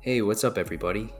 Hey, 0.00 0.22
what's 0.22 0.44
up, 0.44 0.58
everybody? 0.58 1.12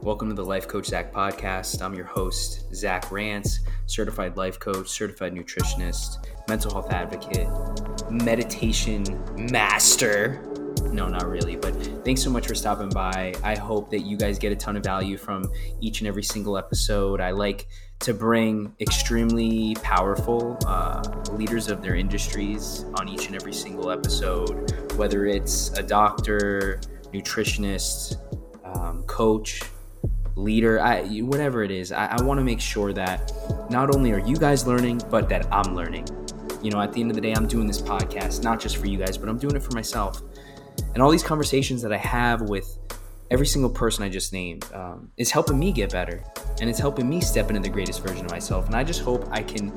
Welcome 0.00 0.28
to 0.28 0.34
the 0.36 0.44
Life 0.44 0.68
Coach 0.68 0.86
Zach 0.86 1.12
podcast. 1.12 1.82
I'm 1.82 1.92
your 1.92 2.04
host, 2.04 2.72
Zach 2.72 3.10
Rance, 3.10 3.58
certified 3.86 4.36
life 4.36 4.60
coach, 4.60 4.88
certified 4.88 5.34
nutritionist, 5.34 6.24
mental 6.48 6.70
health 6.70 6.92
advocate, 6.92 7.48
meditation 8.08 9.04
master. 9.50 10.40
No, 10.92 11.08
not 11.08 11.26
really, 11.26 11.56
but 11.56 11.74
thanks 12.04 12.22
so 12.22 12.30
much 12.30 12.46
for 12.46 12.54
stopping 12.54 12.90
by. 12.90 13.34
I 13.42 13.56
hope 13.56 13.90
that 13.90 14.02
you 14.02 14.16
guys 14.16 14.38
get 14.38 14.52
a 14.52 14.56
ton 14.56 14.76
of 14.76 14.84
value 14.84 15.16
from 15.16 15.50
each 15.80 16.00
and 16.00 16.06
every 16.06 16.22
single 16.22 16.56
episode. 16.56 17.20
I 17.20 17.32
like 17.32 17.66
to 17.98 18.14
bring 18.14 18.72
extremely 18.78 19.74
powerful 19.82 20.56
uh, 20.64 21.02
leaders 21.32 21.68
of 21.68 21.82
their 21.82 21.96
industries 21.96 22.84
on 23.00 23.08
each 23.08 23.26
and 23.26 23.34
every 23.34 23.52
single 23.52 23.90
episode, 23.90 24.92
whether 24.92 25.26
it's 25.26 25.70
a 25.70 25.82
doctor, 25.82 26.80
nutritionist, 27.16 28.16
um, 28.64 29.02
coach, 29.04 29.62
leader, 30.34 30.80
I, 30.80 31.02
whatever 31.20 31.62
it 31.62 31.70
is. 31.70 31.92
I, 31.92 32.06
I 32.06 32.22
want 32.22 32.38
to 32.38 32.44
make 32.44 32.60
sure 32.60 32.92
that 32.92 33.32
not 33.70 33.94
only 33.94 34.12
are 34.12 34.20
you 34.20 34.36
guys 34.36 34.66
learning, 34.66 35.02
but 35.10 35.28
that 35.30 35.46
I'm 35.52 35.74
learning. 35.74 36.06
You 36.62 36.70
know, 36.70 36.80
at 36.80 36.92
the 36.92 37.00
end 37.00 37.10
of 37.10 37.14
the 37.14 37.20
day, 37.20 37.32
I'm 37.32 37.46
doing 37.46 37.66
this 37.66 37.80
podcast 37.80 38.42
not 38.42 38.60
just 38.60 38.76
for 38.76 38.86
you 38.86 38.98
guys, 38.98 39.16
but 39.16 39.28
I'm 39.28 39.38
doing 39.38 39.56
it 39.56 39.62
for 39.62 39.72
myself. 39.72 40.22
And 40.94 41.02
all 41.02 41.10
these 41.10 41.22
conversations 41.22 41.82
that 41.82 41.92
I 41.92 41.96
have 41.98 42.42
with 42.42 42.78
every 43.30 43.46
single 43.46 43.70
person 43.70 44.04
I 44.04 44.08
just 44.08 44.32
named 44.32 44.66
um, 44.72 45.10
is 45.16 45.30
helping 45.30 45.58
me 45.58 45.72
get 45.72 45.90
better. 45.90 46.22
And 46.60 46.68
it's 46.68 46.78
helping 46.78 47.08
me 47.08 47.20
step 47.20 47.48
into 47.48 47.60
the 47.60 47.68
greatest 47.68 48.02
version 48.02 48.24
of 48.24 48.30
myself. 48.30 48.66
And 48.66 48.74
I 48.74 48.84
just 48.84 49.00
hope 49.00 49.26
I 49.30 49.42
can 49.42 49.72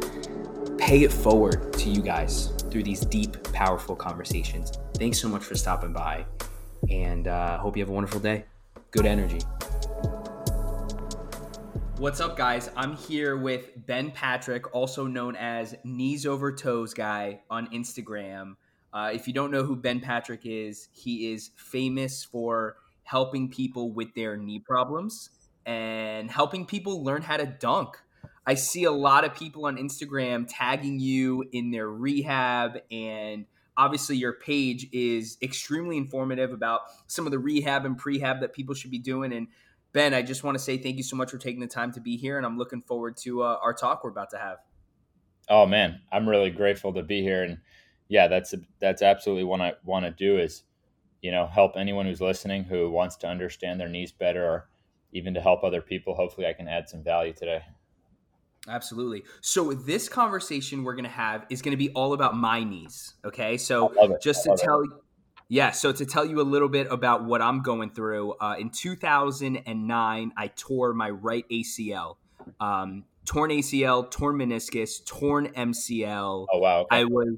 pay 0.78 1.04
it 1.04 1.12
forward 1.12 1.74
to 1.74 1.90
you 1.90 2.02
guys 2.02 2.48
through 2.70 2.84
these 2.84 3.02
deep, 3.02 3.42
powerful 3.54 3.96
conversations. 3.96 4.72
Thanks 4.96 5.20
so 5.20 5.28
much 5.28 5.44
for 5.44 5.56
stopping 5.56 5.94
by 5.94 6.26
and 6.90 7.28
uh, 7.28 7.58
hope 7.58 7.76
you 7.76 7.84
have 7.84 7.90
a 7.90 7.94
wonderful 7.94 8.20
day. 8.20 8.46
Good 8.92 9.06
energy. 9.06 9.40
What's 11.98 12.22
up, 12.22 12.38
guys? 12.38 12.70
I'm 12.78 12.96
here 12.96 13.36
with 13.36 13.72
Ben 13.86 14.12
Patrick, 14.12 14.74
also 14.74 15.06
known 15.06 15.36
as 15.36 15.76
Knees 15.84 16.26
Over 16.26 16.56
Toes 16.56 16.94
Guy 16.94 17.42
on 17.50 17.68
Instagram. 17.68 18.56
Uh, 18.94 19.12
if 19.14 19.28
you 19.28 19.34
don't 19.34 19.52
know 19.52 19.64
who 19.64 19.76
Ben 19.76 20.00
Patrick 20.00 20.42
is, 20.46 20.88
he 20.94 21.34
is 21.34 21.52
famous 21.58 22.24
for 22.24 22.78
helping 23.04 23.50
people 23.50 23.92
with 23.92 24.14
their 24.16 24.38
knee 24.38 24.60
problems 24.60 25.30
and 25.66 26.32
helping 26.32 26.66
people 26.66 27.04
learn 27.04 27.22
how 27.22 27.36
to 27.38 27.46
dunk. 27.46 27.98
I 28.46 28.54
see 28.54 28.86
a 28.86 28.92
lot 28.92 29.26
of 29.26 29.36
people 29.36 29.66
on 29.66 29.78
Instagram 29.78 30.48
tagging 30.50 31.00
you 31.00 31.44
in 31.52 31.72
their 31.72 31.90
rehab 31.90 32.80
and 32.90 33.46
obviously 33.80 34.18
your 34.18 34.34
page 34.34 34.88
is 34.92 35.38
extremely 35.42 35.96
informative 35.96 36.52
about 36.52 36.82
some 37.08 37.26
of 37.26 37.32
the 37.32 37.40
rehab 37.40 37.86
and 37.86 38.00
prehab 38.00 38.42
that 38.42 38.52
people 38.54 38.76
should 38.76 38.92
be 38.92 39.00
doing. 39.00 39.32
And 39.34 39.48
ben 39.94 40.14
i 40.14 40.22
just 40.22 40.44
want 40.44 40.56
to 40.56 40.64
say 40.64 40.78
thank 40.78 40.98
you 40.98 41.04
so 41.04 41.16
much 41.16 41.32
for 41.32 41.40
taking 41.40 41.62
the 41.62 41.68
time 41.68 41.92
to 41.92 42.00
be 42.00 42.16
here 42.16 42.38
and 42.38 42.46
i'm 42.46 42.60
looking 42.60 42.80
forward 42.80 43.18
to 43.18 43.42
uh, 43.42 43.58
our 43.64 43.74
talk 43.74 44.04
we're 44.04 44.12
about 44.12 44.30
to 44.30 44.38
have. 44.38 44.58
Oh 45.50 45.66
man. 45.66 46.02
I'm 46.12 46.30
really 46.30 46.52
grateful 46.52 46.94
to 46.94 47.02
be 47.02 47.22
here. 47.24 47.44
And 47.44 47.58
yeah 48.08 48.28
that's 48.28 48.54
that's 48.80 49.02
absolutely 49.02 49.44
what 49.44 49.62
i 49.62 49.74
want 49.86 50.04
to 50.04 50.12
do 50.12 50.40
is 50.40 50.64
you 51.22 51.32
know 51.32 51.46
help 51.46 51.74
anyone 51.76 52.08
who's 52.08 52.22
listening 52.22 52.64
who 52.64 52.90
wants 52.90 53.16
to 53.16 53.28
understand 53.28 53.80
their 53.80 53.88
knees 53.88 54.12
better 54.12 54.44
or 54.44 54.70
even 55.12 55.34
to 55.34 55.42
help 55.42 55.64
other 55.64 55.82
people. 55.82 56.14
Hopefully 56.14 56.46
i 56.46 56.54
can 56.54 56.68
add 56.68 56.90
some 56.90 57.04
value 57.04 57.34
today 57.34 57.62
Absolutely. 58.68 59.24
So 59.42 59.74
this 59.74 60.10
conversation 60.10 60.84
we're 60.84 60.94
going 60.94 61.06
to 61.06 61.10
have 61.10 61.46
is 61.50 61.62
going 61.62 61.72
to 61.72 61.78
be 61.78 61.90
all 61.92 62.14
about 62.14 62.36
my 62.36 62.64
knees. 62.64 63.16
Okay. 63.26 63.58
So 63.58 63.94
just 64.22 64.44
to 64.44 64.56
tell 64.58 64.84
you, 64.84 65.02
yeah. 65.48 65.72
So 65.72 65.92
to 65.92 66.06
tell 66.06 66.26
you 66.26 66.42
a 66.42 66.44
little 66.44 66.70
bit 66.70 66.88
about 66.92 67.24
what 67.24 67.42
I'm 67.42 67.62
going 67.62 67.92
through, 67.92 68.34
uh, 68.34 68.56
in 68.60 68.70
2009, 68.70 70.32
I 70.38 70.48
tore 70.48 70.94
my 70.94 71.10
right 71.10 71.46
ACL. 71.50 72.18
Um, 72.60 73.06
torn 73.26 73.52
ACL, 73.52 74.10
torn 74.10 74.38
meniscus, 74.38 75.04
torn 75.06 75.48
MCL. 75.48 76.48
Oh 76.52 76.60
wow! 76.60 76.82
Okay. 76.82 76.98
I 76.98 77.04
was, 77.06 77.38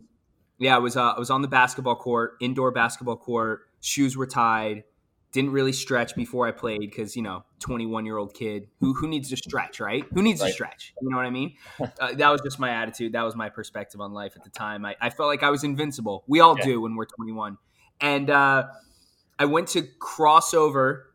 yeah, 0.57 0.75
I 0.75 0.79
was, 0.79 0.95
uh, 0.95 1.12
I 1.12 1.19
was 1.19 1.29
on 1.29 1.41
the 1.41 1.47
basketball 1.47 1.95
court, 1.95 2.34
indoor 2.40 2.72
basketball 2.72 3.18
court. 3.18 3.62
Shoes 3.79 4.16
were 4.16 4.28
tied 4.28 4.84
didn't 5.31 5.52
really 5.52 5.72
stretch 5.72 6.16
before 6.16 6.47
I 6.47 6.52
played 6.52 6.81
because 6.81 7.16
you 7.16 7.22
know, 7.22 7.44
21 7.59 8.06
year 8.06 8.18
old 8.18 8.34
kid 8.34 8.68
who 8.80 8.94
who 8.94 9.08
needs 9.08 9.30
to 9.30 9.38
stretch, 9.38 9.80
right? 9.80 10.03
Who 10.14 10.22
needs 10.22 10.42
right. 10.42 10.47
to 10.47 10.53
stretch? 10.53 10.94
You 11.02 11.09
know 11.09 11.18
what 11.18 11.25
I 11.25 11.30
mean? 11.30 11.56
Uh, 12.00 12.14
that 12.14 12.30
was 12.30 12.42
just 12.42 12.59
my 12.59 12.69
attitude. 12.69 13.14
That 13.14 13.24
was 13.24 13.36
my 13.36 13.50
perspective 13.50 14.02
on 14.02 14.14
life 14.14 14.34
at 14.36 14.44
the 14.44 14.50
time. 14.50 14.86
I, 14.86 14.96
I 15.00 15.09
felt 15.09 15.28
like 15.28 15.44
I 15.44 15.50
was 15.50 15.64
invincible. 15.64 16.24
We 16.28 16.40
all 16.40 16.58
yeah. 16.58 16.66
do 16.66 16.81
when 16.81 16.96
we're 16.96 17.06
21. 17.06 17.58
And 18.00 18.30
uh, 18.30 18.68
I 19.38 19.46
went 19.46 19.68
to 19.69 19.84
cross 20.00 20.53
over 20.53 21.14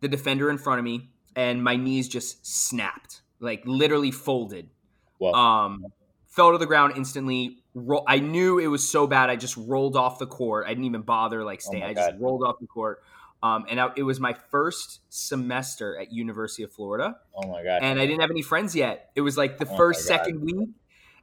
the 0.00 0.08
defender 0.08 0.50
in 0.50 0.58
front 0.58 0.78
of 0.78 0.84
me, 0.84 1.10
and 1.36 1.62
my 1.62 1.76
knees 1.76 2.08
just 2.08 2.46
snapped, 2.46 3.22
like 3.38 3.62
literally 3.64 4.10
folded. 4.10 4.70
Wow. 5.18 5.32
Um, 5.32 5.86
fell 6.26 6.52
to 6.52 6.58
the 6.58 6.66
ground 6.66 6.94
instantly. 6.96 7.58
Ro- 7.74 8.04
I 8.06 8.18
knew 8.18 8.58
it 8.58 8.68
was 8.68 8.88
so 8.88 9.06
bad. 9.06 9.30
I 9.30 9.36
just 9.36 9.56
rolled 9.56 9.96
off 9.96 10.18
the 10.18 10.26
court. 10.26 10.66
I 10.66 10.70
didn't 10.70 10.84
even 10.84 11.02
bother 11.02 11.44
like 11.44 11.60
staying. 11.60 11.84
Oh 11.84 11.88
I 11.88 11.94
just 11.94 12.14
rolled 12.18 12.42
off 12.44 12.56
the 12.60 12.66
court 12.66 13.02
um, 13.42 13.66
and 13.68 13.80
I, 13.80 13.90
it 13.96 14.02
was 14.02 14.18
my 14.18 14.32
first 14.32 15.00
semester 15.08 15.98
at 15.98 16.12
University 16.12 16.64
of 16.64 16.72
Florida. 16.72 17.16
Oh 17.34 17.46
my 17.48 17.62
god! 17.62 17.82
And 17.82 18.00
I 18.00 18.06
didn't 18.06 18.20
have 18.20 18.30
any 18.30 18.42
friends 18.42 18.74
yet. 18.74 19.10
It 19.14 19.20
was 19.20 19.36
like 19.36 19.58
the 19.58 19.68
oh 19.68 19.76
first 19.76 20.06
second 20.06 20.40
week, 20.40 20.70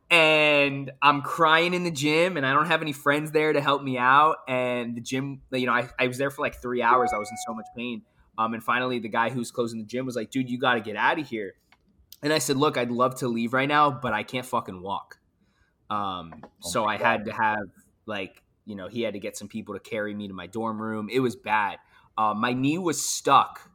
and 0.10 0.92
I'm 1.02 1.22
crying 1.22 1.74
in 1.74 1.84
the 1.84 1.92
gym, 1.92 2.38
and 2.38 2.46
I 2.46 2.54
don't 2.54 2.68
have 2.68 2.82
any 2.82 2.94
friends 2.94 3.32
there 3.32 3.52
to 3.52 3.60
help 3.60 3.84
me 3.84 3.98
out. 3.98 4.38
And 4.48 4.96
the 4.96 5.02
gym, 5.02 5.42
you 5.52 5.66
know, 5.66 5.74
I, 5.74 5.90
I 6.00 6.08
was 6.08 6.18
there 6.18 6.30
for 6.30 6.42
like 6.42 6.62
three 6.62 6.82
hours. 6.82 7.12
I 7.14 7.18
was 7.18 7.30
in 7.30 7.38
so 7.46 7.54
much 7.54 7.66
pain. 7.76 8.04
Um, 8.38 8.54
and 8.54 8.64
finally, 8.64 9.00
the 9.00 9.10
guy 9.10 9.30
who's 9.30 9.52
closing 9.52 9.80
the 9.80 9.86
gym 9.86 10.06
was 10.06 10.16
like, 10.16 10.32
"Dude, 10.32 10.50
you 10.50 10.58
got 10.58 10.76
to 10.76 10.82
get 10.82 10.96
out 10.96 11.20
of 11.20 11.28
here." 11.28 11.56
And 12.24 12.32
I 12.32 12.40
said, 12.40 12.56
"Look, 12.56 12.78
I'd 12.78 12.92
love 12.92 13.16
to 13.16 13.28
leave 13.28 13.54
right 13.54 13.68
now, 13.68 13.92
but 13.92 14.14
I 14.14 14.24
can't 14.24 14.46
fucking 14.46 14.82
walk." 14.82 15.20
Um, 15.90 16.34
oh 16.44 16.50
so 16.62 16.86
I 16.86 16.98
had 16.98 17.26
to 17.26 17.32
have 17.32 17.68
like, 18.06 18.42
you 18.66 18.76
know, 18.76 18.88
he 18.88 19.02
had 19.02 19.14
to 19.14 19.20
get 19.20 19.38
some 19.38 19.48
people 19.48 19.76
to 19.76 19.80
carry 19.80 20.14
me 20.14 20.28
to 20.28 20.34
my 20.34 20.48
dorm 20.48 20.82
room. 20.82 21.10
It 21.12 21.20
was 21.20 21.36
bad. 21.36 21.78
Uh, 22.18 22.34
my 22.34 22.54
knee 22.54 22.78
was 22.78 23.02
stuck, 23.02 23.70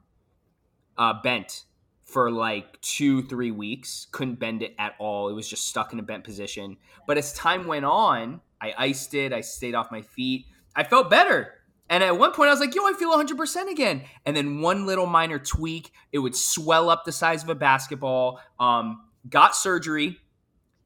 uh, 0.97 1.15
bent 1.23 1.65
for 2.05 2.31
like 2.31 2.81
two, 2.81 3.23
three 3.23 3.51
weeks. 3.51 4.07
Couldn't 4.11 4.41
bend 4.41 4.63
it 4.63 4.75
at 4.79 4.95
all. 4.99 5.29
It 5.29 5.35
was 5.35 5.49
just 5.49 5.69
stuck 5.69 5.93
in 5.93 5.99
a 5.99 6.03
bent 6.03 6.25
position. 6.25 6.77
But 7.07 7.19
as 7.19 7.33
time 7.33 7.67
went 7.67 7.85
on, 7.85 8.41
I 8.61 8.75
iced 8.77 9.15
it. 9.15 9.33
I 9.33 9.41
stayed 9.41 9.75
off 9.75 9.93
my 9.93 10.03
feet. 10.03 10.47
I 10.75 10.85
felt 10.85 11.11
better. 11.11 11.55
And 11.89 12.05
at 12.05 12.19
one 12.19 12.33
point, 12.33 12.49
I 12.49 12.53
was 12.53 12.61
like, 12.61 12.75
yo, 12.75 12.83
I 12.85 12.93
feel 12.93 13.13
100% 13.13 13.71
again. 13.71 14.03
And 14.25 14.37
then 14.37 14.61
one 14.61 14.87
little 14.87 15.07
minor 15.07 15.39
tweak, 15.39 15.91
it 16.13 16.19
would 16.19 16.37
swell 16.37 16.89
up 16.89 17.05
the 17.05 17.13
size 17.13 17.43
of 17.43 17.49
a 17.49 17.55
basketball. 17.55 18.41
Um, 18.61 19.05
got 19.29 19.57
surgery. 19.57 20.19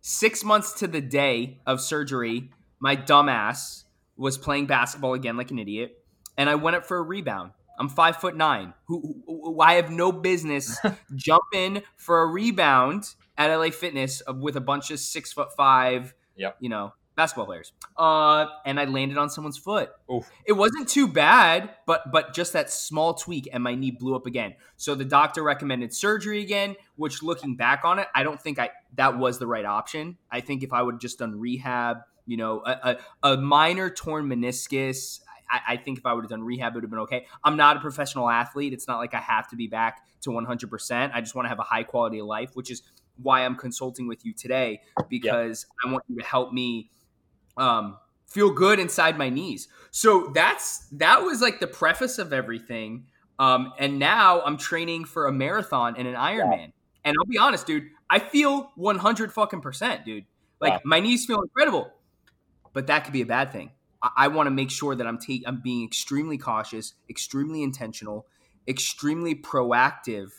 Six 0.00 0.44
months 0.44 0.72
to 0.75 0.86
the 0.86 1.00
day 1.00 1.60
of 1.66 1.81
surgery, 1.81 2.50
my 2.78 2.97
dumbass 2.97 3.84
was 4.16 4.38
playing 4.38 4.66
basketball 4.66 5.15
again 5.15 5.36
like 5.36 5.50
an 5.50 5.59
idiot 5.59 6.03
and 6.37 6.49
I 6.49 6.55
went 6.55 6.77
up 6.77 6.87
for 6.87 6.97
a 6.99 7.03
rebound. 7.03 7.53
I'm 7.78 7.89
five 7.89 8.17
foot 8.17 8.37
nine. 8.37 8.75
Who, 8.87 9.22
who, 9.27 9.43
who 9.45 9.61
I 9.61 9.75
have 9.75 9.91
no 9.91 10.12
business 10.12 10.78
jumping 11.15 11.83
for 11.97 12.22
a 12.22 12.27
rebound 12.27 13.15
at 13.37 13.55
LA 13.55 13.71
Fitness 13.71 14.22
with 14.41 14.56
a 14.56 14.61
bunch 14.61 14.91
of 14.91 15.00
six 15.00 15.33
foot 15.33 15.49
five, 15.56 16.15
yep. 16.37 16.56
you 16.61 16.69
know, 16.69 16.93
basketball 17.17 17.47
players. 17.47 17.72
Uh, 17.97 18.47
and 18.65 18.78
I 18.78 18.84
landed 18.84 19.19
on 19.19 19.31
someone's 19.31 19.59
foot. 19.59 19.91
Oof. 20.12 20.28
It 20.45 20.53
wasn't 20.53 20.89
too 20.89 21.09
bad, 21.09 21.71
but 21.87 22.12
but 22.12 22.34
just 22.34 22.53
that 22.53 22.71
small 22.71 23.15
tweak, 23.15 23.49
and 23.53 23.62
my 23.62 23.75
knee 23.75 23.91
blew 23.91 24.15
up 24.15 24.27
again. 24.27 24.55
So 24.77 24.95
the 24.95 25.05
doctor 25.05 25.43
recommended 25.43 25.93
surgery 25.95 26.43
again. 26.43 26.77
Which, 26.97 27.22
looking 27.22 27.56
back 27.56 27.84
on 27.84 27.99
it, 27.99 28.09
I 28.15 28.22
don't 28.22 28.41
think 28.41 28.59
I 28.59 28.71
that 28.95 29.19
was 29.19 29.39
the 29.39 29.47
right 29.47 29.65
option. 29.65 30.19
I 30.31 30.41
think 30.41 30.62
if 30.62 30.72
I 30.72 30.83
would 30.83 31.01
just 31.01 31.19
done 31.19 31.39
rehab, 31.39 31.99
you 32.27 32.37
know, 32.37 32.62
a, 32.65 32.99
a, 33.22 33.33
a 33.33 33.37
minor 33.37 33.91
torn 33.91 34.27
meniscus, 34.27 35.21
I, 35.50 35.60
I 35.69 35.77
think 35.77 35.99
if 35.99 36.06
I 36.06 36.12
would 36.12 36.25
have 36.25 36.31
done 36.31 36.43
rehab, 36.43 36.72
it 36.72 36.77
would 36.77 36.84
have 36.84 36.91
been 36.91 37.00
okay. 37.00 37.27
I'm 37.43 37.56
not 37.56 37.77
a 37.77 37.81
professional 37.81 38.28
athlete. 38.28 38.72
It's 38.72 38.89
not 38.89 38.98
like 38.98 39.15
I 39.15 39.21
have 39.21 39.48
to 39.48 39.57
be 39.57 39.66
back 39.66 40.03
to 40.22 40.30
100%. 40.30 41.10
I 41.15 41.21
just 41.21 41.34
want 41.34 41.47
to 41.47 41.48
have 41.48 41.59
a 41.59 41.65
high 41.65 41.83
quality 41.83 42.19
of 42.19 42.27
life, 42.27 42.51
which 42.54 42.71
is 42.71 42.83
why 43.22 43.45
I'm 43.45 43.57
consulting 43.57 44.09
with 44.09 44.24
you 44.24 44.33
today 44.33 44.80
because 45.09 45.66
yep. 45.69 45.91
I 45.91 45.92
want 45.92 46.04
you 46.09 46.19
to 46.19 46.24
help 46.24 46.53
me 46.53 46.91
um, 47.57 47.98
feel 48.27 48.51
good 48.51 48.78
inside 48.78 49.16
my 49.16 49.28
knees. 49.28 49.69
So 49.91 50.33
that's 50.34 50.89
that 50.92 51.22
was 51.22 51.41
like 51.41 51.60
the 51.60 51.66
preface 51.66 52.19
of 52.19 52.33
everything. 52.33 53.07
Um, 53.39 53.72
and 53.78 53.98
now 53.98 54.42
I'm 54.42 54.57
training 54.57 55.04
for 55.04 55.27
a 55.27 55.33
marathon 55.33 55.95
and 55.97 56.07
an 56.09 56.15
Ironman. 56.15 56.59
Yeah. 56.59 56.66
And 57.04 57.16
I'll 57.19 57.27
be 57.27 57.39
honest, 57.39 57.66
dude, 57.66 57.91
I 58.09 58.19
feel 58.19 58.71
100 58.77 59.33
fucking 59.33 59.60
percent, 59.60 60.04
dude. 60.04 60.24
Like 60.60 60.84
my 60.84 60.98
knees 61.01 61.27
feel 61.27 61.42
incredible, 61.42 61.92
but 62.72 62.86
that 62.86 63.04
could 63.04 63.13
be 63.13 63.21
a 63.21 63.27
bad 63.27 63.53
thing. 63.53 63.71
I, 64.16 64.28
want 64.28 64.47
to 64.47 64.51
make 64.51 64.71
sure 64.71 64.95
that 64.95 65.06
I'm 65.06 65.18
take 65.18 65.45
I'm 65.47 65.60
being 65.60 65.84
extremely 65.84 66.39
cautious, 66.39 66.95
extremely 67.09 67.62
intentional, 67.62 68.27
extremely 68.68 69.34
proactive 69.34 70.30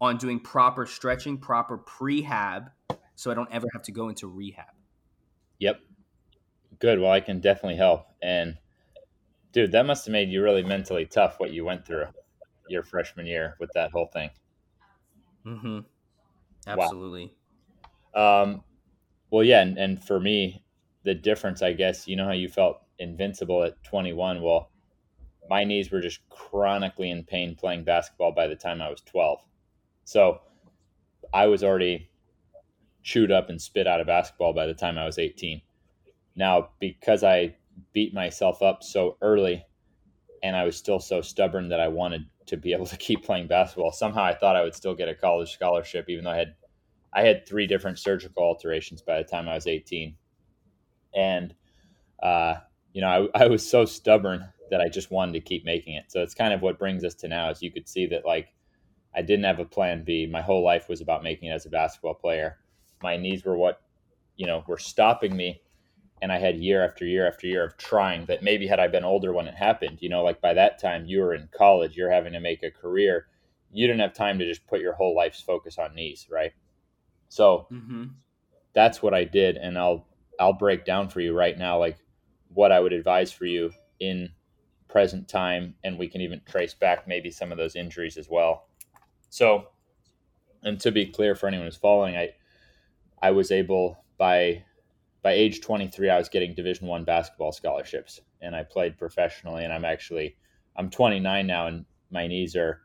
on 0.00 0.18
doing 0.18 0.40
proper 0.40 0.86
stretching, 0.86 1.38
proper 1.38 1.78
prehab, 1.78 2.70
so 3.14 3.30
I 3.30 3.34
don't 3.34 3.50
ever 3.50 3.66
have 3.72 3.82
to 3.84 3.92
go 3.92 4.08
into 4.08 4.26
rehab. 4.26 4.66
Yep. 5.58 5.80
Good. 6.78 7.00
Well, 7.00 7.10
I 7.10 7.20
can 7.20 7.40
definitely 7.40 7.76
help. 7.76 8.06
And 8.22 8.58
dude, 9.52 9.72
that 9.72 9.86
must 9.86 10.04
have 10.04 10.12
made 10.12 10.28
you 10.28 10.42
really 10.42 10.62
mentally 10.62 11.06
tough 11.06 11.36
what 11.38 11.52
you 11.52 11.64
went 11.64 11.86
through. 11.86 12.06
your 12.68 12.82
freshman 12.82 13.26
year 13.26 13.56
with 13.60 13.70
that 13.74 13.92
whole 13.92 14.06
thing. 14.06 14.30
Mm-hmm. 15.46 15.78
Absolutely. 16.66 17.32
Wow. 18.14 18.42
Um, 18.42 18.64
well, 19.30 19.44
yeah, 19.44 19.62
and, 19.62 19.78
and 19.78 20.02
for 20.02 20.18
me, 20.18 20.64
the 21.04 21.14
difference, 21.14 21.62
I 21.62 21.72
guess, 21.72 22.08
you 22.08 22.16
know 22.16 22.24
how 22.24 22.32
you 22.32 22.48
felt 22.48 22.80
invincible 22.98 23.62
at 23.62 23.82
21. 23.84 24.42
Well, 24.42 24.70
my 25.48 25.64
knees 25.64 25.90
were 25.90 26.00
just 26.00 26.20
chronically 26.28 27.10
in 27.10 27.24
pain 27.24 27.54
playing 27.54 27.84
basketball 27.84 28.32
by 28.32 28.46
the 28.46 28.56
time 28.56 28.80
I 28.80 28.90
was 28.90 29.00
12. 29.02 29.38
So 30.04 30.40
I 31.32 31.46
was 31.46 31.62
already 31.62 32.10
chewed 33.02 33.30
up 33.30 33.50
and 33.50 33.60
spit 33.60 33.86
out 33.86 34.00
of 34.00 34.06
basketball 34.06 34.52
by 34.52 34.66
the 34.66 34.74
time 34.74 34.98
I 34.98 35.06
was 35.06 35.18
18. 35.18 35.62
Now, 36.34 36.70
because 36.80 37.22
I 37.22 37.56
beat 37.92 38.12
myself 38.12 38.62
up 38.62 38.82
so 38.82 39.16
early 39.22 39.64
and 40.42 40.56
I 40.56 40.64
was 40.64 40.76
still 40.76 41.00
so 41.00 41.20
stubborn 41.20 41.68
that 41.68 41.80
I 41.80 41.88
wanted 41.88 42.26
to 42.46 42.56
be 42.56 42.72
able 42.72 42.86
to 42.86 42.96
keep 42.98 43.24
playing 43.24 43.46
basketball, 43.46 43.92
somehow 43.92 44.24
I 44.24 44.34
thought 44.34 44.56
I 44.56 44.62
would 44.62 44.74
still 44.74 44.94
get 44.94 45.08
a 45.08 45.14
college 45.14 45.52
scholarship, 45.52 46.06
even 46.08 46.24
though 46.24 46.30
I 46.30 46.36
had 46.36 46.54
I 47.12 47.22
had 47.22 47.46
three 47.46 47.66
different 47.66 47.98
surgical 47.98 48.42
alterations 48.42 49.00
by 49.00 49.16
the 49.16 49.24
time 49.24 49.48
I 49.48 49.54
was 49.54 49.66
18. 49.66 50.14
And, 51.14 51.54
uh, 52.22 52.56
you 52.96 53.02
know, 53.02 53.28
I, 53.34 53.44
I 53.44 53.46
was 53.46 53.68
so 53.68 53.84
stubborn 53.84 54.48
that 54.70 54.80
I 54.80 54.88
just 54.88 55.12
wanted 55.12 55.32
to 55.34 55.40
keep 55.40 55.64
making 55.64 55.94
it. 55.94 56.06
So 56.08 56.22
it's 56.22 56.34
kind 56.34 56.52
of 56.52 56.62
what 56.62 56.78
brings 56.78 57.04
us 57.04 57.14
to 57.16 57.28
now 57.28 57.50
is 57.50 57.62
you 57.62 57.70
could 57.70 57.88
see 57.88 58.06
that 58.06 58.24
like 58.24 58.48
I 59.14 59.22
didn't 59.22 59.44
have 59.44 59.60
a 59.60 59.64
plan 59.64 60.02
B. 60.02 60.26
My 60.26 60.42
whole 60.42 60.64
life 60.64 60.88
was 60.88 61.00
about 61.00 61.22
making 61.22 61.50
it 61.50 61.52
as 61.52 61.66
a 61.66 61.70
basketball 61.70 62.14
player. 62.14 62.56
My 63.02 63.16
knees 63.16 63.44
were 63.44 63.56
what, 63.56 63.82
you 64.36 64.46
know, 64.46 64.64
were 64.66 64.78
stopping 64.78 65.36
me. 65.36 65.60
And 66.22 66.32
I 66.32 66.38
had 66.38 66.56
year 66.56 66.82
after 66.82 67.04
year 67.04 67.28
after 67.28 67.46
year 67.46 67.64
of 67.64 67.76
trying 67.76 68.24
that 68.24 68.42
maybe 68.42 68.66
had 68.66 68.80
I 68.80 68.88
been 68.88 69.04
older 69.04 69.34
when 69.34 69.46
it 69.46 69.54
happened, 69.54 69.98
you 70.00 70.08
know, 70.08 70.24
like 70.24 70.40
by 70.40 70.54
that 70.54 70.80
time 70.80 71.04
you 71.04 71.20
were 71.20 71.34
in 71.34 71.48
college, 71.56 71.96
you're 71.96 72.10
having 72.10 72.32
to 72.32 72.40
make 72.40 72.62
a 72.62 72.70
career. 72.70 73.26
You 73.70 73.86
didn't 73.86 74.00
have 74.00 74.14
time 74.14 74.38
to 74.38 74.46
just 74.46 74.66
put 74.66 74.80
your 74.80 74.94
whole 74.94 75.14
life's 75.14 75.42
focus 75.42 75.76
on 75.78 75.94
knees, 75.94 76.26
right? 76.30 76.52
So 77.28 77.66
mm-hmm. 77.70 78.04
that's 78.72 79.02
what 79.02 79.12
I 79.12 79.24
did. 79.24 79.58
And 79.58 79.78
I'll, 79.78 80.06
I'll 80.40 80.54
break 80.54 80.86
down 80.86 81.10
for 81.10 81.20
you 81.20 81.36
right 81.36 81.58
now, 81.58 81.78
like 81.78 81.98
what 82.56 82.72
I 82.72 82.80
would 82.80 82.94
advise 82.94 83.30
for 83.30 83.44
you 83.44 83.70
in 84.00 84.30
present 84.88 85.28
time, 85.28 85.74
and 85.84 85.98
we 85.98 86.08
can 86.08 86.22
even 86.22 86.40
trace 86.46 86.72
back 86.72 87.06
maybe 87.06 87.30
some 87.30 87.52
of 87.52 87.58
those 87.58 87.76
injuries 87.76 88.16
as 88.16 88.30
well. 88.30 88.68
So, 89.28 89.68
and 90.62 90.80
to 90.80 90.90
be 90.90 91.06
clear 91.06 91.34
for 91.34 91.48
anyone 91.48 91.66
who's 91.66 91.76
following, 91.76 92.16
I 92.16 92.30
I 93.20 93.30
was 93.30 93.50
able 93.52 94.02
by 94.16 94.64
by 95.22 95.32
age 95.32 95.60
23 95.60 96.08
I 96.08 96.16
was 96.16 96.28
getting 96.28 96.54
Division 96.54 96.86
1 96.86 97.04
basketball 97.04 97.52
scholarships 97.52 98.20
and 98.40 98.54
I 98.54 98.62
played 98.62 98.96
professionally 98.96 99.64
and 99.64 99.72
I'm 99.72 99.84
actually 99.84 100.36
I'm 100.76 100.88
29 100.88 101.46
now 101.46 101.66
and 101.66 101.84
my 102.10 102.26
knees 102.26 102.54
are 102.56 102.82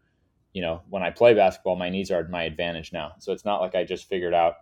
you 0.53 0.61
know, 0.61 0.81
when 0.89 1.01
I 1.01 1.11
play 1.11 1.33
basketball 1.33 1.75
my 1.75 1.89
knees 1.89 2.11
are 2.11 2.19
at 2.19 2.29
my 2.29 2.43
advantage 2.43 2.91
now. 2.91 3.13
So 3.19 3.31
it's 3.31 3.45
not 3.45 3.61
like 3.61 3.75
I 3.75 3.83
just 3.83 4.09
figured 4.09 4.33
out 4.33 4.55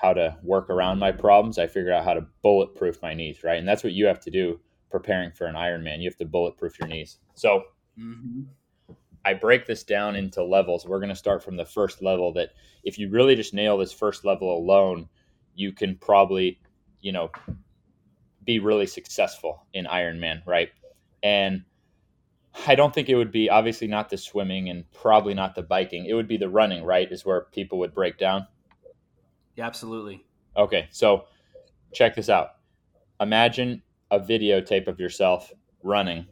how 0.00 0.12
to 0.12 0.36
work 0.42 0.70
around 0.70 0.98
my 0.98 1.12
problems. 1.12 1.58
I 1.58 1.66
figured 1.66 1.92
out 1.92 2.04
how 2.04 2.14
to 2.14 2.26
bulletproof 2.42 3.02
my 3.02 3.14
knees, 3.14 3.42
right? 3.42 3.58
And 3.58 3.68
that's 3.68 3.82
what 3.82 3.92
you 3.92 4.06
have 4.06 4.20
to 4.20 4.30
do 4.30 4.60
preparing 4.90 5.32
for 5.32 5.46
an 5.46 5.54
Ironman. 5.54 5.98
You 5.98 6.08
have 6.08 6.16
to 6.18 6.24
bulletproof 6.24 6.78
your 6.78 6.88
knees. 6.88 7.18
So 7.34 7.64
mm-hmm. 7.98 8.42
I 9.24 9.34
break 9.34 9.66
this 9.66 9.82
down 9.82 10.14
into 10.14 10.42
levels. 10.42 10.86
We're 10.86 11.00
going 11.00 11.08
to 11.08 11.16
start 11.16 11.42
from 11.42 11.56
the 11.56 11.64
first 11.64 12.00
level 12.00 12.32
that 12.34 12.50
if 12.84 12.98
you 12.98 13.10
really 13.10 13.34
just 13.34 13.52
nail 13.52 13.76
this 13.76 13.92
first 13.92 14.24
level 14.24 14.56
alone, 14.56 15.08
you 15.54 15.72
can 15.72 15.96
probably, 15.96 16.60
you 17.00 17.10
know, 17.12 17.30
be 18.44 18.60
really 18.60 18.86
successful 18.86 19.66
in 19.74 19.84
Ironman, 19.84 20.46
right? 20.46 20.70
And 21.22 21.64
I 22.66 22.76
don't 22.76 22.94
think 22.94 23.08
it 23.08 23.16
would 23.16 23.32
be 23.32 23.50
obviously 23.50 23.88
not 23.88 24.10
the 24.10 24.16
swimming 24.16 24.70
and 24.70 24.90
probably 24.92 25.34
not 25.34 25.54
the 25.54 25.62
biking. 25.62 26.06
It 26.06 26.14
would 26.14 26.28
be 26.28 26.36
the 26.36 26.48
running, 26.48 26.84
right? 26.84 27.10
Is 27.10 27.26
where 27.26 27.42
people 27.52 27.78
would 27.80 27.94
break 27.94 28.16
down. 28.16 28.46
Yeah, 29.58 29.66
absolutely. 29.66 30.24
Okay, 30.56 30.86
so 30.92 31.24
check 31.92 32.14
this 32.14 32.28
out. 32.28 32.50
Imagine 33.20 33.82
a 34.12 34.20
videotape 34.20 34.86
of 34.86 35.00
yourself 35.00 35.52
running 35.82 36.26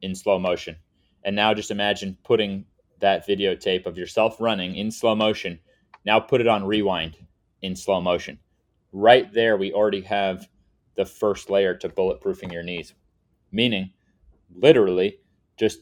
in 0.00 0.14
slow 0.14 0.38
motion. 0.38 0.76
And 1.24 1.34
now 1.34 1.54
just 1.54 1.72
imagine 1.72 2.16
putting 2.22 2.64
that 3.00 3.26
videotape 3.26 3.84
of 3.84 3.98
yourself 3.98 4.40
running 4.40 4.76
in 4.76 4.92
slow 4.92 5.16
motion. 5.16 5.58
Now 6.04 6.20
put 6.20 6.40
it 6.40 6.46
on 6.46 6.64
rewind 6.64 7.16
in 7.62 7.74
slow 7.74 8.00
motion. 8.00 8.38
Right 8.92 9.32
there, 9.32 9.56
we 9.56 9.72
already 9.72 10.02
have 10.02 10.46
the 10.94 11.04
first 11.04 11.50
layer 11.50 11.74
to 11.74 11.88
bulletproofing 11.88 12.52
your 12.52 12.62
knees, 12.62 12.94
meaning 13.50 13.90
literally 14.54 15.18
just 15.56 15.80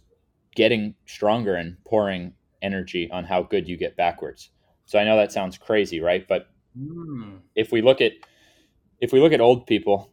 getting 0.55 0.94
stronger 1.05 1.56
and 1.56 1.77
pouring 1.85 2.32
energy 2.62 3.11
on 3.11 3.25
how 3.25 3.43
good 3.43 3.69
you 3.69 3.77
get 3.77 3.99
backwards. 3.99 4.49
So 4.87 4.99
I 4.99 5.05
know 5.05 5.19
that 5.19 5.31
sounds 5.31 5.59
crazy, 5.59 6.00
right? 6.00 6.27
But 6.27 6.47
mm. 6.78 7.38
if 7.55 7.72
we 7.72 7.82
look 7.82 8.00
at 8.00 8.12
if 9.00 9.12
we 9.12 9.20
look 9.20 9.32
at 9.32 9.40
old 9.40 9.67
people, 9.67 10.12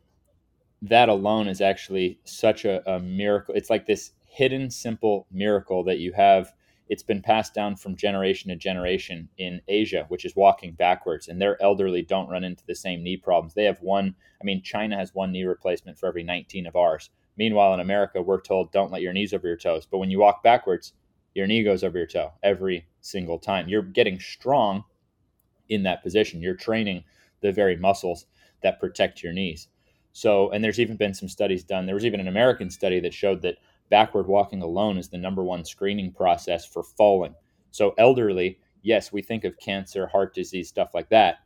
that 0.81 1.09
alone 1.09 1.48
is 1.48 1.62
actually 1.62 2.19
such 2.24 2.65
a, 2.65 2.89
a 2.89 3.00
miracle. 3.00 3.54
It's 3.56 3.69
like 3.69 3.86
this 3.86 4.12
hidden, 4.25 4.69
simple 4.69 5.27
miracle 5.31 5.83
that 5.83 6.00
you 6.00 6.13
have. 6.13 6.54
It's 6.89 7.04
been 7.04 7.21
passed 7.21 7.54
down 7.54 7.75
from 7.75 7.98
generation 7.98 8.50
to 8.50 8.56
generation 8.56 9.27
in 9.38 9.62
Asia, 9.68 10.06
which 10.07 10.24
is 10.24 10.38
walking 10.38 10.71
backwards, 10.74 11.27
and 11.27 11.42
their 11.42 11.62
elderly 11.62 12.01
don't 12.01 12.30
run 12.30 12.45
into 12.45 12.65
the 12.65 12.75
same 12.75 13.04
knee 13.04 13.18
problems. 13.18 13.54
They 13.54 13.65
have 13.65 13.81
one, 13.81 14.15
I 14.42 14.45
mean, 14.45 14.62
China 14.62 14.95
has 14.95 15.13
one 15.13 15.33
knee 15.33 15.44
replacement 15.44 16.00
for 16.00 16.07
every 16.07 16.24
19 16.24 16.65
of 16.65 16.77
ours. 16.77 17.09
Meanwhile, 17.36 17.74
in 17.74 17.81
America, 17.81 18.21
we're 18.21 18.39
told 18.39 18.71
don't 18.71 18.92
let 18.92 19.01
your 19.01 19.12
knees 19.12 19.33
over 19.33 19.48
your 19.48 19.57
toes. 19.57 19.86
But 19.86 19.98
when 19.98 20.09
you 20.09 20.19
walk 20.19 20.44
backwards, 20.44 20.94
your 21.36 21.45
knee 21.45 21.63
goes 21.63 21.83
over 21.83 21.98
your 21.98 22.07
toe 22.07 22.33
every 22.42 22.88
single 23.01 23.38
time. 23.38 23.68
You're 23.68 23.81
getting 23.81 24.19
strong 24.19 24.86
in 25.69 25.84
that 25.84 26.04
position. 26.04 26.42
You're 26.42 26.56
training 26.56 27.04
the 27.42 27.52
very 27.52 27.75
muscles 27.75 28.25
that 28.64 28.80
protect 28.80 29.24
your 29.24 29.34
knees. 29.34 29.68
So, 30.12 30.50
and 30.50 30.64
there's 30.64 30.80
even 30.80 30.98
been 30.98 31.14
some 31.14 31.30
studies 31.30 31.64
done. 31.64 31.86
There 31.86 31.96
was 31.96 32.06
even 32.06 32.19
an 32.19 32.28
American 32.28 32.69
study 32.69 33.00
that 33.02 33.14
showed 33.14 33.42
that 33.44 33.58
backward 33.90 34.28
walking 34.28 34.62
alone 34.62 34.98
is 34.98 35.10
the 35.10 35.18
number 35.18 35.44
one 35.44 35.64
screening 35.64 36.12
process 36.12 36.66
for 36.66 36.84
falling. 36.84 37.36
So, 37.72 37.94
elderly, 37.98 38.60
yes, 38.81 39.12
we 39.12 39.22
think 39.22 39.44
of 39.44 39.60
cancer, 39.60 40.08
heart 40.08 40.34
disease, 40.34 40.69
stuff 40.69 40.92
like 40.94 41.10
that. 41.10 41.38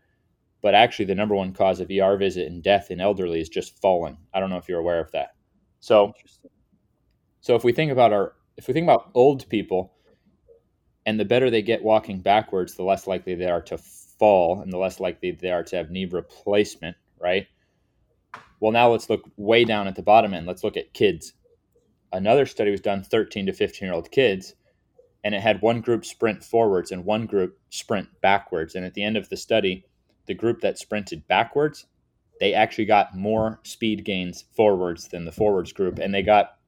But 0.61 0.75
actually, 0.75 1.05
the 1.05 1.15
number 1.15 1.35
one 1.35 1.53
cause 1.53 1.79
of 1.79 1.91
ER 1.91 2.15
visit 2.17 2.47
and 2.47 2.63
death 2.63 2.91
in 2.91 3.01
elderly 3.01 3.41
is 3.41 3.49
just 3.49 3.81
falling. 3.81 4.17
I 4.33 4.39
don't 4.39 4.49
know 4.49 4.57
if 4.57 4.69
you're 4.69 4.79
aware 4.79 5.01
of 5.01 5.11
that. 5.11 5.31
So, 5.79 6.13
so 7.41 7.55
if 7.55 7.63
we 7.63 7.73
think 7.73 7.91
about 7.91 8.13
our, 8.13 8.35
if 8.55 8.67
we 8.67 8.73
think 8.73 8.85
about 8.85 9.09
old 9.15 9.49
people, 9.49 9.93
and 11.05 11.19
the 11.19 11.25
better 11.25 11.49
they 11.49 11.61
get 11.61 11.83
walking 11.83 12.21
backwards, 12.21 12.75
the 12.75 12.83
less 12.83 13.07
likely 13.07 13.35
they 13.35 13.49
are 13.49 13.61
to 13.63 13.77
fall, 14.21 14.61
and 14.61 14.71
the 14.71 14.77
less 14.77 14.99
likely 14.99 15.31
they 15.31 15.49
are 15.49 15.63
to 15.63 15.75
have 15.75 15.89
knee 15.89 16.05
replacement, 16.05 16.95
right? 17.19 17.47
Well, 18.59 18.71
now 18.71 18.91
let's 18.91 19.09
look 19.09 19.23
way 19.35 19.65
down 19.65 19.87
at 19.87 19.95
the 19.95 20.03
bottom 20.03 20.35
end. 20.35 20.45
Let's 20.45 20.63
look 20.63 20.77
at 20.77 20.93
kids. 20.93 21.33
Another 22.13 22.45
study 22.45 22.69
was 22.69 22.81
done 22.81 23.01
13 23.01 23.47
to 23.47 23.51
15 23.51 23.87
year 23.87 23.95
old 23.95 24.11
kids, 24.11 24.53
and 25.23 25.33
it 25.33 25.41
had 25.41 25.63
one 25.63 25.81
group 25.81 26.05
sprint 26.05 26.43
forwards 26.43 26.91
and 26.91 27.03
one 27.03 27.25
group 27.25 27.57
sprint 27.71 28.09
backwards. 28.21 28.75
And 28.75 28.85
at 28.85 28.93
the 28.93 29.01
end 29.01 29.17
of 29.17 29.27
the 29.29 29.37
study, 29.37 29.85
the 30.27 30.35
group 30.35 30.61
that 30.61 30.77
sprinted 30.77 31.27
backwards, 31.27 31.87
they 32.39 32.53
actually 32.53 32.85
got 32.85 33.17
more 33.17 33.59
speed 33.63 34.05
gains 34.05 34.45
forwards 34.55 35.07
than 35.07 35.25
the 35.25 35.31
forwards 35.31 35.73
group. 35.73 35.97
And 35.97 36.13
they 36.13 36.21
got, 36.21 36.59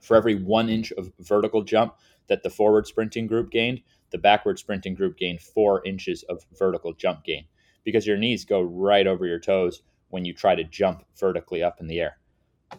for 0.00 0.16
every 0.16 0.36
one 0.36 0.70
inch 0.70 0.90
of 0.92 1.12
vertical 1.18 1.64
jump 1.64 1.96
that 2.28 2.42
the 2.42 2.48
forward 2.48 2.86
sprinting 2.86 3.26
group 3.26 3.50
gained, 3.50 3.82
the 4.14 4.18
backward 4.18 4.60
sprinting 4.60 4.94
group 4.94 5.18
gained 5.18 5.42
four 5.42 5.84
inches 5.84 6.22
of 6.28 6.46
vertical 6.56 6.92
jump 6.92 7.24
gain 7.24 7.44
because 7.82 8.06
your 8.06 8.16
knees 8.16 8.44
go 8.44 8.62
right 8.62 9.08
over 9.08 9.26
your 9.26 9.40
toes 9.40 9.82
when 10.10 10.24
you 10.24 10.32
try 10.32 10.54
to 10.54 10.62
jump 10.62 11.02
vertically 11.18 11.64
up 11.64 11.80
in 11.80 11.88
the 11.88 11.98
air. 11.98 12.16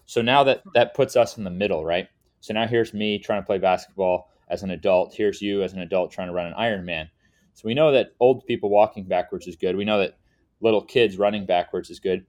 So 0.06 0.22
now 0.22 0.46
that 0.46 0.64
that 0.76 0.94
puts 0.94 1.18
us 1.18 1.38
in 1.38 1.44
the 1.44 1.50
middle, 1.50 1.84
right? 1.84 2.08
So 2.40 2.54
now 2.54 2.68
here's 2.68 2.94
me 2.94 3.20
trying 3.20 3.42
to 3.42 3.46
play 3.46 3.58
basketball 3.58 4.32
as 4.48 4.64
an 4.64 4.72
adult. 4.72 5.14
Here's 5.14 5.42
you 5.42 5.62
as 5.62 5.74
an 5.74 5.82
adult 5.82 6.10
trying 6.10 6.30
to 6.30 6.34
run 6.34 6.48
an 6.48 6.54
Ironman. 6.54 7.10
So 7.54 7.64
we 7.66 7.74
know 7.74 7.92
that 7.92 8.12
old 8.22 8.46
people 8.46 8.70
walking 8.70 9.04
backwards 9.04 9.46
is 9.46 9.58
good. 9.58 9.76
We 9.76 9.84
know 9.84 10.00
that 10.00 10.18
little 10.62 10.86
kids 10.86 11.18
running 11.18 11.46
backwards 11.46 11.90
is 11.90 12.00
good. 12.00 12.26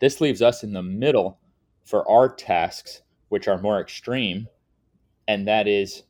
This 0.00 0.20
leaves 0.20 0.42
us 0.42 0.62
in 0.62 0.74
the 0.74 0.82
middle 0.82 1.38
for 1.86 2.06
our 2.10 2.28
tasks, 2.28 3.00
which 3.30 3.48
are 3.48 3.58
more 3.58 3.80
extreme, 3.80 4.48
and 5.26 5.48
that 5.48 5.66
is 5.66 6.02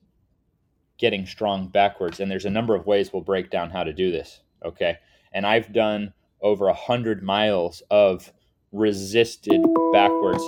getting 0.98 1.26
strong 1.26 1.68
backwards. 1.68 2.20
And 2.20 2.30
there's 2.30 2.44
a 2.44 2.50
number 2.50 2.74
of 2.74 2.86
ways 2.86 3.12
we'll 3.12 3.22
break 3.22 3.50
down 3.50 3.70
how 3.70 3.84
to 3.84 3.92
do 3.92 4.10
this. 4.10 4.40
Okay. 4.64 4.98
And 5.32 5.46
I've 5.46 5.72
done 5.72 6.12
over 6.40 6.68
a 6.68 6.74
hundred 6.74 7.22
miles 7.22 7.82
of 7.90 8.32
resisted 8.72 9.60
backwards. 9.92 10.42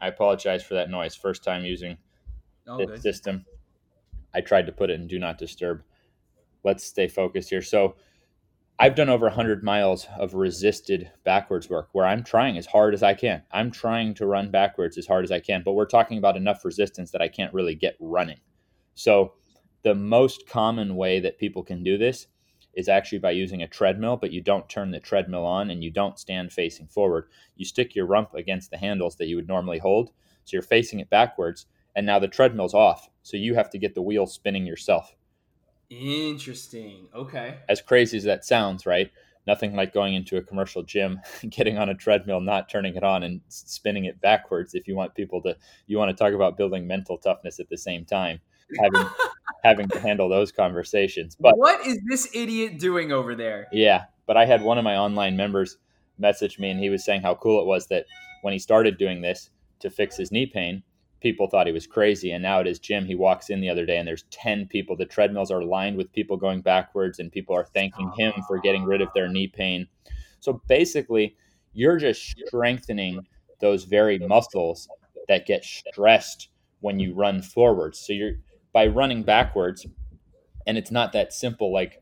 I 0.00 0.08
apologize 0.08 0.62
for 0.62 0.74
that 0.74 0.90
noise. 0.90 1.14
First 1.14 1.44
time 1.44 1.64
using 1.64 1.96
oh, 2.66 2.78
this 2.78 3.02
system. 3.02 3.44
I 4.34 4.40
tried 4.40 4.66
to 4.66 4.72
put 4.72 4.90
it 4.90 5.00
in 5.00 5.06
do 5.06 5.18
not 5.18 5.38
disturb. 5.38 5.82
Let's 6.64 6.84
stay 6.84 7.08
focused 7.08 7.50
here. 7.50 7.62
So 7.62 7.96
I've 8.78 8.94
done 8.94 9.08
over 9.08 9.26
a 9.26 9.30
100 9.30 9.64
miles 9.64 10.06
of 10.18 10.34
resisted 10.34 11.10
backwards 11.24 11.68
work 11.68 11.88
where 11.92 12.06
I'm 12.06 12.22
trying 12.22 12.56
as 12.56 12.66
hard 12.66 12.94
as 12.94 13.02
I 13.02 13.14
can. 13.14 13.42
I'm 13.50 13.72
trying 13.72 14.14
to 14.14 14.26
run 14.26 14.52
backwards 14.52 14.96
as 14.96 15.06
hard 15.06 15.24
as 15.24 15.32
I 15.32 15.40
can, 15.40 15.62
but 15.64 15.72
we're 15.72 15.86
talking 15.86 16.18
about 16.18 16.36
enough 16.36 16.64
resistance 16.64 17.10
that 17.10 17.22
I 17.22 17.26
can't 17.26 17.52
really 17.52 17.74
get 17.74 17.96
running. 17.98 18.38
So 18.94 19.32
the 19.82 19.94
most 19.94 20.48
common 20.48 20.96
way 20.96 21.20
that 21.20 21.38
people 21.38 21.62
can 21.62 21.82
do 21.82 21.98
this 21.98 22.26
is 22.74 22.88
actually 22.88 23.18
by 23.18 23.32
using 23.32 23.62
a 23.62 23.68
treadmill, 23.68 24.16
but 24.16 24.32
you 24.32 24.40
don't 24.40 24.68
turn 24.68 24.90
the 24.90 25.00
treadmill 25.00 25.44
on 25.44 25.70
and 25.70 25.82
you 25.82 25.90
don't 25.90 26.18
stand 26.18 26.52
facing 26.52 26.86
forward. 26.86 27.28
You 27.56 27.64
stick 27.64 27.94
your 27.94 28.06
rump 28.06 28.34
against 28.34 28.70
the 28.70 28.76
handles 28.76 29.16
that 29.16 29.26
you 29.26 29.36
would 29.36 29.48
normally 29.48 29.78
hold. 29.78 30.10
So 30.44 30.54
you're 30.54 30.62
facing 30.62 31.00
it 31.00 31.10
backwards, 31.10 31.66
and 31.94 32.06
now 32.06 32.18
the 32.18 32.28
treadmill's 32.28 32.74
off. 32.74 33.10
So 33.22 33.36
you 33.36 33.54
have 33.54 33.68
to 33.70 33.78
get 33.78 33.94
the 33.94 34.02
wheel 34.02 34.26
spinning 34.26 34.64
yourself. 34.64 35.14
Interesting. 35.90 37.08
Okay. 37.14 37.58
As 37.68 37.80
crazy 37.80 38.16
as 38.16 38.24
that 38.24 38.44
sounds, 38.44 38.86
right? 38.86 39.10
Nothing 39.46 39.74
like 39.74 39.94
going 39.94 40.14
into 40.14 40.36
a 40.36 40.42
commercial 40.42 40.82
gym, 40.82 41.20
getting 41.48 41.78
on 41.78 41.88
a 41.88 41.94
treadmill, 41.94 42.40
not 42.40 42.68
turning 42.68 42.94
it 42.94 43.02
on, 43.02 43.22
and 43.22 43.40
spinning 43.48 44.04
it 44.04 44.20
backwards. 44.20 44.74
If 44.74 44.86
you 44.86 44.94
want 44.94 45.14
people 45.14 45.42
to, 45.42 45.56
you 45.86 45.98
want 45.98 46.16
to 46.16 46.22
talk 46.22 46.34
about 46.34 46.56
building 46.56 46.86
mental 46.86 47.18
toughness 47.18 47.58
at 47.58 47.68
the 47.68 47.78
same 47.78 48.04
time, 48.04 48.40
having 48.80 49.08
having 49.64 49.88
to 49.88 50.00
handle 50.00 50.28
those 50.28 50.52
conversations. 50.52 51.36
But 51.38 51.56
what 51.58 51.84
is 51.86 51.98
this 52.08 52.28
idiot 52.34 52.78
doing 52.78 53.12
over 53.12 53.34
there? 53.34 53.68
Yeah, 53.72 54.04
but 54.26 54.36
I 54.36 54.44
had 54.44 54.62
one 54.62 54.78
of 54.78 54.84
my 54.84 54.96
online 54.96 55.36
members 55.36 55.78
message 56.18 56.58
me, 56.58 56.70
and 56.70 56.80
he 56.80 56.90
was 56.90 57.04
saying 57.04 57.22
how 57.22 57.34
cool 57.34 57.60
it 57.60 57.66
was 57.66 57.86
that 57.88 58.06
when 58.42 58.52
he 58.52 58.58
started 58.58 58.98
doing 58.98 59.20
this 59.20 59.50
to 59.80 59.90
fix 59.90 60.16
his 60.16 60.32
knee 60.32 60.46
pain, 60.46 60.82
people 61.20 61.48
thought 61.48 61.66
he 61.66 61.72
was 61.72 61.86
crazy. 61.86 62.30
And 62.30 62.42
now 62.42 62.60
at 62.60 62.66
his 62.66 62.78
gym, 62.78 63.06
he 63.06 63.14
walks 63.14 63.50
in 63.50 63.60
the 63.60 63.70
other 63.70 63.86
day 63.86 63.98
and 63.98 64.06
there's 64.06 64.24
10 64.30 64.66
people. 64.66 64.96
The 64.96 65.06
treadmills 65.06 65.50
are 65.50 65.64
lined 65.64 65.96
with 65.96 66.12
people 66.12 66.36
going 66.36 66.60
backwards, 66.60 67.18
and 67.18 67.32
people 67.32 67.56
are 67.56 67.64
thanking 67.64 68.12
him 68.16 68.32
for 68.46 68.58
getting 68.58 68.84
rid 68.84 69.00
of 69.00 69.08
their 69.14 69.28
knee 69.28 69.48
pain. 69.48 69.86
So 70.40 70.62
basically, 70.68 71.36
you're 71.72 71.98
just 71.98 72.34
strengthening 72.46 73.26
those 73.60 73.84
very 73.84 74.18
muscles 74.18 74.88
that 75.26 75.46
get 75.46 75.64
stressed 75.64 76.48
when 76.80 77.00
you 77.00 77.12
run 77.14 77.42
forwards. 77.42 77.98
So 77.98 78.12
you're 78.12 78.34
by 78.78 78.86
running 78.86 79.24
backwards, 79.24 79.84
and 80.64 80.78
it's 80.78 80.92
not 80.92 81.12
that 81.12 81.32
simple. 81.32 81.72
Like 81.72 82.00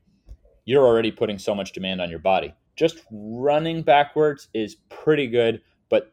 you're 0.66 0.85
already 0.85 1.11
putting 1.11 1.38
so 1.38 1.54
much 1.54 1.73
demand 1.73 2.02
on 2.02 2.11
your 2.11 2.18
body. 2.18 2.52
Just 2.76 3.00
running 3.11 3.80
backwards 3.80 4.49
is 4.52 4.76
pretty 4.90 5.26
good 5.26 5.62
but 5.88 6.12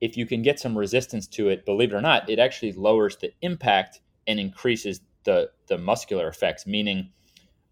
if 0.00 0.16
you 0.16 0.24
can 0.24 0.40
get 0.40 0.58
some 0.58 0.78
resistance 0.78 1.26
to 1.26 1.50
it, 1.50 1.66
believe 1.66 1.92
it 1.92 1.96
or 1.96 2.00
not, 2.00 2.30
it 2.30 2.38
actually 2.38 2.72
lowers 2.72 3.18
the 3.18 3.32
impact 3.42 4.00
and 4.26 4.40
increases 4.40 5.02
the 5.24 5.50
the 5.66 5.76
muscular 5.76 6.26
effects. 6.26 6.66
Meaning, 6.66 7.10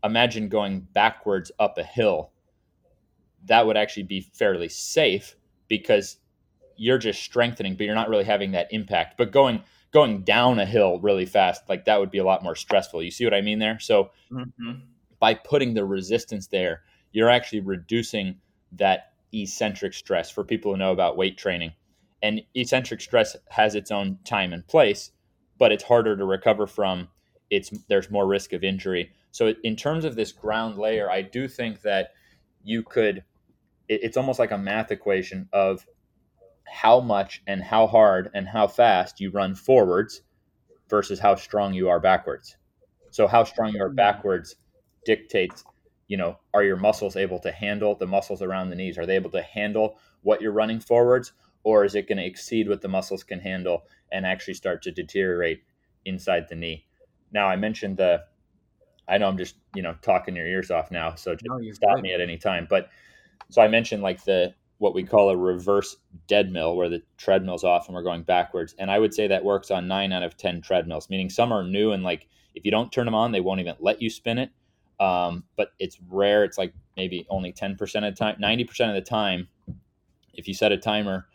imagine 0.04 0.50
going 0.50 0.80
backwards 0.92 1.50
up 1.58 1.78
a 1.78 1.82
hill. 1.82 2.32
That 3.46 3.66
would 3.66 3.78
actually 3.78 4.02
be 4.02 4.20
fairly 4.20 4.68
safe 4.68 5.36
because 5.68 6.18
you're 6.76 6.98
just 6.98 7.22
strengthening, 7.22 7.76
but 7.76 7.86
you're 7.86 7.94
not 7.94 8.10
really 8.10 8.24
having 8.24 8.50
that 8.52 8.68
impact. 8.72 9.16
But 9.16 9.32
going 9.32 9.62
going 9.92 10.22
down 10.22 10.58
a 10.58 10.66
hill 10.66 11.00
really 11.00 11.26
fast, 11.26 11.68
like 11.68 11.84
that 11.84 11.98
would 11.98 12.10
be 12.10 12.18
a 12.18 12.24
lot 12.24 12.42
more 12.42 12.54
stressful. 12.54 13.02
You 13.02 13.10
see 13.10 13.24
what 13.24 13.34
I 13.34 13.40
mean 13.40 13.58
there? 13.58 13.78
So 13.80 14.10
mm-hmm. 14.30 14.72
by 15.18 15.34
putting 15.34 15.74
the 15.74 15.84
resistance 15.84 16.46
there, 16.46 16.82
you're 17.12 17.30
actually 17.30 17.60
reducing 17.60 18.36
that 18.72 19.12
eccentric 19.32 19.94
stress 19.94 20.30
for 20.30 20.44
people 20.44 20.72
who 20.72 20.78
know 20.78 20.92
about 20.92 21.16
weight 21.16 21.36
training 21.36 21.72
and 22.22 22.42
eccentric 22.54 23.00
stress 23.00 23.36
has 23.48 23.74
its 23.74 23.90
own 23.90 24.18
time 24.24 24.52
and 24.52 24.66
place, 24.66 25.10
but 25.58 25.72
it's 25.72 25.84
harder 25.84 26.16
to 26.16 26.24
recover 26.24 26.66
from. 26.66 27.08
It's 27.50 27.70
there's 27.88 28.10
more 28.10 28.26
risk 28.26 28.52
of 28.52 28.62
injury. 28.62 29.12
So 29.32 29.54
in 29.64 29.76
terms 29.76 30.04
of 30.04 30.16
this 30.16 30.32
ground 30.32 30.78
layer, 30.78 31.10
I 31.10 31.22
do 31.22 31.48
think 31.48 31.82
that 31.82 32.10
you 32.62 32.82
could. 32.82 33.24
It's 33.88 34.16
almost 34.16 34.38
like 34.38 34.52
a 34.52 34.58
math 34.58 34.92
equation 34.92 35.48
of 35.52 35.84
how 36.70 37.00
much 37.00 37.42
and 37.46 37.62
how 37.62 37.86
hard 37.86 38.30
and 38.34 38.48
how 38.48 38.66
fast 38.66 39.20
you 39.20 39.30
run 39.30 39.54
forwards 39.54 40.22
versus 40.88 41.18
how 41.18 41.34
strong 41.34 41.74
you 41.74 41.88
are 41.88 42.00
backwards. 42.00 42.56
So 43.10 43.26
how 43.26 43.44
strong 43.44 43.74
you 43.74 43.82
are 43.82 43.90
backwards 43.90 44.56
dictates, 45.04 45.64
you 46.08 46.16
know, 46.16 46.38
are 46.54 46.62
your 46.62 46.76
muscles 46.76 47.16
able 47.16 47.40
to 47.40 47.50
handle 47.50 47.94
the 47.94 48.06
muscles 48.06 48.42
around 48.42 48.70
the 48.70 48.76
knees? 48.76 48.98
Are 48.98 49.06
they 49.06 49.16
able 49.16 49.30
to 49.30 49.42
handle 49.42 49.98
what 50.22 50.40
you're 50.40 50.52
running 50.52 50.80
forwards? 50.80 51.32
or 51.62 51.84
is 51.84 51.94
it 51.94 52.08
going 52.08 52.18
to 52.18 52.24
exceed 52.24 52.68
what 52.68 52.80
the 52.80 52.88
muscles 52.88 53.22
can 53.22 53.40
handle 53.40 53.84
and 54.12 54.24
actually 54.24 54.54
start 54.54 54.82
to 54.82 54.90
deteriorate 54.90 55.62
inside 56.04 56.46
the 56.48 56.54
knee? 56.54 56.86
Now, 57.32 57.46
I 57.46 57.56
mentioned 57.56 57.96
the, 57.96 58.24
I 59.08 59.18
know 59.18 59.28
I'm 59.28 59.38
just, 59.38 59.56
you 59.74 59.82
know, 59.82 59.94
talking 60.02 60.36
your 60.36 60.46
ears 60.46 60.70
off 60.70 60.90
now, 60.90 61.14
so 61.14 61.34
just 61.34 61.46
no, 61.46 61.72
stop 61.72 61.96
good. 61.96 62.02
me 62.02 62.14
at 62.14 62.20
any 62.20 62.38
time. 62.38 62.66
But 62.68 62.88
so 63.50 63.60
I 63.60 63.68
mentioned 63.68 64.02
like 64.02 64.24
the, 64.24 64.54
what 64.80 64.94
we 64.94 65.04
call 65.04 65.28
a 65.28 65.36
reverse 65.36 65.96
dead 66.26 66.50
mill, 66.50 66.74
where 66.74 66.88
the 66.88 67.02
treadmill's 67.18 67.64
off 67.64 67.86
and 67.86 67.94
we're 67.94 68.02
going 68.02 68.22
backwards. 68.22 68.74
And 68.78 68.90
I 68.90 68.98
would 68.98 69.12
say 69.12 69.28
that 69.28 69.44
works 69.44 69.70
on 69.70 69.86
nine 69.86 70.10
out 70.10 70.22
of 70.22 70.38
10 70.38 70.62
treadmills, 70.62 71.10
meaning 71.10 71.28
some 71.28 71.52
are 71.52 71.62
new 71.62 71.92
and 71.92 72.02
like 72.02 72.26
if 72.54 72.64
you 72.64 72.70
don't 72.70 72.90
turn 72.90 73.04
them 73.04 73.14
on, 73.14 73.30
they 73.30 73.42
won't 73.42 73.60
even 73.60 73.76
let 73.78 74.00
you 74.00 74.08
spin 74.08 74.38
it. 74.38 74.50
Um, 74.98 75.44
but 75.54 75.72
it's 75.78 75.98
rare. 76.08 76.44
It's 76.44 76.56
like 76.56 76.72
maybe 76.96 77.26
only 77.28 77.52
10% 77.52 77.78
of 77.80 78.02
the 78.02 78.18
time, 78.18 78.36
90% 78.40 78.88
of 78.88 78.94
the 78.94 79.02
time, 79.02 79.48
if 80.32 80.48
you 80.48 80.54
set 80.54 80.72
a 80.72 80.78
timer 80.78 81.26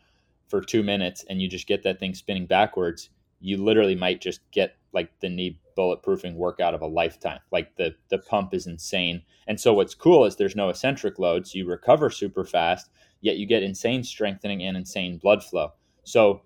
for 0.47 0.59
two 0.61 0.81
minutes 0.81 1.23
and 1.29 1.39
you 1.39 1.47
just 1.47 1.67
get 1.67 1.83
that 1.83 1.99
thing 1.99 2.15
spinning 2.15 2.47
backwards, 2.47 3.09
you 3.39 3.57
literally 3.57 3.95
might 3.95 4.21
just 4.21 4.39
get 4.51 4.75
like 4.91 5.11
the 5.19 5.29
knee 5.29 5.59
bulletproofing 5.77 6.35
workout 6.35 6.73
of 6.73 6.81
a 6.81 6.87
lifetime. 6.87 7.39
Like 7.51 7.75
the 7.75 7.95
the 8.09 8.17
pump 8.17 8.53
is 8.53 8.65
insane. 8.65 9.21
And 9.47 9.59
so 9.59 9.73
what's 9.73 9.93
cool 9.93 10.25
is 10.25 10.35
there's 10.35 10.55
no 10.55 10.69
eccentric 10.69 11.19
load, 11.19 11.45
so 11.45 11.57
you 11.57 11.67
recover 11.67 12.09
super 12.09 12.43
fast, 12.45 12.89
yet 13.25 13.38
you 13.38 13.48
get 13.48 13.63
insane 13.63 14.03
strengthening 14.03 14.62
and 14.62 14.77
insane 14.77 15.17
blood 15.17 15.44
flow. 15.44 15.74
So 16.03 16.44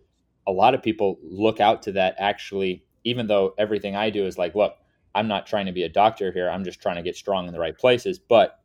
a 0.47 0.51
lot 0.51 0.73
of 0.73 0.81
people 0.81 1.19
look 1.21 1.59
out 1.59 1.81
to 1.83 1.91
that 1.91 2.15
actually, 2.17 2.85
even 3.03 3.27
though 3.27 3.53
everything 3.57 3.97
I 3.97 4.09
do 4.09 4.25
is 4.25 4.37
like, 4.37 4.55
look, 4.55 4.75
I'm 5.13 5.27
not 5.27 5.45
trying 5.45 5.65
to 5.65 5.73
be 5.73 5.83
a 5.83 5.89
doctor 5.89 6.31
here. 6.31 6.49
I'm 6.49 6.63
just 6.63 6.81
trying 6.81 6.95
to 6.95 7.01
get 7.01 7.17
strong 7.17 7.47
in 7.47 7.53
the 7.53 7.59
right 7.59 7.77
places. 7.77 8.17
But 8.17 8.61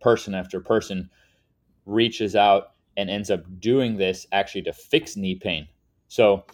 person 0.00 0.32
after 0.32 0.60
person 0.60 1.10
reaches 1.86 2.36
out 2.36 2.74
and 2.96 3.10
ends 3.10 3.32
up 3.32 3.42
doing 3.58 3.96
this 3.96 4.28
actually 4.30 4.62
to 4.62 4.72
fix 4.72 5.16
knee 5.16 5.34
pain. 5.34 5.66
So, 6.06 6.44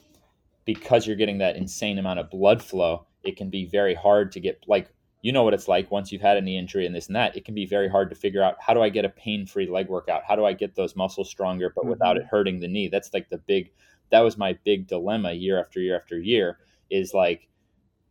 because 0.65 1.07
you're 1.07 1.17
getting 1.17 1.39
that 1.39 1.57
insane 1.57 1.99
amount 1.99 2.21
of 2.21 2.31
blood 2.31 2.63
flow, 2.63 3.07
it 3.23 3.37
can 3.37 3.51
be 3.51 3.67
very 3.67 3.95
hard 3.95 4.33
to 4.33 4.41
get 4.41 4.65
like 4.67 4.91
you 5.23 5.33
know 5.33 5.43
what 5.43 5.55
it's 5.55 5.69
like 5.69 5.91
once 5.91 6.11
you've 6.11 6.23
had 6.23 6.37
a 6.37 6.41
knee 6.41 6.59
injury 6.59 6.87
and 6.87 6.95
this 6.95 7.09
and 7.09 7.17
that. 7.17 7.37
It 7.37 7.45
can 7.45 7.55
be 7.55 7.67
very 7.67 7.89
hard 7.89 8.09
to 8.11 8.17
figure 8.17 8.43
out 8.43 8.57
how 8.61 8.73
do 8.73 8.83
I 8.83 8.89
get 8.89 9.05
a 9.05 9.11
pain-free 9.11 9.69
leg 9.69 9.89
workout? 9.89 10.23
How 10.27 10.35
do 10.35 10.45
I 10.45 10.53
get 10.53 10.75
those 10.75 10.97
muscles 10.97 11.29
stronger 11.29 11.71
but 11.75 11.83
mm-hmm. 11.83 11.91
without 11.91 12.17
it 12.17 12.25
hurting 12.25 12.61
the 12.61 12.69
knee? 12.69 12.89
That's 12.89 13.12
like 13.12 13.29
the 13.29 13.39
big 13.39 13.71
that 14.11 14.21
was 14.21 14.37
my 14.37 14.59
big 14.65 14.87
dilemma 14.87 15.33
year 15.33 15.61
after 15.61 15.81
year 15.81 15.97
after 15.97 16.19
year 16.19 16.59
is 16.91 17.15
like 17.15 17.49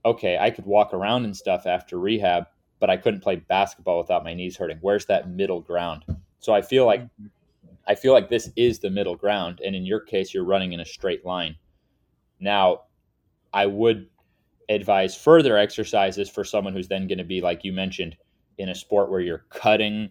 okay, 0.05 0.37
I 0.37 0.49
could 0.49 0.65
walk 0.65 0.93
around 0.93 1.25
and 1.25 1.35
stuff 1.35 1.65
after 1.65 1.99
rehab, 1.99 2.45
but 2.79 2.89
I 2.89 2.95
couldn't 2.95 3.19
play 3.19 3.35
basketball 3.35 3.97
without 3.97 4.23
my 4.23 4.33
knees 4.33 4.55
hurting. 4.55 4.77
Where's 4.79 5.05
that 5.07 5.29
middle 5.29 5.59
ground? 5.59 6.05
So 6.39 6.53
I 6.53 6.61
feel 6.61 6.85
like 6.85 7.01
mm-hmm. 7.01 7.27
I 7.87 7.95
feel 7.95 8.13
like 8.13 8.29
this 8.29 8.51
is 8.55 8.79
the 8.79 8.91
middle 8.91 9.15
ground. 9.15 9.61
And 9.65 9.75
in 9.75 9.85
your 9.85 9.99
case, 9.99 10.33
you're 10.33 10.45
running 10.45 10.73
in 10.73 10.79
a 10.79 10.85
straight 10.85 11.25
line. 11.25 11.55
Now, 12.39 12.81
I 13.51 13.65
would 13.65 14.07
advise 14.69 15.15
further 15.15 15.57
exercises 15.57 16.29
for 16.29 16.43
someone 16.43 16.73
who's 16.73 16.87
then 16.87 17.07
going 17.07 17.17
to 17.17 17.23
be, 17.23 17.41
like 17.41 17.63
you 17.63 17.73
mentioned, 17.73 18.15
in 18.57 18.69
a 18.69 18.75
sport 18.75 19.09
where 19.09 19.19
you're 19.19 19.45
cutting, 19.49 20.09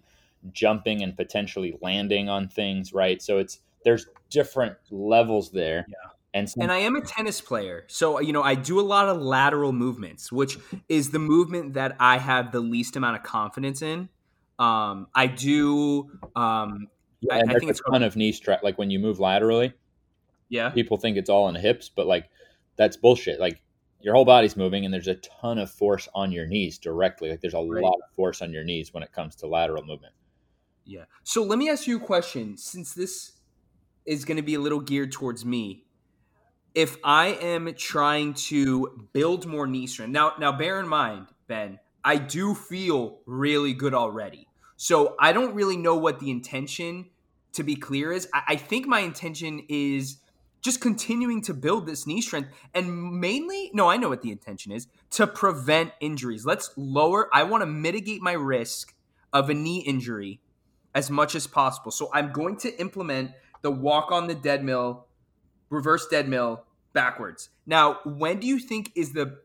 jumping, 0.53 1.03
and 1.03 1.17
potentially 1.17 1.79
landing 1.81 2.29
on 2.29 2.49
things, 2.49 2.93
right? 2.93 3.23
So 3.23 3.39
it's 3.39 3.61
there's 3.85 4.07
different 4.31 4.77
levels 4.91 5.51
there. 5.53 5.87
Yeah. 5.89 5.95
And, 6.35 6.51
some- 6.51 6.63
and 6.63 6.73
I 6.73 6.79
am 6.79 6.97
a 6.97 7.01
tennis 7.01 7.41
player. 7.41 7.85
So, 7.87 8.21
you 8.21 8.33
know, 8.33 8.43
I 8.43 8.55
do 8.55 8.81
a 8.81 8.83
lot 8.83 9.09
of 9.09 9.19
lateral 9.21 9.73
movements, 9.73 10.31
which 10.31 10.59
is 10.89 11.11
the 11.11 11.19
movement 11.19 11.75
that 11.75 11.97
I 11.99 12.19
have 12.19 12.53
the 12.53 12.61
least 12.61 12.97
amount 12.97 13.17
of 13.17 13.23
confidence 13.23 13.81
in. 13.81 14.09
Um, 14.59 15.07
I 15.15 15.29
do 15.29 16.11
um, 16.35 16.89
yeah, 17.21 17.35
I, 17.35 17.39
I 17.41 17.59
think 17.59 17.71
it's 17.71 17.81
a 17.87 17.91
ton 17.91 18.03
of 18.03 18.17
knee 18.17 18.33
strap. 18.33 18.63
Like 18.63 18.77
when 18.77 18.91
you 18.91 18.99
move 18.99 19.21
laterally, 19.21 19.73
yeah, 20.49 20.71
people 20.71 20.97
think 20.97 21.17
it's 21.17 21.31
all 21.31 21.49
in 21.49 21.55
the 21.55 21.61
hips, 21.61 21.89
but 21.89 22.07
like 22.07 22.29
that's 22.77 22.97
bullshit. 22.97 23.41
Like 23.41 23.61
your 24.01 24.15
whole 24.15 24.25
body's 24.25 24.57
moving, 24.57 24.85
and 24.85 24.95
there's 24.95 25.09
a 25.09 25.17
ton 25.17 25.59
of 25.59 25.71
force 25.71 26.09
on 26.15 26.31
your 26.31 26.47
knees 26.47 26.79
directly. 26.79 27.31
Like 27.31 27.41
there's 27.41 27.55
a 27.55 27.59
right. 27.59 27.83
lot 27.83 27.95
of 27.95 28.15
force 28.15 28.43
on 28.43 28.53
your 28.53 28.65
knees 28.65 28.95
when 28.95 29.03
it 29.03 29.13
comes 29.13 29.35
to 29.37 29.47
lateral 29.47 29.83
movement. 29.85 30.15
Yeah. 30.85 31.05
So 31.25 31.43
let 31.43 31.59
me 31.59 31.69
ask 31.69 31.87
you 31.87 31.97
a 31.99 32.01
question. 32.01 32.57
Since 32.57 32.95
this 32.95 33.33
is 34.07 34.25
going 34.25 34.37
to 34.37 34.43
be 34.43 34.55
a 34.55 34.61
little 34.61 34.81
geared 34.81 35.13
towards 35.13 35.45
me, 35.45 35.85
if 36.75 36.97
I 37.03 37.29
am 37.29 37.73
trying 37.75 38.35
to 38.35 39.09
build 39.13 39.47
more 39.47 39.67
knee 39.67 39.87
strength, 39.87 40.13
now 40.13 40.35
now 40.39 40.53
bear 40.53 40.79
in 40.79 40.89
mind, 40.89 41.27
Ben, 41.47 41.79
I 42.05 42.17
do 42.17 42.55
feel 42.55 43.21
really 43.27 43.75
good 43.75 43.95
already. 43.95 44.47
So 44.77 45.17
I 45.19 45.33
don't 45.33 45.55
really 45.55 45.77
know 45.77 45.97
what 45.97 46.21
the 46.21 46.31
intention, 46.31 47.07
to 47.53 47.65
be 47.65 47.75
clear, 47.75 48.13
is. 48.13 48.29
I, 48.33 48.43
I 48.51 48.57
think 48.57 48.87
my 48.87 49.01
intention 49.01 49.63
is 49.69 50.19
just 50.61 50.81
continuing 50.81 51.43
to 51.43 51.55
build 51.55 51.87
this 51.87 52.07
knee 52.07 52.21
strength 52.21 52.51
and 52.75 53.21
mainly, 53.21 53.71
no, 53.73 53.89
I 53.89 53.97
know 53.97 54.09
what 54.09 54.23
the 54.23 54.33
intention 54.33 54.73
is 54.73 54.89
to 55.11 55.27
prevent 55.27 55.93
injuries. 56.01 56.45
Let's 56.45 56.71
lower, 56.77 57.29
I 57.33 57.45
want 57.45 57.63
to 57.63 57.67
mitigate 57.67 58.23
my 58.23 58.33
risk 58.33 58.95
of 59.33 59.51
a 59.51 59.55
knee 59.55 59.81
injury 59.81 60.41
as 60.95 61.11
much 61.11 61.35
as 61.35 61.47
possible. 61.47 61.91
So 61.91 62.11
I'm 62.13 62.33
going 62.33 62.57
to 62.59 62.81
implement 62.81 63.33
the 63.63 63.71
walk 63.71 64.11
on 64.11 64.27
the 64.27 64.35
dead 64.35 64.65
mill, 64.65 65.07
reverse 65.71 66.07
dead 66.09 66.29
mill 66.29 66.65
backwards. 66.93 67.51
Now, 67.67 68.01
when 68.05 68.41
do 68.41 68.47
you 68.47 68.59
think 68.59 68.93
is 68.97 69.13
the 69.13 69.39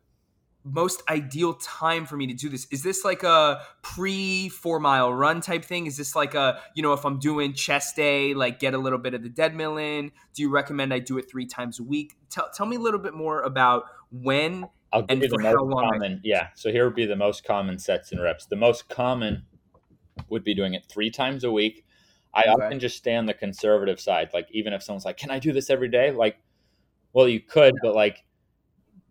most 0.64 1.04
ideal 1.10 1.54
time 1.56 2.06
for 2.06 2.16
me 2.16 2.28
to 2.28 2.34
do 2.34 2.50
this? 2.50 2.68
Is 2.72 2.84
this 2.84 3.04
like 3.04 3.24
a 3.24 3.62
pre 3.82 4.50
four 4.50 4.80
mile 4.80 5.14
run 5.14 5.42
type 5.42 5.66
thing? 5.66 5.86
Is 5.88 5.98
this 5.98 6.16
like 6.16 6.34
a, 6.36 6.60
you 6.74 6.84
know, 6.84 6.94
if 6.94 7.06
I'm 7.06 7.20
doing 7.20 7.54
chest 7.54 7.96
day, 7.96 8.34
like 8.34 8.60
get 8.60 8.74
a 8.74 8.78
little 8.78 9.00
bit 9.00 9.14
of 9.14 9.24
the 9.24 9.30
dead 9.30 9.56
mill 9.56 9.78
in? 9.78 10.12
Do 10.34 10.42
you 10.42 10.50
recommend 10.50 10.94
I 10.94 11.00
do 11.00 11.18
it 11.18 11.30
three 11.30 11.46
times 11.46 11.80
a 11.80 11.84
week? 11.84 12.16
Tell, 12.30 12.50
tell 12.54 12.66
me 12.66 12.78
a 12.78 12.80
little 12.80 13.00
bit 13.00 13.14
more 13.14 13.42
about 13.42 13.86
when 14.12 14.68
I'll 14.92 15.02
give 15.02 15.24
you 15.24 15.30
the 15.30 15.40
most 15.40 15.56
common. 15.58 16.22
Yeah. 16.24 16.50
So 16.56 16.72
here 16.72 16.86
would 16.86 16.96
be 16.96 17.06
the 17.06 17.16
most 17.16 17.44
common 17.44 17.80
sets 17.80 18.12
and 18.12 18.22
reps. 18.22 18.46
The 18.46 18.56
most 18.56 18.90
common 18.90 19.46
would 20.30 20.44
be 20.44 20.54
doing 20.54 20.76
it 20.76 20.86
three 20.88 21.10
times 21.10 21.44
a 21.44 21.52
week. 21.52 21.86
I 22.34 22.42
okay. 22.42 22.52
often 22.52 22.80
just 22.80 22.98
stay 22.98 23.16
on 23.16 23.26
the 23.26 23.34
conservative 23.34 24.00
side. 24.00 24.30
Like 24.34 24.48
even 24.52 24.74
if 24.74 24.84
someone's 24.84 25.06
like, 25.06 25.18
"Can 25.18 25.30
I 25.30 25.40
do 25.40 25.52
this 25.52 25.70
every 25.70 25.90
day?" 25.90 26.12
Like, 26.12 26.38
well, 27.12 27.28
you 27.28 27.40
could, 27.40 27.76
but 27.82 27.96
like 27.96 28.24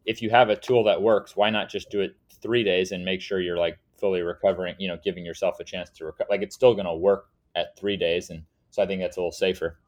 if 0.05 0.23
you 0.23 0.31
have 0.31 0.49
a 0.49 0.57
tool 0.57 0.85
that 0.85 1.01
works, 1.01 1.37
why 1.37 1.51
not 1.51 1.69
just 1.69 1.91
do 1.91 2.01
it 2.01 2.17
three 2.41 2.65
days 2.65 2.93
and 2.93 3.05
make 3.05 3.21
sure 3.21 3.41
you're 3.41 3.59
like 3.59 3.79
fully 3.99 4.23
recovering, 4.23 4.75
you 4.79 4.89
know, 4.89 4.99
giving 5.03 5.25
yourself 5.25 5.61
a 5.61 5.65
chance 5.65 5.89
to 5.91 6.05
recover. 6.05 6.29
Like 6.29 6.43
it's 6.43 6.55
still 6.55 6.75
going 6.75 6.87
to 6.87 6.95
work 6.95 7.29
at 7.55 7.77
three 7.79 7.97
days. 7.97 8.31
And 8.31 8.43
so 8.71 8.83
I 8.83 8.87
think 8.87 9.01
that's 9.01 9.17
a 9.17 9.21
little 9.21 9.33
safer. 9.33 9.79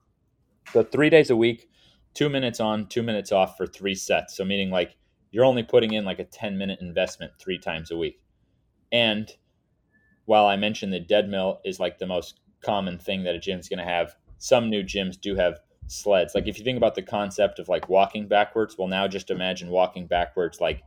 So 0.73 0.83
three 0.83 1.11
days 1.11 1.31
a 1.31 1.37
week, 1.37 1.69
two 2.15 2.29
minutes 2.29 2.61
on, 2.61 2.87
two 2.87 3.03
minutes 3.03 3.33
off 3.33 3.57
for 3.57 3.67
three 3.67 3.95
sets. 3.95 4.37
So 4.37 4.45
meaning 4.45 4.71
like 4.71 4.97
you're 5.33 5.45
only 5.45 5.65
putting 5.65 5.93
in 5.93 6.05
like 6.05 6.21
a 6.21 6.25
10 6.25 6.57
minute 6.57 6.81
investment 6.81 7.33
three 7.39 7.59
times 7.59 7.91
a 7.91 7.97
week. 7.97 8.21
And 8.93 9.31
while 10.27 10.47
I 10.47 10.57
mentioned 10.57 10.93
the 10.93 11.01
dead 11.01 11.29
mill 11.29 11.61
is 11.65 11.81
like 11.81 11.99
the 11.99 12.07
most 12.07 12.41
common 12.65 12.99
thing 12.99 13.25
that 13.25 13.35
a 13.35 13.41
gym's 13.41 13.69
going 13.69 13.81
to 13.81 13.85
have, 13.85 14.15
some 14.39 14.71
new 14.71 14.83
gyms 14.83 15.21
do 15.21 15.35
have 15.35 15.59
sleds. 15.87 16.35
Like 16.35 16.47
if 16.47 16.59
you 16.59 16.65
think 16.65 16.77
about 16.77 16.95
the 16.95 17.03
concept 17.03 17.59
of 17.59 17.69
like 17.69 17.89
walking 17.89 18.27
backwards, 18.27 18.77
well, 18.79 18.89
now 18.89 19.07
just 19.09 19.31
imagine 19.31 19.69
walking 19.69 20.07
backwards 20.07 20.61
like 20.61 20.83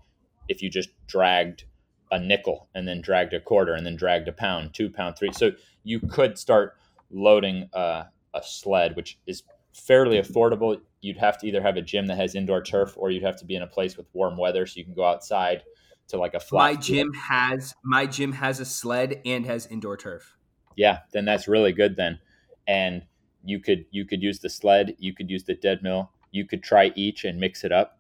if 0.50 0.62
you 0.62 0.70
just 0.70 0.90
dragged 1.08 1.66
a 2.12 2.20
nickel 2.20 2.70
and 2.74 2.88
then 2.88 3.02
dragged 3.02 3.34
a 3.34 3.40
quarter 3.40 3.74
and 3.74 3.86
then 3.86 3.96
dragged 3.96 4.28
a 4.28 4.32
pound, 4.32 4.74
two 4.74 4.90
pound, 4.90 5.18
three. 5.18 5.32
So 5.32 5.52
you 5.84 6.00
could 6.00 6.38
start 6.38 6.76
loading 7.12 7.70
uh, 7.74 8.04
a 8.34 8.44
sled, 8.44 8.96
which 8.96 9.18
is 9.28 9.44
fairly 9.74 10.20
affordable. 10.20 10.80
You'd 11.02 11.18
have 11.18 11.38
to 11.40 11.48
either 11.48 11.62
have 11.62 11.78
a 11.78 11.82
gym 11.82 12.08
that 12.08 12.18
has 12.18 12.36
indoor 12.36 12.64
turf 12.64 12.94
or 12.96 13.12
you'd 13.12 13.24
have 13.24 13.38
to 13.38 13.46
be 13.46 13.56
in 13.56 13.62
a 13.62 13.68
place 13.68 13.98
with 13.98 14.08
warm 14.14 14.38
weather 14.38 14.66
so 14.66 14.78
you 14.78 14.86
can 14.86 14.94
go 14.94 15.06
outside 15.06 15.64
to 16.10 16.18
like 16.18 16.34
a 16.34 16.40
flat. 16.40 16.74
My 16.74 16.76
gym 16.76 17.14
has 17.14 17.74
my 17.84 18.06
gym 18.06 18.32
has 18.34 18.60
a 18.60 18.66
sled 18.66 19.22
and 19.26 19.46
has 19.46 19.68
indoor 19.68 19.98
turf. 19.98 20.38
Yeah, 20.76 21.00
then 21.12 21.26
that's 21.26 21.48
really 21.48 21.74
good 21.74 21.96
then. 21.96 22.20
And 22.68 23.04
you 23.48 23.60
could 23.60 23.86
you 23.92 24.06
could 24.06 24.22
use 24.22 24.40
the 24.40 24.50
sled, 24.50 24.96
you 25.00 25.14
could 25.14 25.30
use 25.30 25.46
the 25.46 25.56
dead 25.56 25.82
mill, 25.82 26.12
you 26.32 26.46
could 26.46 26.62
try 26.62 26.92
each 26.96 27.24
and 27.24 27.40
mix 27.40 27.64
it 27.64 27.72
up. 27.72 28.00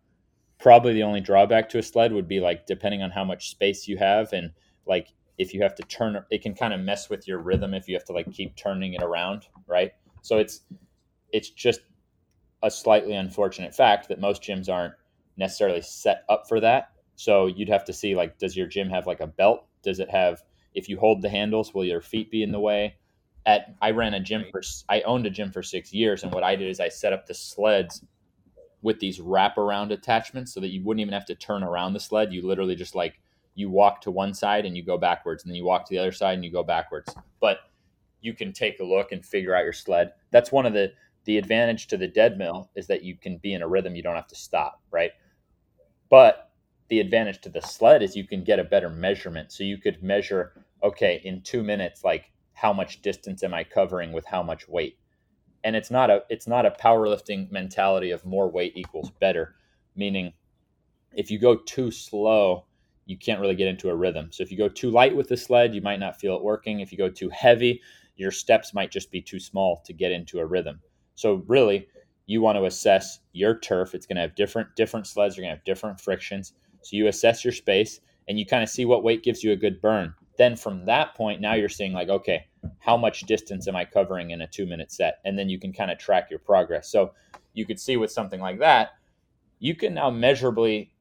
Probably 0.60 0.94
the 0.94 1.04
only 1.04 1.22
drawback 1.22 1.70
to 1.70 1.78
a 1.78 1.84
sled 1.84 2.12
would 2.12 2.28
be 2.28 2.42
like 2.42 2.66
depending 2.66 3.02
on 3.02 3.12
how 3.12 3.24
much 3.24 3.50
space 3.50 3.88
you 3.88 3.98
have 3.98 4.34
and 4.34 4.52
like 4.86 5.14
if 5.38 5.54
you 5.54 5.62
have 5.62 5.76
to 5.76 5.84
turn 5.84 6.22
it 6.30 6.42
can 6.42 6.54
kind 6.54 6.74
of 6.74 6.82
mess 6.82 7.10
with 7.10 7.28
your 7.28 7.40
rhythm 7.40 7.74
if 7.74 7.88
you 7.88 7.96
have 7.96 8.04
to 8.06 8.14
like 8.14 8.30
keep 8.32 8.56
turning 8.58 8.94
it 8.94 9.02
around, 9.02 9.48
right? 9.68 9.94
So 10.22 10.38
it's 10.38 10.62
it's 11.32 11.50
just 11.52 11.82
a 12.64 12.70
slightly 12.70 13.14
unfortunate 13.14 13.74
fact 13.74 14.10
that 14.10 14.20
most 14.20 14.42
gyms 14.42 14.68
aren't 14.70 14.96
necessarily 15.38 15.82
set 15.82 16.24
up 16.28 16.48
for 16.50 16.60
that. 16.60 16.92
So 17.16 17.46
you'd 17.46 17.70
have 17.70 17.86
to 17.86 17.94
see 17.94 18.16
like 18.16 18.38
does 18.38 18.58
your 18.58 18.68
gym 18.68 18.90
have 18.90 19.08
like 19.08 19.22
a 19.22 19.28
belt? 19.28 19.66
Does 19.82 20.00
it 20.02 20.10
have 20.10 20.42
if 20.74 20.90
you 20.90 21.00
hold 21.00 21.22
the 21.22 21.30
handles, 21.30 21.74
will 21.74 21.86
your 21.86 22.02
feet 22.02 22.30
be 22.30 22.44
in 22.44 22.52
the 22.52 22.60
way? 22.60 22.98
At 23.48 23.74
I 23.82 23.92
ran 23.92 24.14
a 24.14 24.20
gym 24.20 24.46
for 24.52 24.62
I 24.90 25.02
owned 25.02 25.26
a 25.26 25.32
gym 25.32 25.52
for 25.52 25.64
six 25.64 25.92
years, 25.92 26.22
and 26.22 26.32
what 26.32 26.44
I 26.44 26.56
did 26.56 26.70
is 26.70 26.80
I 26.80 26.90
set 26.90 27.14
up 27.14 27.26
the 27.26 27.34
sleds 27.34 28.04
with 28.84 29.00
these 29.00 29.20
wraparound 29.20 29.92
attachments 29.92 30.54
so 30.54 30.60
that 30.60 30.70
you 30.70 30.84
wouldn't 30.84 31.02
even 31.02 31.14
have 31.14 31.26
to 31.26 31.36
turn 31.36 31.64
around 31.64 31.94
the 31.94 32.00
sled. 32.00 32.32
You 32.32 32.46
literally 32.46 32.76
just 32.76 32.94
like 32.94 33.20
you 33.56 33.72
walk 33.72 34.02
to 34.02 34.12
one 34.12 34.34
side 34.34 34.66
and 34.66 34.78
you 34.78 34.84
go 34.84 34.98
backwards, 34.98 35.44
and 35.44 35.50
then 35.50 35.56
you 35.56 35.66
walk 35.66 35.86
to 35.86 35.96
the 35.96 35.98
other 36.00 36.12
side 36.12 36.36
and 36.36 36.46
you 36.46 36.52
go 36.52 36.64
backwards. 36.64 37.16
But 37.40 37.60
you 38.22 38.34
can 38.34 38.52
take 38.52 38.80
a 38.80 38.84
look 38.84 39.14
and 39.14 39.26
figure 39.26 39.56
out 39.56 39.64
your 39.64 39.74
sled. 39.74 40.12
That's 40.30 40.52
one 40.52 40.66
of 40.66 40.74
the 40.74 40.92
the 41.24 41.38
advantage 41.38 41.88
to 41.88 41.98
the 41.98 42.08
dead 42.08 42.38
mill 42.38 42.70
is 42.76 42.88
that 42.88 43.04
you 43.04 43.16
can 43.16 43.38
be 43.38 43.54
in 43.54 43.62
a 43.62 43.68
rhythm. 43.68 43.96
You 43.96 44.04
don't 44.04 44.16
have 44.16 44.28
to 44.28 44.36
stop, 44.36 44.82
right? 44.92 45.12
But 46.10 46.52
the 46.90 47.00
advantage 47.02 47.42
to 47.42 47.50
the 47.50 47.62
sled 47.62 48.02
is 48.02 48.16
you 48.16 48.26
can 48.26 48.44
get 48.44 48.60
a 48.60 48.64
better 48.64 48.90
measurement. 48.90 49.52
So 49.52 49.66
you 49.66 49.78
could 49.78 50.02
measure, 50.02 50.66
okay, 50.84 51.22
in 51.26 51.42
two 51.42 51.64
minutes, 51.64 52.06
like 52.06 52.32
how 52.58 52.74
much 52.74 53.04
distance 53.04 53.44
am 53.44 53.54
I 53.54 53.64
covering 53.64 54.12
with 54.12 54.26
how 54.26 54.42
much 54.42 54.68
weight? 54.68 54.98
And 55.64 55.76
it's 55.76 55.92
not 55.92 56.10
a 56.10 56.24
it's 56.28 56.48
not 56.48 56.66
a 56.66 56.72
powerlifting 56.72 57.52
mentality 57.52 58.10
of 58.10 58.26
more 58.26 58.50
weight 58.50 58.74
equals 58.76 59.12
better, 59.20 59.56
meaning 59.96 60.34
if 61.14 61.30
you 61.30 61.38
go 61.38 61.56
too 61.56 61.92
slow, 61.92 62.66
you 63.06 63.16
can't 63.16 63.40
really 63.40 63.56
get 63.56 63.68
into 63.68 63.90
a 63.90 63.96
rhythm. 63.96 64.30
So 64.32 64.42
if 64.42 64.52
you 64.52 64.58
go 64.58 64.70
too 64.70 64.90
light 64.90 65.16
with 65.16 65.30
the 65.30 65.38
sled, 65.38 65.76
you 65.76 65.82
might 65.82 66.00
not 66.00 66.20
feel 66.20 66.36
it 66.36 66.44
working. 66.44 66.80
If 66.80 66.92
you 66.92 66.98
go 66.98 67.10
too 67.10 67.30
heavy, 67.30 67.80
your 68.16 68.32
steps 68.32 68.74
might 68.74 68.90
just 68.92 69.12
be 69.12 69.22
too 69.22 69.40
small 69.40 69.84
to 69.86 69.94
get 69.94 70.12
into 70.12 70.40
a 70.40 70.46
rhythm. 70.46 70.80
So 71.14 71.44
really, 71.48 71.88
you 72.26 72.42
want 72.42 72.58
to 72.58 72.66
assess 72.66 73.20
your 73.34 73.60
turf. 73.60 73.94
It's 73.94 74.08
going 74.08 74.16
to 74.16 74.22
have 74.22 74.36
different 74.36 74.76
different 74.76 75.06
sleds 75.06 75.38
You're 75.38 75.44
going 75.44 75.54
to 75.54 75.58
have 75.58 75.66
different 75.66 76.02
frictions. 76.02 76.54
So 76.82 76.96
you 76.96 77.08
assess 77.08 77.46
your 77.46 77.54
space 77.54 78.00
and 78.28 78.40
you 78.40 78.48
kind 78.48 78.64
of 78.64 78.70
see 78.70 78.86
what 78.86 79.04
weight 79.04 79.24
gives 79.24 79.44
you 79.44 79.52
a 79.52 79.56
good 79.56 79.80
burn 79.80 80.16
then 80.38 80.56
from 80.56 80.86
that 80.86 81.16
point 81.16 81.42
now 81.42 81.54
you're 81.54 81.70
seeing 81.70 81.94
like 81.94 82.10
okay 82.10 82.46
how 82.80 82.98
much 82.98 83.22
distance 83.22 83.68
am 83.68 83.76
i 83.76 83.86
covering 83.86 84.32
in 84.32 84.42
a 84.42 84.48
two 84.48 84.66
minute 84.66 84.92
set? 84.92 85.20
And 85.26 85.38
then 85.38 85.50
you 85.50 85.60
can 85.60 85.74
kind 85.74 85.92
of 85.92 85.98
track 85.98 86.30
your 86.30 86.40
progress. 86.40 86.90
So 86.90 87.14
you 87.54 87.66
could 87.66 87.80
see 87.80 87.98
with 87.98 88.12
something 88.12 88.40
like 88.40 88.60
that 88.60 88.92
you 89.60 89.76
can 89.76 89.96
now 89.96 90.10
measurably 90.12 90.94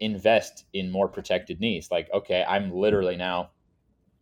invest 0.00 0.66
in 0.72 0.90
more 0.90 1.08
protected 1.08 1.60
knees. 1.60 1.90
Like 1.90 2.08
okay 2.12 2.44
i'm 2.48 2.72
literally 2.72 3.16
now 3.16 3.50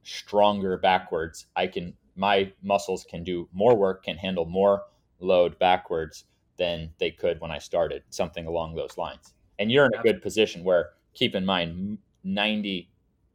stronger 0.02 0.76
backwards. 0.78 1.46
I 1.56 1.66
can 1.66 1.94
my 2.16 2.52
muscles 2.62 3.04
can 3.09 3.24
do 3.24 3.48
more 3.52 3.76
work 3.76 4.04
can 4.04 4.16
handle 4.16 4.44
more 4.44 4.83
load 5.20 5.59
backwards 5.59 6.24
than 6.56 6.90
they 6.98 7.11
could 7.11 7.40
when 7.40 7.50
i 7.50 7.59
started 7.59 8.02
something 8.11 8.46
along 8.46 8.74
those 8.74 8.98
lines. 8.98 9.35
And 9.59 9.70
you're 9.70 9.87
in 9.87 9.94
a 9.94 10.02
good 10.02 10.22
position 10.22 10.64
where 10.64 10.90
keep 11.14 11.35
in 11.35 11.44
mind 11.44 11.98
90 12.24 12.88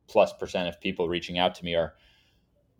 plus 0.08 0.34
percent 0.34 0.68
of 0.68 0.80
people 0.80 1.08
reaching 1.08 1.38
out 1.38 1.56
to 1.56 1.66
me 1.66 1.76
are 1.76 1.94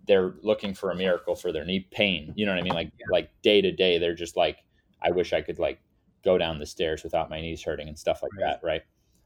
they're 0.08 0.36
looking 0.42 0.74
for 0.74 0.92
a 0.92 0.96
miracle 0.96 1.36
for 1.36 1.52
their 1.52 1.66
knee 1.66 1.88
pain. 1.92 2.34
You 2.36 2.46
know 2.46 2.52
what 2.52 2.60
I 2.60 2.64
mean? 2.64 2.74
Like 2.74 2.92
like 3.12 3.30
day 3.42 3.62
to 3.62 3.72
day, 3.72 3.98
they're 3.98 4.16
just 4.16 4.38
like, 4.38 4.60
I 5.02 5.12
wish 5.12 5.34
I 5.34 5.42
could 5.42 5.60
like 5.60 5.80
go 6.24 6.38
down 6.38 6.60
the 6.60 6.66
stairs 6.66 7.04
without 7.04 7.30
my 7.30 7.42
knees 7.42 7.64
hurting 7.64 7.88
and 7.88 7.98
stuff 7.98 8.22
like 8.22 8.32
that, 8.40 8.60
right? 8.64 8.82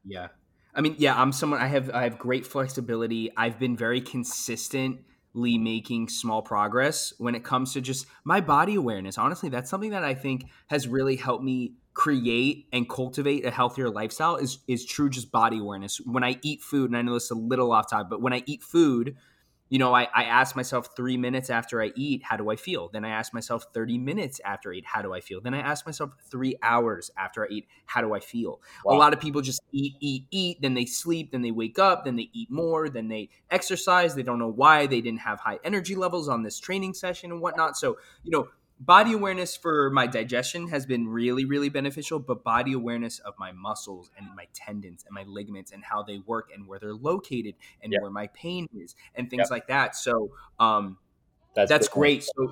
Yeah. 0.06 0.28
I 0.76 0.82
mean, 0.82 0.96
yeah, 0.98 1.20
I'm 1.20 1.32
someone 1.32 1.60
I 1.60 1.68
have 1.68 1.90
I 1.92 2.04
have 2.04 2.18
great 2.18 2.46
flexibility. 2.46 3.32
I've 3.36 3.60
been 3.60 3.76
very 3.76 4.02
consistently 4.02 5.58
making 5.58 6.10
small 6.10 6.42
progress 6.42 7.14
when 7.18 7.36
it 7.36 7.44
comes 7.44 7.74
to 7.74 7.82
just 7.82 8.06
my 8.24 8.40
body 8.40 8.76
awareness. 8.76 9.18
Honestly, 9.18 9.50
that's 9.50 9.70
something 9.70 9.92
that 9.92 10.04
I 10.04 10.14
think 10.14 10.46
has 10.68 10.88
really 10.88 11.16
helped 11.16 11.44
me 11.44 11.74
create 12.00 12.66
and 12.72 12.90
cultivate 12.90 13.46
a 13.46 13.52
healthier 13.52 13.90
lifestyle 13.90 14.38
is 14.38 14.60
is 14.70 14.86
true 14.86 15.10
just 15.10 15.34
body 15.34 15.60
awareness. 15.60 16.00
When 16.06 16.24
I 16.24 16.38
eat 16.42 16.62
food, 16.62 16.90
and 16.90 16.96
I 16.96 17.02
know 17.02 17.14
this 17.14 17.26
is 17.26 17.32
a 17.32 17.36
little 17.36 17.74
off 17.74 17.90
topic, 17.90 18.08
but 18.10 18.22
when 18.22 18.32
I 18.32 18.42
eat 18.46 18.64
food, 18.64 19.18
you 19.68 19.80
know, 19.80 19.94
I, 19.94 20.08
I 20.16 20.24
ask 20.24 20.56
myself 20.56 20.96
three 20.96 21.18
minutes 21.18 21.50
after 21.50 21.84
I 21.84 21.92
eat, 21.98 22.24
how 22.24 22.38
do 22.38 22.50
I 22.50 22.56
feel? 22.56 22.88
Then 22.88 23.04
I 23.04 23.10
ask 23.10 23.34
myself 23.34 23.66
30 23.74 23.98
minutes 23.98 24.40
after 24.46 24.72
I 24.72 24.78
eat, 24.78 24.86
how 24.86 25.02
do 25.02 25.14
I 25.14 25.20
feel? 25.20 25.42
Then 25.42 25.54
I 25.54 25.60
ask 25.60 25.86
myself 25.86 26.12
three 26.32 26.56
hours 26.64 27.12
after 27.18 27.44
I 27.44 27.50
eat, 27.50 27.68
how 27.86 28.00
do 28.00 28.14
I 28.14 28.22
feel? 28.22 28.62
Wow. 28.86 28.96
A 28.96 28.98
lot 28.98 29.12
of 29.12 29.20
people 29.20 29.42
just 29.42 29.62
eat, 29.74 29.96
eat, 30.00 30.26
eat, 30.32 30.62
then 30.62 30.76
they 30.76 30.86
sleep, 30.86 31.34
then 31.34 31.42
they 31.42 31.52
wake 31.52 31.78
up, 31.80 32.06
then 32.06 32.16
they 32.16 32.30
eat 32.32 32.50
more, 32.50 32.88
then 32.88 33.10
they 33.10 33.28
exercise. 33.52 34.16
They 34.16 34.24
don't 34.24 34.40
know 34.40 34.50
why 34.50 34.88
they 34.88 35.02
didn't 35.02 35.20
have 35.20 35.42
high 35.42 35.60
energy 35.66 35.96
levels 35.96 36.30
on 36.30 36.44
this 36.44 36.60
training 36.60 36.94
session 36.94 37.30
and 37.32 37.42
whatnot. 37.42 37.76
So, 37.76 37.98
you 38.24 38.32
know, 38.32 38.48
body 38.80 39.14
awareness 39.14 39.58
for 39.58 39.90
my 39.90 40.08
digestion 40.08 40.70
has 40.70 40.86
been 40.86 41.08
really 41.08 41.44
really 41.44 41.70
beneficial 41.70 42.18
but 42.18 42.44
body 42.44 42.74
awareness 42.74 43.20
of 43.20 43.34
my 43.38 43.52
muscles 43.52 44.12
and 44.18 44.28
my 44.36 44.48
tendons 44.54 45.04
and 45.06 45.14
my 45.14 45.24
ligaments 45.24 45.72
and 45.72 45.84
how 45.84 46.04
they 46.04 46.20
work 46.20 46.50
and 46.54 46.68
where 46.68 46.80
they're 46.80 46.94
located 46.94 47.56
and 47.84 47.94
where 48.02 48.12
my 48.12 48.28
pain 48.28 48.68
is 48.74 48.96
and 49.16 49.30
things 49.30 49.50
like 49.50 49.68
that. 49.68 49.96
So 49.96 50.32
um, 50.60 50.98
that's, 51.56 51.70
that's 51.70 51.88
great. 51.88 52.24
So 52.24 52.52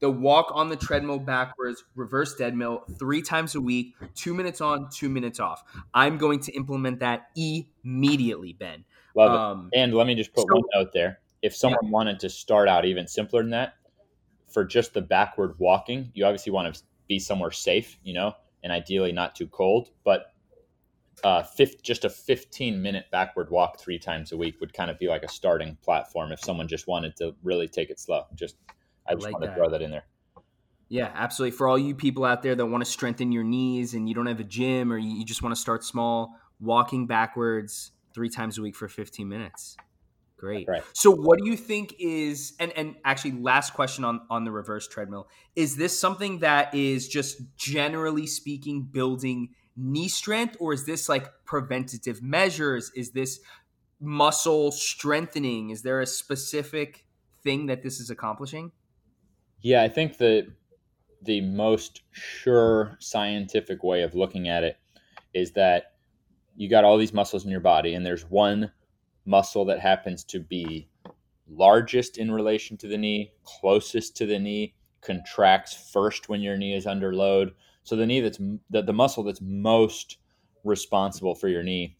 the 0.00 0.10
walk 0.10 0.50
on 0.52 0.68
the 0.68 0.76
treadmill 0.76 1.18
backwards 1.18 1.84
reverse 1.94 2.34
dead 2.34 2.54
mill 2.54 2.84
three 2.98 3.22
times 3.22 3.54
a 3.54 3.60
week 3.60 3.94
two 4.14 4.34
minutes 4.34 4.60
on 4.60 4.88
two 4.90 5.08
minutes 5.08 5.40
off. 5.40 5.62
I'm 5.94 6.18
going 6.18 6.40
to 6.40 6.52
implement 6.52 7.00
that 7.00 7.28
immediately 7.36 8.52
ben. 8.52 8.84
Love 9.14 9.32
um, 9.32 9.70
it. 9.72 9.78
and 9.78 9.94
let 9.94 10.06
me 10.06 10.14
just 10.14 10.32
put 10.32 10.46
so, 10.48 10.54
one 10.54 10.64
note 10.74 10.92
there. 10.92 11.20
If 11.42 11.54
someone 11.54 11.78
yeah. 11.84 11.90
wanted 11.90 12.20
to 12.20 12.30
start 12.30 12.68
out 12.68 12.84
even 12.84 13.06
simpler 13.06 13.42
than 13.42 13.50
that 13.50 13.74
for 14.48 14.64
just 14.64 14.94
the 14.94 15.02
backward 15.02 15.54
walking, 15.58 16.10
you 16.14 16.24
obviously 16.24 16.52
want 16.52 16.74
to 16.74 16.82
be 17.08 17.18
somewhere 17.18 17.50
safe, 17.50 17.98
you 18.02 18.14
know, 18.14 18.34
and 18.62 18.72
ideally 18.72 19.12
not 19.12 19.34
too 19.34 19.46
cold. 19.46 19.90
But 20.04 20.32
uh, 21.24 21.42
fifth, 21.42 21.82
just 21.82 22.04
a 22.04 22.10
15 22.10 22.80
minute 22.80 23.06
backward 23.10 23.50
walk 23.50 23.80
three 23.80 23.98
times 23.98 24.32
a 24.32 24.36
week 24.36 24.60
would 24.60 24.72
kind 24.72 24.90
of 24.90 24.98
be 24.98 25.08
like 25.08 25.22
a 25.22 25.28
starting 25.28 25.76
platform 25.82 26.32
if 26.32 26.40
someone 26.40 26.68
just 26.68 26.86
wanted 26.86 27.16
to 27.16 27.34
really 27.42 27.68
take 27.68 27.90
it 27.90 27.98
slow. 27.98 28.24
Just, 28.34 28.56
I 29.06 29.14
just 29.14 29.24
like 29.24 29.34
want 29.34 29.44
to 29.44 29.54
throw 29.54 29.70
that 29.70 29.82
in 29.82 29.90
there. 29.90 30.04
Yeah, 30.88 31.10
absolutely. 31.14 31.56
For 31.56 31.68
all 31.68 31.78
you 31.78 31.94
people 31.94 32.24
out 32.24 32.42
there 32.42 32.54
that 32.54 32.66
want 32.66 32.84
to 32.84 32.90
strengthen 32.90 33.30
your 33.30 33.44
knees 33.44 33.94
and 33.94 34.08
you 34.08 34.14
don't 34.14 34.26
have 34.26 34.40
a 34.40 34.44
gym 34.44 34.92
or 34.92 34.96
you 34.96 35.24
just 35.24 35.42
want 35.42 35.54
to 35.54 35.60
start 35.60 35.84
small, 35.84 36.34
walking 36.60 37.06
backwards 37.06 37.92
three 38.14 38.30
times 38.30 38.56
a 38.58 38.62
week 38.62 38.74
for 38.74 38.88
15 38.88 39.28
minutes. 39.28 39.76
Great. 40.38 40.68
Right. 40.68 40.84
So 40.92 41.10
what 41.10 41.40
do 41.40 41.50
you 41.50 41.56
think 41.56 41.94
is 41.98 42.54
and 42.60 42.72
and 42.72 42.94
actually 43.04 43.32
last 43.32 43.74
question 43.74 44.04
on 44.04 44.20
on 44.30 44.44
the 44.44 44.52
reverse 44.52 44.86
treadmill 44.86 45.28
is 45.56 45.76
this 45.76 45.98
something 45.98 46.38
that 46.38 46.72
is 46.74 47.08
just 47.08 47.40
generally 47.56 48.26
speaking 48.26 48.82
building 48.82 49.50
knee 49.76 50.08
strength 50.08 50.56
or 50.60 50.72
is 50.72 50.86
this 50.86 51.08
like 51.08 51.28
preventative 51.44 52.22
measures 52.22 52.92
is 52.94 53.10
this 53.10 53.40
muscle 54.00 54.70
strengthening 54.70 55.70
is 55.70 55.82
there 55.82 56.00
a 56.00 56.06
specific 56.06 57.04
thing 57.42 57.66
that 57.66 57.82
this 57.82 58.00
is 58.00 58.10
accomplishing? 58.10 58.72
Yeah, 59.60 59.82
I 59.82 59.88
think 59.88 60.18
the 60.18 60.52
the 61.22 61.40
most 61.40 62.02
sure 62.12 62.96
scientific 63.00 63.82
way 63.82 64.02
of 64.02 64.14
looking 64.14 64.48
at 64.48 64.62
it 64.62 64.76
is 65.34 65.52
that 65.52 65.94
you 66.54 66.68
got 66.68 66.84
all 66.84 66.96
these 66.96 67.12
muscles 67.12 67.44
in 67.44 67.50
your 67.50 67.60
body 67.60 67.94
and 67.94 68.06
there's 68.06 68.24
one 68.24 68.70
muscle 69.28 69.64
that 69.66 69.78
happens 69.78 70.24
to 70.24 70.40
be 70.40 70.88
largest 71.48 72.18
in 72.18 72.30
relation 72.30 72.76
to 72.78 72.88
the 72.88 72.98
knee, 72.98 73.32
closest 73.44 74.16
to 74.16 74.26
the 74.26 74.38
knee, 74.38 74.74
contracts 75.00 75.90
first 75.92 76.28
when 76.28 76.40
your 76.40 76.56
knee 76.56 76.74
is 76.74 76.86
under 76.86 77.14
load. 77.14 77.54
So 77.84 77.94
the 77.96 78.06
knee 78.06 78.20
that's 78.20 78.38
the, 78.70 78.82
the 78.82 78.92
muscle 78.92 79.22
that's 79.22 79.40
most 79.40 80.18
responsible 80.64 81.34
for 81.34 81.48
your 81.48 81.62
knee 81.62 81.96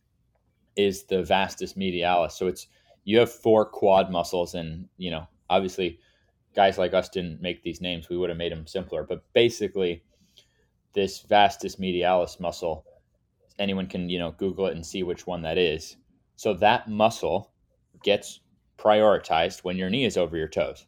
is 0.76 1.04
the 1.04 1.22
vastus 1.22 1.74
medialis. 1.74 2.32
So 2.32 2.46
it's 2.46 2.66
you 3.04 3.18
have 3.18 3.32
four 3.32 3.64
quad 3.64 4.10
muscles 4.10 4.54
and, 4.54 4.88
you 4.96 5.10
know, 5.10 5.26
obviously 5.48 5.98
guys 6.54 6.78
like 6.78 6.94
us 6.94 7.08
didn't 7.08 7.40
make 7.40 7.62
these 7.62 7.80
names. 7.80 8.08
We 8.08 8.16
would 8.16 8.30
have 8.30 8.38
made 8.38 8.52
them 8.52 8.66
simpler, 8.66 9.04
but 9.04 9.22
basically 9.32 10.02
this 10.94 11.20
vastus 11.20 11.76
medialis 11.76 12.40
muscle 12.40 12.84
anyone 13.58 13.86
can, 13.86 14.08
you 14.08 14.18
know, 14.18 14.32
google 14.32 14.66
it 14.66 14.74
and 14.74 14.86
see 14.86 15.02
which 15.02 15.26
one 15.26 15.42
that 15.42 15.58
is 15.58 15.96
so 16.38 16.54
that 16.54 16.88
muscle 16.88 17.50
gets 18.04 18.38
prioritized 18.78 19.64
when 19.64 19.76
your 19.76 19.90
knee 19.90 20.04
is 20.04 20.16
over 20.16 20.36
your 20.36 20.46
toes. 20.46 20.86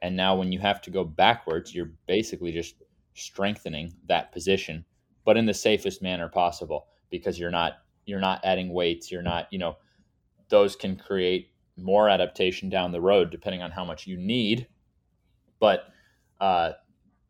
And 0.00 0.16
now 0.16 0.34
when 0.34 0.52
you 0.52 0.58
have 0.60 0.80
to 0.82 0.90
go 0.90 1.04
backwards, 1.04 1.74
you're 1.74 1.92
basically 2.06 2.50
just 2.50 2.76
strengthening 3.12 3.92
that 4.08 4.32
position, 4.32 4.86
but 5.26 5.36
in 5.36 5.44
the 5.44 5.52
safest 5.52 6.00
manner 6.00 6.30
possible 6.30 6.86
because 7.10 7.38
you're 7.38 7.50
not 7.50 7.74
you're 8.06 8.20
not 8.20 8.40
adding 8.42 8.72
weights, 8.72 9.12
you're 9.12 9.20
not, 9.20 9.48
you 9.52 9.58
know, 9.58 9.76
those 10.48 10.74
can 10.74 10.96
create 10.96 11.50
more 11.76 12.08
adaptation 12.08 12.70
down 12.70 12.90
the 12.90 13.00
road 13.00 13.30
depending 13.30 13.60
on 13.60 13.72
how 13.72 13.84
much 13.84 14.06
you 14.06 14.16
need. 14.16 14.66
But 15.60 15.88
uh, 16.40 16.72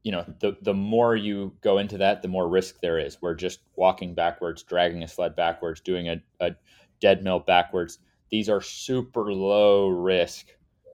you 0.04 0.12
know, 0.12 0.24
the 0.38 0.56
the 0.62 0.74
more 0.74 1.16
you 1.16 1.52
go 1.62 1.78
into 1.78 1.98
that, 1.98 2.22
the 2.22 2.28
more 2.28 2.48
risk 2.48 2.78
there 2.80 3.00
is. 3.00 3.20
We're 3.20 3.34
just 3.34 3.58
walking 3.74 4.14
backwards, 4.14 4.62
dragging 4.62 5.02
a 5.02 5.08
sled 5.08 5.34
backwards, 5.34 5.80
doing 5.80 6.08
a, 6.08 6.22
a 6.38 6.52
dead 7.00 7.22
mill 7.22 7.40
backwards. 7.40 7.98
These 8.30 8.48
are 8.48 8.60
super 8.60 9.32
low 9.32 9.88
risk, 9.88 10.46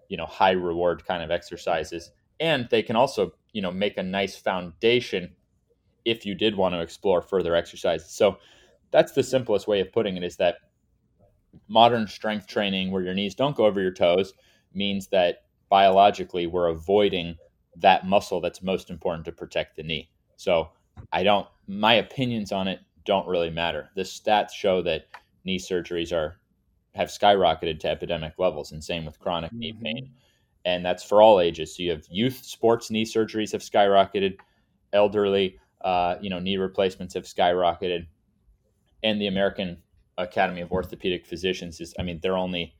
you 0.09 0.17
know, 0.17 0.27
high 0.27 0.53
reward 0.53 1.05
kind 1.07 1.23
of 1.23 1.31
exercises. 1.31 2.11
And 2.41 2.69
they 2.71 2.83
can 2.83 2.97
also, 2.97 3.33
you 3.53 3.62
know, 3.62 3.71
make 3.71 3.97
a 3.97 4.03
nice 4.03 4.37
foundation 4.37 5.35
if 6.05 6.27
you 6.27 6.35
did 6.35 6.57
want 6.57 6.75
to 6.75 6.81
explore 6.81 7.23
further 7.23 7.55
exercises. 7.55 8.11
So 8.11 8.38
that's 8.91 9.12
the 9.12 9.23
simplest 9.23 9.69
way 9.69 9.81
of 9.81 9.93
putting 9.93 10.17
it 10.17 10.25
is 10.25 10.37
that 10.37 10.57
modern 11.69 12.07
strength 12.07 12.47
training 12.47 12.91
where 12.91 13.03
your 13.03 13.15
knees 13.15 13.35
don't 13.35 13.57
go 13.57 13.67
over 13.67 13.81
your 13.81 13.93
toes 13.93 14.35
means 14.75 15.09
that 15.09 15.45
biologically 15.69 16.47
we're 16.47 16.69
avoiding 16.69 17.37
that 17.77 18.07
muscle 18.07 18.41
that's 18.41 18.62
most 18.62 18.91
important 18.91 19.25
to 19.25 19.33
protect 19.33 19.77
the 19.77 19.83
knee. 19.83 20.11
So 20.37 20.71
I 21.12 21.23
don't 21.23 21.47
my 21.67 21.95
opinions 21.95 22.53
on 22.53 22.69
it 22.69 22.81
don't 23.05 23.27
really 23.27 23.51
matter. 23.51 23.91
The 23.97 24.03
stats 24.03 24.51
show 24.51 24.83
that 24.83 25.07
knee 25.44 25.59
surgeries 25.59 26.12
are 26.12 26.38
have 26.94 27.09
skyrocketed 27.09 27.81
to 27.81 27.88
epidemic 27.88 28.35
levels, 28.38 28.72
and 28.72 28.83
same 28.83 29.05
with 29.05 29.18
chronic 29.18 29.50
mm-hmm. 29.50 29.59
knee 29.59 29.78
pain. 29.83 30.11
And 30.64 30.85
that's 30.85 31.02
for 31.02 31.22
all 31.22 31.40
ages. 31.40 31.76
So 31.76 31.83
you 31.83 31.90
have 31.90 32.07
youth 32.11 32.44
sports 32.44 32.90
knee 32.90 33.05
surgeries 33.05 33.52
have 33.52 33.62
skyrocketed, 33.62 34.37
elderly, 34.92 35.59
uh, 35.81 36.16
you 36.20 36.31
know, 36.31 36.38
knee 36.38 36.57
replacements 36.57 37.14
have 37.14 37.24
skyrocketed, 37.24 38.07
and 39.02 39.20
the 39.20 39.26
American 39.26 39.78
Academy 40.18 40.61
of 40.61 40.70
Orthopedic 40.70 41.26
Physicians 41.26 41.81
is, 41.81 41.94
I 41.98 42.02
mean, 42.02 42.20
they're 42.22 42.37
only 42.37 42.74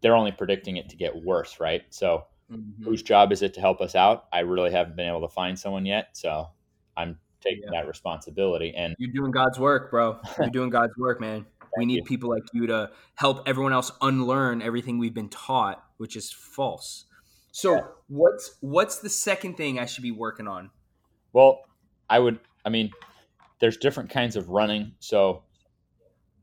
they're 0.00 0.16
only 0.16 0.32
predicting 0.32 0.76
it 0.76 0.88
to 0.90 0.96
get 0.96 1.24
worse, 1.24 1.58
right? 1.58 1.82
So 1.90 2.26
mm-hmm. 2.52 2.84
whose 2.84 3.02
job 3.02 3.32
is 3.32 3.42
it 3.42 3.54
to 3.54 3.60
help 3.60 3.80
us 3.80 3.94
out? 3.94 4.26
I 4.32 4.40
really 4.40 4.70
haven't 4.70 4.96
been 4.96 5.08
able 5.08 5.22
to 5.22 5.28
find 5.28 5.58
someone 5.58 5.86
yet, 5.86 6.10
so 6.12 6.48
I'm 6.96 7.18
taking 7.40 7.64
yeah. 7.64 7.80
that 7.80 7.88
responsibility. 7.88 8.74
And 8.76 8.94
you're 8.98 9.12
doing 9.12 9.30
God's 9.30 9.58
work, 9.58 9.90
bro. 9.90 10.20
You're 10.38 10.50
doing 10.50 10.70
God's 10.70 10.96
work, 10.98 11.20
man 11.20 11.46
we 11.78 11.86
need 11.86 11.96
you. 11.96 12.04
people 12.04 12.30
like 12.30 12.44
you 12.52 12.66
to 12.66 12.90
help 13.14 13.48
everyone 13.48 13.72
else 13.72 13.90
unlearn 14.00 14.62
everything 14.62 14.98
we've 14.98 15.14
been 15.14 15.28
taught, 15.28 15.82
which 15.96 16.16
is 16.16 16.30
false. 16.30 17.06
So 17.52 17.74
yeah. 17.74 17.80
what's 18.08 18.56
what's 18.60 18.98
the 18.98 19.08
second 19.08 19.56
thing 19.56 19.78
I 19.78 19.86
should 19.86 20.02
be 20.02 20.10
working 20.10 20.46
on? 20.46 20.70
Well, 21.32 21.62
I 22.08 22.18
would 22.18 22.40
I 22.64 22.68
mean, 22.68 22.90
there's 23.60 23.76
different 23.76 24.10
kinds 24.10 24.36
of 24.36 24.48
running. 24.48 24.92
So 25.00 25.44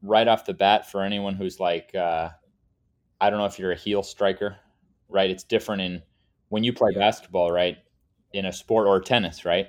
right 0.02 0.28
off 0.28 0.46
the 0.46 0.54
bat 0.54 0.90
for 0.90 1.04
anyone 1.04 1.36
who's 1.36 1.60
like 1.60 1.94
uh, 1.96 2.30
I 3.22 3.30
don't 3.30 3.40
know 3.40 3.46
if 3.46 3.60
you're 3.60 3.72
a 3.72 3.78
heel 3.78 4.04
striker, 4.04 4.58
right? 5.10 5.30
It's 5.30 5.44
different 5.44 5.82
in 5.82 6.02
when 6.50 6.64
you 6.64 6.74
play 6.74 6.92
basketball, 6.94 7.52
right? 7.52 7.78
In 8.34 8.46
a 8.46 8.52
sport 8.52 8.88
or 8.88 9.00
tennis, 9.00 9.46
right? 9.46 9.68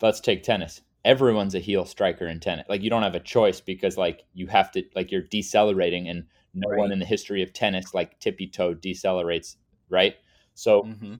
Let's 0.00 0.20
take 0.20 0.42
tennis 0.42 0.80
everyone's 1.04 1.54
a 1.54 1.60
heel 1.60 1.84
striker 1.84 2.26
in 2.26 2.40
tennis. 2.40 2.66
Like 2.68 2.82
you 2.82 2.90
don't 2.90 3.02
have 3.02 3.14
a 3.14 3.20
choice 3.20 3.60
because 3.60 3.96
like 3.96 4.24
you 4.32 4.46
have 4.46 4.70
to 4.72 4.82
like 4.94 5.10
you're 5.10 5.22
decelerating 5.22 6.08
and 6.08 6.24
no 6.54 6.68
right. 6.70 6.78
one 6.78 6.92
in 6.92 6.98
the 6.98 7.04
history 7.04 7.42
of 7.42 7.52
tennis 7.52 7.94
like 7.94 8.18
tippy 8.20 8.46
toe 8.46 8.74
decelerates, 8.74 9.56
right? 9.90 10.16
So 10.54 10.82
mm-hmm. 10.82 11.14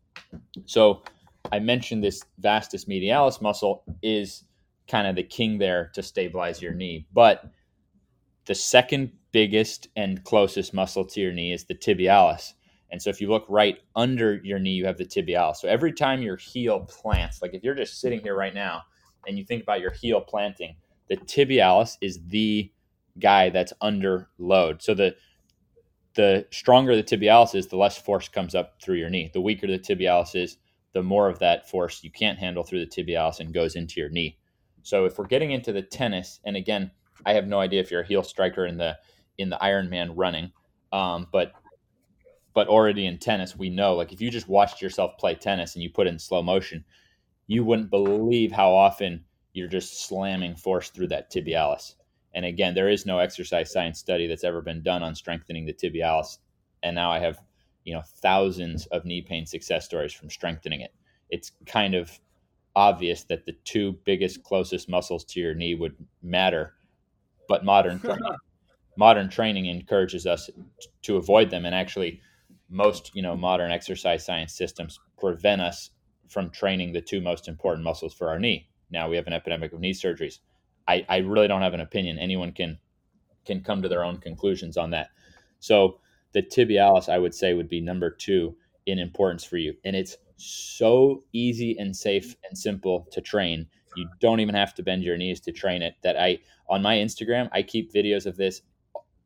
so 0.64 1.02
I 1.52 1.58
mentioned 1.58 2.02
this 2.02 2.22
vastus 2.38 2.86
medialis 2.86 3.42
muscle 3.42 3.84
is 4.02 4.44
kind 4.88 5.06
of 5.06 5.16
the 5.16 5.22
king 5.22 5.58
there 5.58 5.90
to 5.94 6.02
stabilize 6.02 6.62
your 6.62 6.72
knee. 6.72 7.06
But 7.12 7.50
the 8.46 8.54
second 8.54 9.12
biggest 9.32 9.88
and 9.96 10.22
closest 10.24 10.72
muscle 10.72 11.04
to 11.04 11.20
your 11.20 11.32
knee 11.32 11.52
is 11.52 11.64
the 11.64 11.74
tibialis. 11.74 12.52
And 12.90 13.02
so 13.02 13.10
if 13.10 13.20
you 13.20 13.28
look 13.28 13.44
right 13.48 13.78
under 13.96 14.36
your 14.44 14.58
knee, 14.58 14.74
you 14.74 14.86
have 14.86 14.98
the 14.98 15.04
tibialis. 15.04 15.56
So 15.56 15.68
every 15.68 15.92
time 15.92 16.22
your 16.22 16.36
heel 16.36 16.80
plants, 16.80 17.42
like 17.42 17.52
if 17.52 17.64
you're 17.64 17.74
just 17.74 18.00
sitting 18.00 18.20
here 18.20 18.36
right 18.36 18.54
now, 18.54 18.82
and 19.26 19.38
you 19.38 19.44
think 19.44 19.62
about 19.62 19.80
your 19.80 19.90
heel 19.90 20.20
planting, 20.20 20.76
the 21.08 21.16
tibialis 21.16 21.96
is 22.00 22.20
the 22.26 22.70
guy 23.18 23.50
that's 23.50 23.72
under 23.80 24.28
load. 24.38 24.82
So 24.82 24.94
the 24.94 25.16
the 26.14 26.46
stronger 26.50 26.94
the 26.94 27.02
tibialis 27.02 27.54
is, 27.56 27.66
the 27.66 27.76
less 27.76 27.98
force 27.98 28.28
comes 28.28 28.54
up 28.54 28.80
through 28.80 28.96
your 28.96 29.10
knee. 29.10 29.30
The 29.34 29.40
weaker 29.40 29.66
the 29.66 29.78
tibialis 29.78 30.36
is, 30.40 30.58
the 30.92 31.02
more 31.02 31.28
of 31.28 31.40
that 31.40 31.68
force 31.68 32.04
you 32.04 32.10
can't 32.10 32.38
handle 32.38 32.62
through 32.62 32.84
the 32.84 32.86
tibialis 32.86 33.40
and 33.40 33.52
goes 33.52 33.74
into 33.74 34.00
your 34.00 34.08
knee. 34.10 34.38
So 34.82 35.06
if 35.06 35.18
we're 35.18 35.26
getting 35.26 35.50
into 35.50 35.72
the 35.72 35.82
tennis, 35.82 36.40
and 36.44 36.56
again, 36.56 36.90
I 37.26 37.32
have 37.34 37.48
no 37.48 37.58
idea 37.58 37.80
if 37.80 37.90
you're 37.90 38.02
a 38.02 38.06
heel 38.06 38.22
striker 38.22 38.66
in 38.66 38.76
the 38.76 38.96
in 39.38 39.50
the 39.50 39.58
Ironman 39.60 40.12
running, 40.14 40.52
um, 40.92 41.26
but 41.32 41.52
but 42.54 42.68
already 42.68 43.06
in 43.06 43.18
tennis, 43.18 43.56
we 43.56 43.70
know 43.70 43.96
like 43.96 44.12
if 44.12 44.20
you 44.20 44.30
just 44.30 44.48
watched 44.48 44.80
yourself 44.80 45.18
play 45.18 45.34
tennis 45.34 45.74
and 45.74 45.82
you 45.82 45.90
put 45.90 46.06
in 46.06 46.18
slow 46.18 46.42
motion, 46.42 46.84
you 47.46 47.64
wouldn't 47.64 47.88
mm. 47.88 48.04
believe 48.04 48.52
how 48.52 48.72
often 48.72 49.24
you're 49.52 49.68
just 49.68 50.06
slamming 50.06 50.56
force 50.56 50.90
through 50.90 51.08
that 51.08 51.30
tibialis. 51.30 51.94
And 52.34 52.44
again, 52.44 52.74
there 52.74 52.88
is 52.88 53.06
no 53.06 53.18
exercise 53.18 53.72
science 53.72 53.98
study 53.98 54.26
that's 54.26 54.44
ever 54.44 54.60
been 54.60 54.82
done 54.82 55.02
on 55.02 55.14
strengthening 55.14 55.66
the 55.66 55.72
tibialis. 55.72 56.38
And 56.82 56.96
now 56.96 57.10
I 57.10 57.20
have, 57.20 57.38
you 57.84 57.94
know, 57.94 58.02
thousands 58.20 58.86
of 58.86 59.04
knee 59.04 59.22
pain 59.22 59.46
success 59.46 59.84
stories 59.84 60.12
from 60.12 60.30
strengthening 60.30 60.80
it. 60.80 60.92
It's 61.30 61.52
kind 61.66 61.94
of 61.94 62.18
obvious 62.74 63.22
that 63.24 63.46
the 63.46 63.56
two 63.64 63.92
biggest 64.04 64.42
closest 64.42 64.88
muscles 64.88 65.24
to 65.24 65.40
your 65.40 65.54
knee 65.54 65.76
would 65.76 65.94
matter, 66.22 66.74
but 67.48 67.64
modern 67.64 68.00
training, 68.00 68.22
modern 68.98 69.28
training 69.28 69.66
encourages 69.66 70.26
us 70.26 70.50
to 71.02 71.16
avoid 71.16 71.50
them 71.50 71.64
and 71.64 71.74
actually 71.74 72.20
most, 72.68 73.12
you 73.14 73.22
know, 73.22 73.36
modern 73.36 73.70
exercise 73.70 74.24
science 74.24 74.52
systems 74.52 74.98
prevent 75.18 75.60
us 75.60 75.90
from 76.34 76.50
training 76.50 76.92
the 76.92 77.00
two 77.00 77.20
most 77.20 77.48
important 77.48 77.84
muscles 77.84 78.12
for 78.12 78.28
our 78.28 78.40
knee. 78.40 78.68
Now 78.90 79.08
we 79.08 79.16
have 79.16 79.28
an 79.28 79.32
epidemic 79.32 79.72
of 79.72 79.80
knee 79.80 79.94
surgeries. 79.94 80.40
I, 80.86 81.06
I 81.08 81.18
really 81.18 81.48
don't 81.48 81.62
have 81.62 81.74
an 81.74 81.80
opinion. 81.80 82.18
Anyone 82.18 82.52
can 82.52 82.78
can 83.46 83.62
come 83.62 83.82
to 83.82 83.88
their 83.88 84.04
own 84.04 84.18
conclusions 84.18 84.76
on 84.76 84.90
that. 84.90 85.10
So 85.60 86.00
the 86.32 86.42
tibialis, 86.42 87.08
I 87.08 87.18
would 87.18 87.34
say, 87.34 87.54
would 87.54 87.68
be 87.68 87.80
number 87.80 88.10
two 88.10 88.56
in 88.86 88.98
importance 88.98 89.44
for 89.44 89.58
you. 89.58 89.74
And 89.84 89.94
it's 89.94 90.16
so 90.36 91.22
easy 91.32 91.76
and 91.78 91.94
safe 91.94 92.34
and 92.48 92.58
simple 92.58 93.06
to 93.12 93.20
train. 93.20 93.66
You 93.96 94.08
don't 94.20 94.40
even 94.40 94.54
have 94.54 94.74
to 94.74 94.82
bend 94.82 95.04
your 95.04 95.16
knees 95.16 95.40
to 95.42 95.52
train 95.52 95.82
it. 95.82 95.94
That 96.02 96.18
I 96.18 96.40
on 96.68 96.82
my 96.82 96.96
Instagram, 96.96 97.48
I 97.52 97.62
keep 97.62 97.92
videos 97.92 98.26
of 98.26 98.36
this 98.36 98.62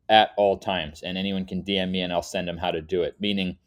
at 0.09 0.31
all 0.37 0.57
times, 0.57 1.01
and 1.01 1.17
anyone 1.17 1.45
can 1.45 1.63
DM 1.63 1.89
me 1.91 2.01
and 2.01 2.13
I'll 2.13 2.21
send 2.21 2.47
them 2.47 2.57
how 2.57 2.71
to 2.71 2.81
do 2.81 3.01
it. 3.03 3.15
Meaning 3.19 3.57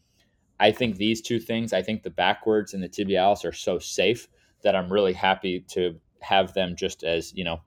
I 0.62 0.70
think 0.70 0.96
these 0.96 1.20
two 1.20 1.40
things, 1.40 1.72
I 1.72 1.82
think 1.82 2.04
the 2.04 2.10
backwards 2.10 2.72
and 2.72 2.80
the 2.80 2.88
tibialis 2.88 3.44
are 3.44 3.52
so 3.52 3.80
safe 3.80 4.28
that 4.62 4.76
I'm 4.76 4.92
really 4.92 5.12
happy 5.12 5.58
to 5.70 5.98
have 6.20 6.54
them 6.54 6.76
just 6.76 7.02
as, 7.02 7.34
you 7.34 7.42
know, 7.42 7.62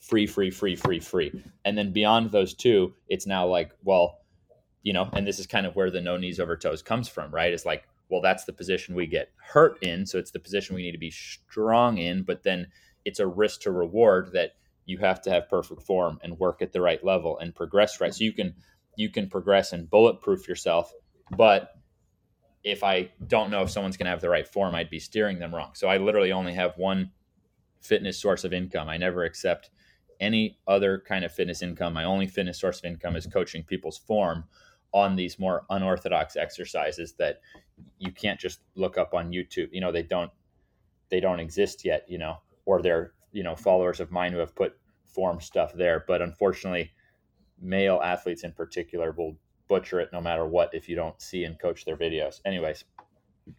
free, 0.00 0.26
free, 0.26 0.50
free, 0.50 0.74
free, 0.74 1.00
free. 1.00 1.44
And 1.66 1.76
then 1.76 1.92
beyond 1.92 2.32
those 2.32 2.54
two, 2.54 2.94
it's 3.10 3.26
now 3.26 3.46
like, 3.46 3.72
well, 3.82 4.20
you 4.82 4.94
know, 4.94 5.10
and 5.12 5.26
this 5.26 5.38
is 5.38 5.46
kind 5.46 5.66
of 5.66 5.76
where 5.76 5.90
the 5.90 6.00
no 6.00 6.16
knees 6.16 6.40
over 6.40 6.56
toes 6.56 6.82
comes 6.82 7.08
from, 7.08 7.30
right? 7.30 7.52
It's 7.52 7.66
like, 7.66 7.84
well, 8.08 8.22
that's 8.22 8.44
the 8.44 8.54
position 8.54 8.94
we 8.94 9.06
get 9.06 9.30
hurt 9.36 9.82
in. 9.82 10.06
So 10.06 10.18
it's 10.18 10.30
the 10.30 10.40
position 10.40 10.74
we 10.74 10.82
need 10.82 10.92
to 10.92 10.98
be 10.98 11.10
strong 11.10 11.98
in, 11.98 12.22
but 12.22 12.42
then 12.42 12.68
it's 13.04 13.20
a 13.20 13.26
risk 13.26 13.60
to 13.62 13.70
reward 13.70 14.30
that 14.32 14.52
you 14.86 14.96
have 14.96 15.20
to 15.22 15.30
have 15.30 15.50
perfect 15.50 15.82
form 15.82 16.18
and 16.22 16.38
work 16.38 16.62
at 16.62 16.72
the 16.72 16.80
right 16.80 17.04
level 17.04 17.38
and 17.38 17.54
progress 17.54 18.00
right. 18.00 18.14
So 18.14 18.24
you 18.24 18.32
can 18.32 18.54
you 18.96 19.10
can 19.10 19.28
progress 19.28 19.74
and 19.74 19.90
bulletproof 19.90 20.48
yourself, 20.48 20.90
but 21.36 21.68
if 22.64 22.82
I 22.82 23.10
don't 23.26 23.50
know 23.50 23.62
if 23.62 23.70
someone's 23.70 23.96
going 23.98 24.06
to 24.06 24.10
have 24.10 24.22
the 24.22 24.30
right 24.30 24.48
form, 24.48 24.74
I'd 24.74 24.90
be 24.90 24.98
steering 24.98 25.38
them 25.38 25.54
wrong. 25.54 25.72
So 25.74 25.86
I 25.86 25.98
literally 25.98 26.32
only 26.32 26.54
have 26.54 26.76
one 26.78 27.10
fitness 27.80 28.18
source 28.18 28.42
of 28.44 28.54
income. 28.54 28.88
I 28.88 28.96
never 28.96 29.24
accept 29.24 29.70
any 30.18 30.58
other 30.66 31.02
kind 31.06 31.24
of 31.24 31.32
fitness 31.32 31.62
income. 31.62 31.92
My 31.92 32.04
only 32.04 32.26
fitness 32.26 32.58
source 32.58 32.78
of 32.78 32.86
income 32.86 33.16
is 33.16 33.26
coaching 33.26 33.62
people's 33.62 33.98
form 33.98 34.44
on 34.92 35.16
these 35.16 35.38
more 35.38 35.66
unorthodox 35.68 36.36
exercises 36.36 37.12
that 37.18 37.40
you 37.98 38.12
can't 38.12 38.40
just 38.40 38.60
look 38.76 38.96
up 38.96 39.12
on 39.12 39.30
YouTube. 39.30 39.68
You 39.72 39.80
know, 39.82 39.92
they 39.92 40.02
don't 40.02 40.30
they 41.10 41.20
don't 41.20 41.40
exist 41.40 41.84
yet, 41.84 42.04
you 42.08 42.16
know, 42.16 42.38
or 42.64 42.80
they're, 42.80 43.12
you 43.32 43.42
know, 43.42 43.54
followers 43.54 44.00
of 44.00 44.10
mine 44.10 44.32
who 44.32 44.38
have 44.38 44.54
put 44.54 44.76
form 45.04 45.40
stuff 45.40 45.74
there, 45.74 46.04
but 46.08 46.22
unfortunately 46.22 46.92
male 47.60 48.00
athletes 48.02 48.42
in 48.42 48.52
particular 48.52 49.12
will 49.12 49.36
butcher 49.68 50.00
it 50.00 50.10
no 50.12 50.20
matter 50.20 50.46
what 50.46 50.74
if 50.74 50.88
you 50.88 50.96
don't 50.96 51.20
see 51.20 51.44
and 51.44 51.58
coach 51.58 51.84
their 51.84 51.96
videos. 51.96 52.40
Anyways, 52.44 52.84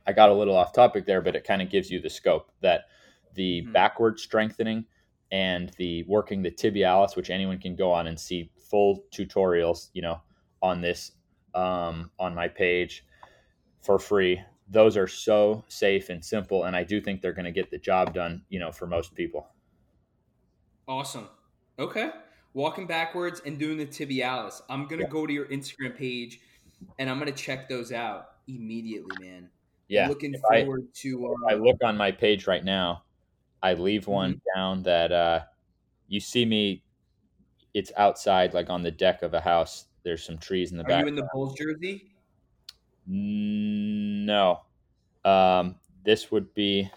I 0.06 0.14
got 0.14 0.30
a 0.30 0.34
little 0.34 0.56
off 0.56 0.74
topic 0.74 1.06
there, 1.06 1.22
but 1.22 1.36
it 1.36 1.44
kind 1.44 1.62
of 1.62 1.70
gives 1.70 1.90
you 1.90 2.02
the 2.02 2.10
scope 2.10 2.52
that 2.62 2.86
the 3.34 3.62
mm-hmm. 3.62 3.72
backward 3.72 4.20
strengthening 4.20 4.86
and 5.32 5.72
the 5.78 6.04
working 6.04 6.42
the 6.42 6.52
tibialis, 6.52 7.16
which 7.16 7.30
anyone 7.30 7.60
can 7.60 7.76
go 7.76 7.92
on 7.92 8.08
and 8.08 8.20
see 8.20 8.52
full 8.60 9.04
tutorials, 9.14 9.90
you 9.94 10.02
know, 10.02 10.22
on 10.62 10.82
this 10.82 11.12
um, 11.54 12.12
on 12.20 12.36
my 12.36 12.48
page 12.48 13.06
for 13.82 14.00
free. 14.00 14.42
Those 14.68 14.98
are 14.98 15.08
so 15.08 15.64
safe 15.68 16.10
and 16.10 16.24
simple, 16.24 16.64
and 16.64 16.76
I 16.76 16.84
do 16.84 17.00
think 17.00 17.22
they're 17.22 17.34
going 17.34 17.46
to 17.46 17.52
get 17.52 17.70
the 17.70 17.78
job 17.78 18.14
done, 18.14 18.44
you 18.50 18.60
know, 18.60 18.72
for 18.72 18.88
most 18.88 19.14
people. 19.14 19.48
Awesome. 20.88 21.30
Okay. 21.78 22.12
Walking 22.56 22.88
backwards 22.88 23.42
and 23.46 23.60
doing 23.60 23.78
the 23.78 23.86
tibialis. 23.86 24.62
I'm 24.70 24.88
going 24.88 25.00
to 25.00 25.04
Yeah. 25.06 25.10
go 25.12 25.28
to 25.28 25.34
your 25.34 25.46
Instagram 25.48 25.96
page 25.96 26.40
and 26.98 27.10
I'm 27.10 27.20
going 27.20 27.32
to 27.32 27.38
check 27.38 27.68
those 27.70 27.92
out 27.92 28.30
immediately, 28.48 29.14
man. 29.20 29.50
Yeah. 29.90 30.08
Looking 30.08 30.34
If 30.34 30.42
I- 30.50 30.62
forward 30.64 30.88
to. 30.96 31.36
If 31.36 31.52
I 31.52 31.54
Uh, 31.54 31.58
look 31.58 31.78
on 31.84 31.98
my 31.98 32.12
page 32.12 32.48
right 32.48 32.64
now, 32.64 33.04
I 33.62 33.74
leave 33.74 34.08
one 34.08 34.42
down 34.56 34.82
that 34.84 35.12
uh, 35.12 35.42
you 36.08 36.20
see 36.22 36.46
me. 36.46 36.82
It's 37.74 37.92
outside, 37.98 38.54
like 38.54 38.70
on 38.70 38.84
the 38.84 38.92
deck 38.92 39.22
of 39.22 39.34
a 39.34 39.42
house. 39.42 39.88
There's 40.04 40.24
some 40.24 40.38
trees 40.38 40.72
in 40.72 40.78
the 40.78 40.86
are 40.86 40.88
back. 40.88 41.02
you 41.02 41.08
in 41.10 41.16
the 41.16 41.28
Bulls 41.34 41.58
jersey? 41.58 42.10
No, 43.06 44.62
um, 45.26 45.76
this 46.06 46.32
would 46.32 46.54
be 46.54 46.90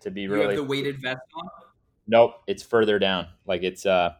to 0.00 0.10
be 0.10 0.22
You 0.22 0.32
really. 0.32 0.46
have 0.46 0.56
the 0.56 0.64
weighted 0.64 1.02
vest 1.02 1.20
on? 1.34 1.48
Nope, 2.06 2.40
it's 2.46 2.62
further 2.62 2.98
down. 2.98 3.28
Like 3.46 3.62
it's 3.62 3.84
uh, 3.84 4.14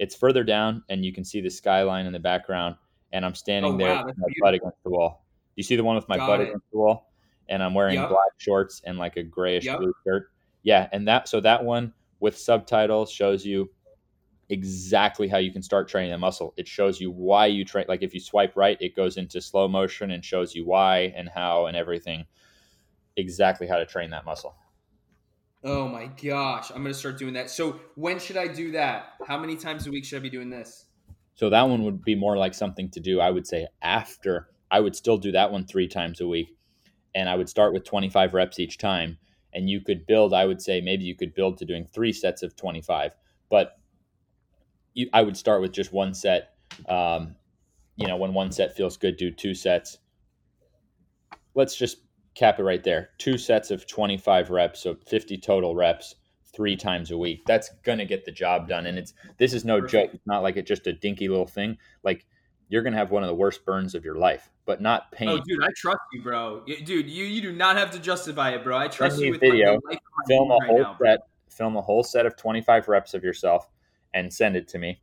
it's 0.00 0.16
further 0.16 0.42
down, 0.42 0.82
and 0.88 1.04
you 1.04 1.12
can 1.12 1.24
see 1.24 1.40
the 1.40 1.50
skyline 1.50 2.06
in 2.06 2.12
the 2.12 2.18
background. 2.18 2.74
And 3.12 3.24
I'm 3.24 3.34
standing 3.34 3.74
Oh, 3.74 3.76
there 3.76 3.88
wow, 3.94 4.04
with 4.06 4.16
my 4.18 4.26
beautiful. 4.28 4.46
butt 4.46 4.54
against 4.54 4.82
the 4.82 4.90
wall. 4.90 5.26
You 5.56 5.62
see 5.62 5.76
the 5.76 5.84
one 5.84 5.94
with 5.94 6.08
my 6.08 6.16
Got 6.16 6.26
butt 6.26 6.40
it. 6.40 6.48
against 6.48 6.64
the 6.72 6.78
wall, 6.78 7.12
and 7.48 7.62
I'm 7.62 7.74
wearing 7.74 7.96
Yep. 7.96 8.08
black 8.08 8.32
shorts 8.38 8.80
and 8.84 8.98
like 8.98 9.16
a 9.16 9.22
grayish 9.22 9.66
Yep. 9.66 9.78
blue 9.78 9.92
shirt. 10.06 10.30
Yeah, 10.62 10.88
and 10.92 11.06
that 11.06 11.28
so 11.28 11.40
that 11.40 11.62
one 11.62 11.92
with 12.18 12.36
subtitles 12.38 13.12
shows 13.12 13.44
you 13.44 13.70
exactly 14.48 15.28
how 15.28 15.38
you 15.38 15.52
can 15.52 15.62
start 15.62 15.88
training 15.88 16.10
the 16.12 16.18
muscle. 16.18 16.54
It 16.56 16.66
shows 16.66 17.00
you 17.00 17.10
why 17.10 17.46
you 17.46 17.64
train. 17.64 17.84
Like 17.88 18.02
if 18.02 18.14
you 18.14 18.20
swipe 18.20 18.56
right, 18.56 18.78
it 18.80 18.96
goes 18.96 19.16
into 19.16 19.40
slow 19.40 19.68
motion 19.68 20.12
and 20.12 20.24
shows 20.24 20.54
you 20.54 20.64
why 20.64 21.12
and 21.14 21.28
how 21.28 21.66
and 21.66 21.76
everything. 21.76 22.24
Exactly 23.16 23.66
how 23.66 23.76
to 23.76 23.86
train 23.86 24.10
that 24.10 24.24
muscle. 24.24 24.54
Oh 25.62 25.88
my 25.88 26.06
gosh. 26.06 26.70
I'm 26.74 26.84
to 26.84 26.94
start 26.94 27.18
doing 27.18 27.34
that. 27.34 27.50
So 27.50 27.80
when 27.94 28.18
should 28.18 28.36
I 28.36 28.48
do 28.48 28.72
that? 28.72 29.14
How 29.26 29.38
many 29.38 29.56
times 29.56 29.86
a 29.86 29.90
week 29.90 30.04
should 30.04 30.16
I 30.16 30.22
be 30.22 30.30
doing 30.30 30.48
this? 30.48 30.86
So 31.34 31.50
that 31.50 31.68
one 31.68 31.84
would 31.84 32.02
be 32.02 32.14
more 32.14 32.36
like 32.36 32.54
something 32.54 32.90
to 32.90 33.00
do, 33.00 33.20
I 33.20 33.30
would 33.30 33.46
say, 33.46 33.66
after. 33.82 34.48
I 34.70 34.80
would 34.80 34.96
still 34.96 35.18
do 35.18 35.32
that 35.32 35.52
one 35.52 35.66
three 35.66 35.88
times 35.88 36.20
a 36.20 36.28
week. 36.28 36.56
And 37.14 37.28
I 37.28 37.34
would 37.34 37.48
start 37.48 37.72
with 37.72 37.84
25 37.84 38.34
reps 38.34 38.58
each 38.58 38.78
time. 38.78 39.18
And 39.52 39.68
you 39.68 39.80
could 39.80 40.06
build, 40.06 40.32
I 40.32 40.46
would 40.46 40.62
say, 40.62 40.80
maybe 40.80 41.04
you 41.04 41.16
could 41.16 41.34
build 41.34 41.58
to 41.58 41.64
doing 41.64 41.86
three 41.86 42.12
sets 42.12 42.42
of 42.42 42.56
25. 42.56 43.14
But 43.50 43.78
you, 44.94 45.08
I 45.12 45.22
would 45.22 45.36
start 45.36 45.60
with 45.60 45.72
just 45.72 45.92
one 45.92 46.14
set. 46.14 46.54
Um, 46.88 47.34
you 47.96 48.06
know, 48.06 48.16
when 48.16 48.32
one 48.32 48.52
set 48.52 48.76
feels 48.76 48.96
good, 48.96 49.16
do 49.16 49.30
two 49.30 49.54
sets. 49.54 49.98
Let's 51.54 51.76
just 51.76 51.98
cap 52.34 52.58
it 52.58 52.62
right 52.62 52.82
there. 52.82 53.10
Two 53.18 53.38
sets 53.38 53.70
of 53.70 53.86
25 53.86 54.50
reps, 54.50 54.80
so 54.80 54.96
50 55.06 55.38
total 55.38 55.74
reps, 55.74 56.14
three 56.52 56.76
times 56.76 57.10
a 57.10 57.18
week. 57.18 57.42
That's 57.46 57.70
gonna 57.84 58.04
get 58.04 58.24
the 58.24 58.32
job 58.32 58.68
done. 58.68 58.86
And 58.86 58.98
it's 58.98 59.14
this 59.38 59.52
is 59.52 59.64
no 59.64 59.80
joke. 59.80 60.10
It's 60.12 60.26
not 60.26 60.42
like 60.42 60.56
it's 60.56 60.68
just 60.68 60.86
a 60.86 60.92
dinky 60.92 61.28
little 61.28 61.46
thing. 61.46 61.78
Like 62.02 62.26
you're 62.68 62.82
gonna 62.82 62.96
have 62.96 63.10
one 63.10 63.22
of 63.22 63.28
the 63.28 63.34
worst 63.34 63.64
burns 63.64 63.94
of 63.94 64.04
your 64.04 64.16
life, 64.16 64.50
but 64.64 64.80
not 64.80 65.10
pain. 65.12 65.28
Oh, 65.28 65.38
dude, 65.38 65.62
I 65.62 65.68
trust 65.76 66.00
you, 66.12 66.22
bro. 66.22 66.62
Dude, 66.66 67.08
you, 67.08 67.24
you 67.24 67.42
do 67.42 67.52
not 67.52 67.76
have 67.76 67.90
to 67.92 67.98
justify 67.98 68.50
it, 68.50 68.64
bro. 68.64 68.76
I 68.78 68.88
trust 68.88 69.20
you 69.20 69.32
with 69.32 69.40
video, 69.40 69.78
film 70.26 70.50
a 70.50 70.54
right 70.54 70.68
whole 70.68 70.82
now, 70.82 70.96
set, 71.02 71.20
film 71.48 71.76
a 71.76 71.82
whole 71.82 72.02
set 72.02 72.26
of 72.26 72.36
25 72.36 72.88
reps 72.88 73.14
of 73.14 73.24
yourself 73.24 73.68
and 74.14 74.32
send 74.32 74.56
it 74.56 74.68
to 74.68 74.78
me. 74.78 75.00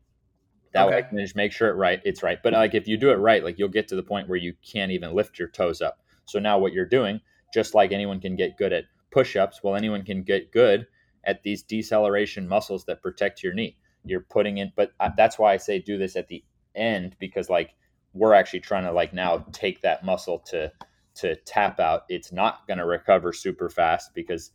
That 0.73 0.87
way 0.87 0.97
I 0.97 1.01
can 1.01 1.17
just 1.17 1.35
make 1.35 1.51
sure 1.51 1.69
it 1.69 1.73
right. 1.73 2.01
It's 2.05 2.21
right. 2.21 2.37
But 2.41 2.53
like 2.53 2.75
if 2.75 2.87
you 2.87 2.97
do 2.97 3.09
it 3.09 3.15
right, 3.15 3.43
like 3.43 3.57
you'll 3.57 3.69
get 3.69 3.87
to 3.89 3.95
the 3.95 4.03
point 4.03 4.29
where 4.29 4.37
you 4.37 4.53
can't 4.61 4.91
even 4.91 5.15
lift 5.15 5.39
your 5.39 5.47
toes 5.47 5.81
up. 5.81 5.99
So 6.27 6.39
now 6.39 6.59
what 6.59 6.73
you're 6.73 6.85
doing, 6.85 7.21
just 7.53 7.73
like 7.73 7.91
anyone 7.91 8.19
can 8.19 8.35
get 8.35 8.57
good 8.57 8.73
at 8.73 8.85
push-ups, 9.11 9.61
well, 9.63 9.75
anyone 9.75 10.03
can 10.03 10.23
get 10.23 10.51
good 10.51 10.87
at 11.23 11.43
these 11.43 11.63
deceleration 11.63 12.47
muscles 12.47 12.85
that 12.85 13.01
protect 13.01 13.43
your 13.43 13.53
knee. 13.53 13.77
You're 14.05 14.21
putting 14.21 14.57
in, 14.57 14.71
but 14.75 14.91
that's 15.17 15.37
why 15.37 15.53
I 15.53 15.57
say 15.57 15.79
do 15.79 15.97
this 15.97 16.15
at 16.15 16.27
the 16.27 16.43
end 16.75 17.15
because 17.19 17.49
like 17.49 17.73
we're 18.13 18.33
actually 18.33 18.61
trying 18.61 18.83
to 18.83 18.91
like 18.91 19.13
now 19.13 19.45
take 19.51 19.81
that 19.81 20.05
muscle 20.05 20.39
to 20.39 20.71
to 21.15 21.35
tap 21.35 21.79
out. 21.79 22.03
It's 22.09 22.31
not 22.31 22.67
going 22.67 22.77
to 22.77 22.85
recover 22.85 23.33
super 23.33 23.69
fast 23.69 24.13
because 24.13 24.51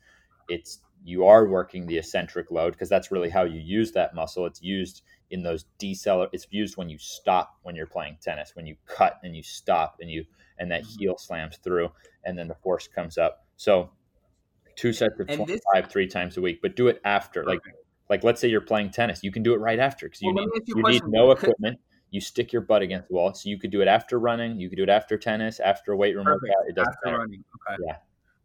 it's 0.48 0.80
you 1.04 1.26
are 1.26 1.48
working 1.48 1.86
the 1.86 1.98
eccentric 1.98 2.50
load 2.50 2.72
because 2.72 2.88
that's 2.88 3.10
really 3.10 3.28
how 3.28 3.42
you 3.42 3.60
use 3.60 3.92
that 3.92 4.14
muscle. 4.14 4.46
It's 4.46 4.62
used 4.62 5.02
in 5.30 5.42
those 5.42 5.64
deceler. 5.78 6.28
It's 6.32 6.46
used 6.50 6.76
when 6.76 6.88
you 6.88 6.98
stop 6.98 7.56
when 7.62 7.74
you're 7.74 7.86
playing 7.86 8.18
tennis, 8.22 8.54
when 8.54 8.66
you 8.66 8.76
cut 8.86 9.18
and 9.22 9.34
you 9.34 9.42
stop 9.42 9.98
and 10.00 10.10
you 10.10 10.24
and 10.62 10.70
that 10.70 10.82
Mhm. 10.84 10.98
heel 11.00 11.18
slams 11.18 11.56
through 11.58 11.90
and 12.24 12.38
then 12.38 12.46
the 12.48 12.54
force 12.54 12.86
comes 12.88 13.18
up. 13.18 13.44
So 13.56 13.90
two 14.76 14.92
sets 14.92 15.18
of 15.20 15.28
And 15.28 15.40
this- 15.46 15.60
25 15.60 15.90
three 15.90 16.06
times 16.06 16.36
a 16.36 16.40
week, 16.40 16.60
but 16.62 16.76
do 16.76 16.88
it 16.88 17.00
after. 17.04 17.44
Like 17.44 17.60
like 18.08 18.24
let's 18.24 18.40
say 18.40 18.48
you're 18.48 18.60
playing 18.60 18.90
tennis, 18.90 19.22
you 19.24 19.32
can 19.32 19.42
do 19.42 19.54
it 19.54 19.58
right 19.58 19.78
after 19.78 20.06
because 20.06 20.20
you 20.22 20.32
Well, 20.34 20.44
need 20.46 20.68
you 20.68 20.82
need 20.82 21.02
no 21.08 21.30
equipment. 21.32 21.80
You 22.10 22.20
stick 22.20 22.52
your 22.52 22.60
butt 22.62 22.82
against 22.82 23.08
the 23.08 23.14
wall, 23.14 23.32
so 23.32 23.48
you 23.48 23.58
could 23.58 23.70
do 23.70 23.80
it 23.80 23.88
after 23.88 24.18
running. 24.18 24.60
You 24.60 24.68
could 24.68 24.76
do 24.76 24.82
it 24.82 24.90
after 24.90 25.16
tennis, 25.16 25.60
after 25.60 25.96
weight 25.96 26.14
room 26.14 26.26
Perfect. 26.26 26.42
workout. 26.42 26.68
It 26.68 26.74
doesn't 26.74 26.92
After 26.92 27.06
matter. 27.06 27.18
running. 27.18 27.44
Okay. 27.70 27.82
Yeah. 27.86 27.96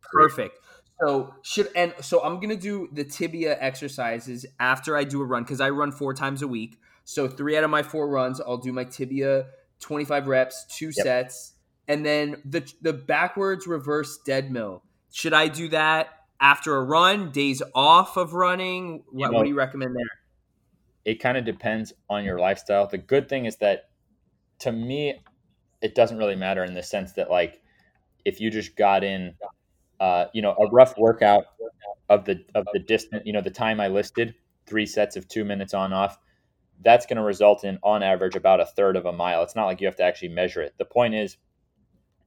Perfect. 0.02 0.58
So 1.02 1.34
should 1.44 1.70
and 1.76 1.94
so 2.02 2.24
I'm 2.24 2.40
gonna 2.40 2.56
do 2.56 2.88
the 2.94 3.04
tibia 3.04 3.58
exercises 3.60 4.46
after 4.60 4.96
I 4.96 5.04
do 5.04 5.22
a 5.22 5.26
run 5.26 5.44
because 5.44 5.60
I 5.62 5.70
run 5.70 5.92
four 5.92 6.14
times 6.14 6.42
a 6.42 6.48
week. 6.48 6.80
So 7.04 7.28
three 7.28 7.58
out 7.58 7.64
of 7.66 7.70
my 7.70 7.84
four 7.84 8.08
runs, 8.10 8.40
I'll 8.42 8.58
do 8.58 8.72
my 8.74 8.84
tibia 8.86 9.48
25 9.80 10.28
reps, 10.28 10.66
two 10.76 10.88
Yep. 10.88 10.94
sets, 10.94 11.54
and 11.88 12.06
then 12.06 12.42
the 12.46 12.72
the 12.82 12.94
backwards 12.94 13.68
reverse 13.68 14.18
dead 14.26 14.52
mill. 14.52 14.84
Should 15.12 15.34
I 15.34 15.48
do 15.48 15.70
that 15.70 16.10
after 16.40 16.76
a 16.76 16.84
run? 16.84 17.32
Days 17.32 17.62
off 17.74 18.18
of 18.18 18.34
running? 18.34 19.04
What, 19.12 19.32
know- 19.32 19.38
what 19.38 19.44
do 19.44 19.50
you 19.50 19.58
recommend 19.58 19.96
there? 19.96 20.06
it 21.08 21.22
kind 21.22 21.38
of 21.38 21.46
depends 21.46 21.94
on 22.10 22.26
your 22.26 22.38
lifestyle. 22.38 22.86
The 22.86 22.98
good 22.98 23.30
thing 23.30 23.46
is 23.46 23.56
that 23.58 23.86
to 24.60 24.74
me, 24.74 25.24
it 25.82 25.96
doesn't 25.96 26.18
really 26.18 26.36
matter 26.36 26.66
in 26.66 26.74
the 26.74 26.84
sense 26.84 27.14
that 27.14 27.32
like 27.32 27.62
if 28.26 28.42
you 28.42 28.52
just 28.52 28.76
got 28.76 29.06
in, 29.06 29.34
uh, 30.02 30.26
you 30.34 30.42
know, 30.42 30.52
a 30.52 30.70
rough 30.70 30.98
workout 30.98 31.46
of 32.10 32.26
the 32.26 32.44
of 32.56 32.68
the 32.74 32.80
distance, 32.80 33.24
you 33.26 33.32
know, 33.32 33.40
the 33.40 33.50
time 33.50 33.80
I 33.80 33.88
listed, 33.88 34.36
three 34.66 34.86
sets 34.86 35.16
of 35.16 35.30
two 35.30 35.46
minutes 35.46 35.74
on 35.74 35.94
off, 35.94 36.20
that's 36.84 37.06
going 37.06 37.16
to 37.16 37.24
result 37.24 37.64
in 37.64 37.80
on 37.84 38.04
average 38.04 38.36
about 38.36 38.60
a 38.60 38.66
third 38.66 38.98
of 38.98 39.06
a 39.06 39.14
mile. 39.14 39.44
It's 39.44 39.56
not 39.56 39.66
like 39.66 39.80
you 39.80 39.88
have 39.88 39.96
to 39.96 40.04
actually 40.04 40.30
measure 40.30 40.62
it. 40.62 40.76
The 40.78 40.84
point 40.84 41.16
is, 41.16 41.38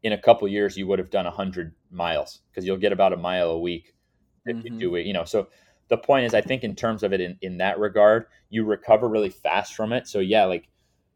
in 0.02 0.12
a 0.12 0.18
couple 0.18 0.48
years, 0.48 0.76
you 0.76 0.86
would 0.86 0.98
have 0.98 1.10
done 1.10 1.26
hundred 1.26 1.74
miles 1.90 2.40
because 2.50 2.64
you'll 2.66 2.76
get 2.78 2.92
about 2.92 3.12
a 3.12 3.16
mile 3.16 3.50
a 3.50 3.58
week 3.58 3.94
if 4.46 4.56
you 4.62 4.70
Mhm. 4.70 4.78
do 4.78 4.94
it. 4.96 5.06
You 5.06 5.12
know, 5.12 5.24
so 5.24 5.48
the 5.88 5.98
point 5.98 6.26
is, 6.26 6.34
I 6.34 6.40
think 6.40 6.64
in 6.64 6.74
terms 6.76 7.02
of 7.02 7.12
it 7.12 7.20
in, 7.20 7.38
in 7.42 7.58
that 7.58 7.78
regard, 7.78 8.26
you 8.48 8.64
recover 8.64 9.08
really 9.08 9.28
fast 9.30 9.74
from 9.74 9.92
it. 9.92 10.06
So 10.06 10.20
yeah, 10.20 10.44
like 10.44 10.68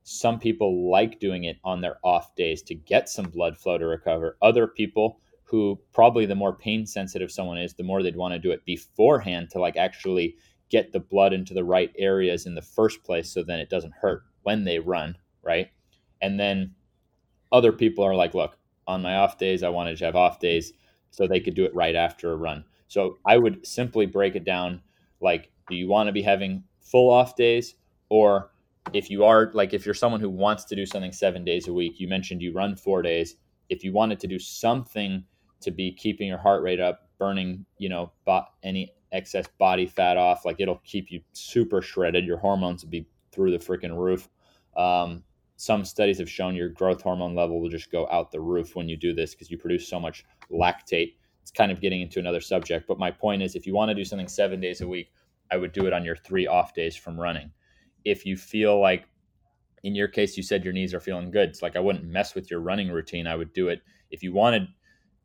some 0.03 0.38
people 0.38 0.90
like 0.90 1.18
doing 1.20 1.44
it 1.44 1.59
on 1.64 1.81
their 1.81 1.99
off 2.05 2.35
days 2.37 2.62
to 2.62 2.75
get 2.75 3.09
some 3.09 3.31
blood 3.31 3.57
flow 3.57 3.79
to 3.79 3.87
recover. 3.87 4.37
Other 4.42 4.66
people 4.66 5.20
who 5.44 5.81
probably 5.92 6.27
the 6.27 6.35
more 6.35 6.55
pain 6.57 6.87
sensitive 6.87 7.31
someone 7.31 7.59
is, 7.59 7.75
the 7.75 7.83
more 7.83 8.03
they'd 8.03 8.16
want 8.16 8.35
to 8.35 8.38
do 8.38 8.51
it 8.51 8.64
beforehand 8.64 9.51
to 9.51 9.61
like 9.61 9.77
actually 9.77 10.37
get 10.70 10.92
the 10.92 11.01
blood 11.01 11.33
into 11.33 11.55
the 11.55 11.64
right 11.64 11.92
areas 11.99 12.47
in 12.47 12.55
the 12.55 12.62
first 12.62 13.03
place 13.05 13.31
so 13.31 13.42
then 13.42 13.61
it 13.61 13.70
doesn't 13.70 13.92
hurt 13.94 14.23
when 14.42 14.64
they 14.64 14.79
run, 14.79 15.16
right? 15.42 15.70
And 16.20 16.38
then 16.40 16.75
other 17.53 17.73
people 17.73 18.05
are 18.05 18.14
like, 18.14 18.35
look, 18.35 18.59
on 18.87 19.03
my 19.03 19.16
off 19.16 19.38
days, 19.38 19.62
I 19.62 19.68
wanted 19.68 19.97
to 19.99 20.05
have 20.05 20.16
off 20.16 20.40
days 20.40 20.73
so 21.11 21.27
they 21.27 21.40
could 21.40 21.55
do 21.55 21.64
it 21.64 21.75
right 21.75 21.94
after 21.94 22.33
a 22.33 22.37
run. 22.37 22.64
So 22.88 23.18
I 23.27 23.38
would 23.38 23.66
simply 23.66 24.07
break 24.07 24.37
it 24.37 24.44
down 24.44 24.83
like, 25.20 25.51
do 25.68 25.77
you 25.77 25.88
want 25.88 26.09
to 26.09 26.12
be 26.12 26.23
having 26.23 26.64
full 26.81 27.11
off 27.11 27.37
days? 27.37 27.75
Or 28.09 28.51
if 28.92 29.11
you 29.11 29.25
are 29.25 29.51
like, 29.55 29.73
if 29.73 29.87
you're 29.87 29.94
someone 29.94 30.20
who 30.20 30.31
wants 30.31 30.64
to 30.66 30.77
do 30.77 30.85
something 30.85 31.12
seven 31.12 31.44
days 31.44 31.68
a 31.68 31.73
week, 31.73 31.99
you 31.99 32.09
mentioned 32.09 32.42
you 32.42 32.53
run 32.53 32.77
four 32.77 33.03
days. 33.03 33.37
If 33.68 33.83
you 33.83 33.92
wanted 33.92 34.20
to 34.20 34.27
do 34.27 34.38
something 34.38 35.25
to 35.61 35.70
be 35.70 35.92
keeping 35.92 36.29
your 36.29 36.38
heart 36.38 36.62
rate 36.62 36.81
up, 36.81 37.09
burning, 37.18 37.64
you 37.79 37.88
know, 37.88 38.12
any 38.62 38.92
excess 39.12 39.47
body 39.59 39.87
fat 39.87 40.16
off, 40.16 40.44
like 40.44 40.61
it'll 40.61 40.83
keep 40.85 41.11
you 41.11 41.20
super 41.33 41.81
shredded. 41.81 42.27
Your 42.27 42.37
hormones 42.37 42.85
will 42.85 42.90
be 42.90 43.07
through 43.33 43.53
the 43.53 43.59
freaking 43.59 43.97
roof. 43.97 44.29
Um, 44.77 45.23
some 45.57 45.85
studies 45.85 46.19
have 46.19 46.31
shown 46.31 46.55
your 46.55 46.69
growth 46.69 47.03
hormone 47.03 47.35
level 47.35 47.61
will 47.61 47.69
just 47.69 47.90
go 47.90 48.09
out 48.11 48.33
the 48.33 48.40
roof 48.40 48.75
when 48.75 48.88
you 48.88 48.97
do 48.97 49.12
this 49.12 49.35
because 49.35 49.51
you 49.51 49.59
produce 49.59 49.88
so 49.88 50.01
much 50.01 50.25
lactate. 50.51 51.14
It's 51.43 51.51
kind 51.51 51.71
of 51.71 51.81
getting 51.81 52.01
into 52.01 52.19
another 52.19 52.40
subject, 52.40 52.87
but 52.88 52.99
my 52.99 53.11
point 53.11 53.43
is 53.43 53.55
if 53.55 53.67
you 53.67 53.75
want 53.75 53.90
to 53.90 53.95
do 53.95 54.05
something 54.05 54.29
seven 54.29 54.61
days 54.61 54.81
a 54.81 54.88
week, 54.88 55.12
I 55.51 55.57
would 55.57 55.73
do 55.73 55.87
it 55.87 55.93
on 55.93 56.05
your 56.05 56.17
three 56.17 56.47
off 56.47 56.75
days 56.75 56.97
from 56.97 57.21
running. 57.21 57.53
If 58.05 58.27
you 58.27 58.37
feel 58.37 58.81
like, 58.81 59.05
in 59.83 59.95
your 59.95 60.09
case, 60.09 60.37
you 60.37 60.43
said 60.43 60.64
your 60.64 60.73
knees 60.73 60.95
are 60.95 61.01
feeling 61.01 61.31
good, 61.31 61.51
it's 61.51 61.62
like 61.62 61.77
I 61.77 61.81
wouldn't 61.81 62.05
mess 62.05 62.35
with 62.35 62.51
your 62.51 62.61
running 62.61 62.90
routine. 62.90 63.27
I 63.27 63.37
would 63.37 63.53
do 63.53 63.69
it. 63.69 63.83
If 64.11 64.23
you 64.23 64.33
wanted 64.33 64.67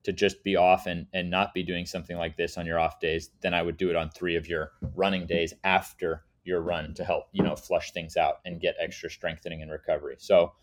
to 0.04 0.14
just 0.14 0.44
be 0.44 0.56
off 0.56 0.86
and, 0.86 1.08
and 1.14 1.30
not 1.30 1.54
be 1.54 1.64
doing 1.64 1.86
something 1.86 2.18
like 2.18 2.38
this 2.38 2.58
on 2.58 2.66
your 2.66 2.80
off 2.80 3.00
days, 3.00 3.32
then 3.42 3.54
I 3.54 3.62
would 3.62 3.78
do 3.78 3.90
it 3.90 3.96
on 3.96 4.10
three 4.10 4.36
of 4.36 4.48
your 4.48 4.72
running 4.96 5.26
days 5.26 5.54
after 5.64 6.26
your 6.44 6.62
run 6.62 6.94
to 6.96 7.04
help 7.04 7.26
you 7.32 7.44
know 7.44 7.56
flush 7.56 7.92
things 7.92 8.18
out 8.18 8.36
and 8.46 8.60
get 8.60 8.76
extra 8.80 9.10
strengthening 9.10 9.62
and 9.62 9.72
recovery. 9.72 10.16
So 10.20 10.54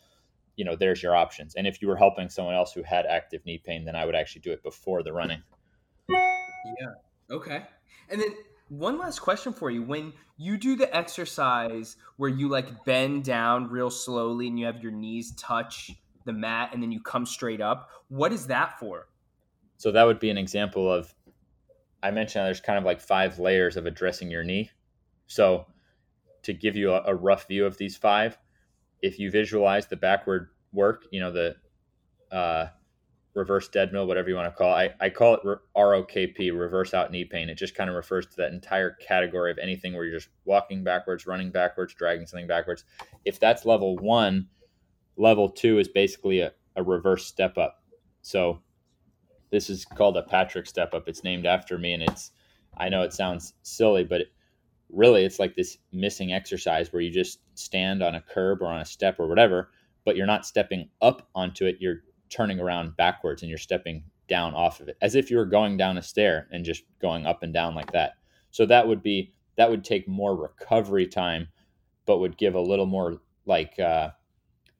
you 0.57 0.65
know 0.65 0.77
there's 0.77 1.03
your 1.03 1.15
options. 1.15 1.55
And 1.55 1.67
if 1.67 1.83
you 1.83 1.89
were 1.89 1.97
helping 1.97 2.29
someone 2.29 2.55
else 2.55 2.73
who 2.73 2.83
had 2.83 3.07
active 3.07 3.45
knee 3.45 3.61
pain 3.65 3.85
then 3.85 3.97
i 3.97 4.05
would 4.05 4.15
actually 4.15 4.43
do 4.43 4.53
it 4.53 4.63
before 4.63 5.03
the 5.03 5.13
running. 5.13 5.43
Yeah. 6.09 6.95
Okay. 7.31 7.63
And 8.09 8.21
then 8.21 8.35
one 8.69 8.99
last 8.99 9.21
question 9.21 9.53
for 9.53 9.71
you. 9.71 9.83
When 9.83 10.13
you 10.37 10.57
do 10.57 10.77
the 10.77 10.95
exercise 10.95 11.97
where 12.17 12.31
you 12.31 12.49
like 12.49 12.85
bend 12.85 13.25
down 13.25 13.71
real 13.71 13.91
slowly 13.91 14.49
and 14.49 14.59
you 14.59 14.67
have 14.67 14.83
your 14.83 14.93
knees 14.93 15.33
touch 15.37 15.93
the 16.25 16.33
mat 16.33 16.71
and 16.73 16.83
then 16.83 16.91
you 16.91 17.01
come 17.01 17.25
straight 17.25 17.61
up 17.61 17.91
what 18.09 18.33
is 18.33 18.47
that 18.47 18.79
for? 18.79 19.09
So 19.79 19.93
that 19.93 20.05
would 20.05 20.19
be 20.21 20.31
an 20.31 20.39
example 20.39 20.91
of 20.91 21.13
i 22.03 22.11
mentioned 22.11 22.47
there's 22.47 22.61
kind 22.61 22.79
of 22.79 22.85
like 22.85 23.01
five 23.01 23.39
layers 23.39 23.77
of 23.77 23.87
addressing 23.87 24.31
your 24.31 24.45
knee 24.45 24.71
so 25.27 25.67
to 26.43 26.53
give 26.53 26.77
you 26.77 26.93
a, 26.93 27.03
a 27.07 27.15
rough 27.15 27.49
view 27.49 27.67
of 27.67 27.77
these 27.79 27.97
five, 27.97 28.39
if 29.03 29.19
you 29.19 29.31
visualize 29.31 29.87
the 29.87 29.97
backward 29.97 30.49
work, 30.73 31.07
you 31.11 31.21
know, 31.21 31.33
the 31.33 31.57
uh, 32.31 32.67
reverse 33.35 33.69
dead 33.69 33.93
mill, 33.93 34.07
whatever 34.07 34.29
you 34.29 34.35
want 34.35 34.53
to 34.53 34.57
call 34.57 34.77
it. 34.77 34.95
I, 35.01 35.07
I 35.07 35.11
call 35.11 35.35
it 35.35 35.61
ROKP, 35.77 36.59
reverse 36.59 36.95
out 36.95 37.13
knee 37.13 37.25
pain. 37.25 37.49
It 37.51 37.57
just 37.57 37.75
kind 37.75 37.91
of 37.91 37.97
refers 37.97 38.27
to 38.27 38.37
that 38.39 38.53
entire 38.53 38.93
category 38.93 39.51
of 39.51 39.59
anything 39.59 39.93
where 39.93 40.05
you're 40.05 40.19
just 40.19 40.31
walking 40.45 40.83
backwards, 40.83 41.27
running 41.27 41.51
backwards, 41.51 41.95
dragging 41.95 42.27
something 42.27 42.47
backwards. 42.47 42.85
If 43.25 43.39
that's 43.39 43.67
level 43.67 43.97
one, 43.97 44.49
level 45.17 45.51
two 45.51 45.79
is 45.79 45.89
basically 45.89 46.41
a, 46.41 46.53
a 46.77 46.83
reverse 46.83 47.27
step 47.27 47.59
up. 47.59 47.83
So 48.23 48.63
this 49.51 49.69
is 49.71 49.85
called 49.85 50.17
a 50.17 50.23
Patrick 50.23 50.67
step 50.67 50.95
up. 50.95 51.07
It's 51.07 51.23
named 51.23 51.47
after 51.47 51.79
me, 51.79 51.93
and 51.93 52.03
it's 52.03 52.33
I 52.77 52.89
know 52.89 53.03
it 53.03 53.13
sounds 53.13 53.55
silly, 53.63 54.05
but 54.05 54.23
it, 54.23 54.29
really 54.91 55.25
it's 55.25 55.39
like 55.39 55.55
this 55.57 55.79
missing 55.93 56.33
exercise 56.33 56.93
where 56.93 57.03
you 57.03 57.11
just 57.11 57.41
stand 57.55 58.03
on 58.03 58.15
a 58.15 58.21
curb 58.21 58.63
or 58.63 58.67
on 58.67 58.81
a 58.81 58.85
step 58.85 59.19
or 59.19 59.27
whatever, 59.27 59.71
but 60.05 60.17
you're 60.17 60.27
not 60.27 60.47
stepping 60.47 60.89
up 61.03 61.29
onto 61.35 61.67
it. 61.67 61.77
You're 61.81 62.03
turning 62.31 62.61
around 62.61 62.97
backwards 62.97 63.43
and 63.43 63.49
you're 63.49 63.59
stepping 63.59 64.05
down 64.29 64.55
off 64.55 64.81
of 64.81 64.89
it 64.89 64.97
as 65.01 65.15
if 65.15 65.31
you 65.31 65.37
were 65.37 65.47
going 65.47 65.77
down 65.77 65.99
a 65.99 66.03
stair 66.03 66.49
and 66.51 66.65
just 66.65 66.83
going 67.01 67.27
up 67.27 67.43
and 67.43 67.53
down 67.53 67.75
like 67.75 67.93
that. 67.93 68.15
So 68.51 68.67
that 68.67 68.87
would 68.87 69.03
be 69.03 69.33
that 69.57 69.71
would 69.71 69.85
take 69.85 70.07
more 70.07 70.37
recovery 70.37 71.07
time, 71.07 71.49
but 72.05 72.19
would 72.19 72.37
give 72.37 72.55
a 72.55 72.61
little 72.61 72.87
more 72.87 73.19
like 73.47 73.79
uh, 73.79 74.11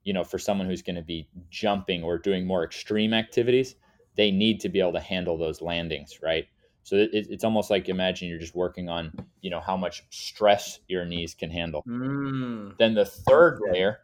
you 0.03 0.13
know 0.13 0.23
for 0.23 0.39
someone 0.39 0.67
who's 0.67 0.81
going 0.81 0.95
to 0.95 1.01
be 1.01 1.27
jumping 1.49 2.03
or 2.03 2.17
doing 2.17 2.45
more 2.45 2.63
extreme 2.63 3.13
activities, 3.13 3.75
they 4.15 4.31
need 4.31 4.59
to 4.61 4.69
be 4.69 4.79
able 4.79 4.93
to 4.93 4.99
handle 4.99 5.37
those 5.37 5.61
landings, 5.61 6.19
right? 6.21 6.47
So 6.87 6.95
it, 6.95 7.09
it's 7.11 7.43
almost 7.43 7.69
like 7.69 7.89
imagine 7.89 8.29
you're 8.29 8.39
just 8.39 8.55
working 8.55 8.87
on, 8.87 9.11
you 9.41 9.49
know, 9.49 9.59
how 9.59 9.75
much 9.75 10.05
stress 10.09 10.79
your 10.87 11.03
knees 11.03 11.33
can 11.33 11.51
handle. 11.51 11.83
Mm. 11.85 12.77
Then 12.77 12.93
the 12.93 13.03
third 13.03 13.59
layer 13.69 13.99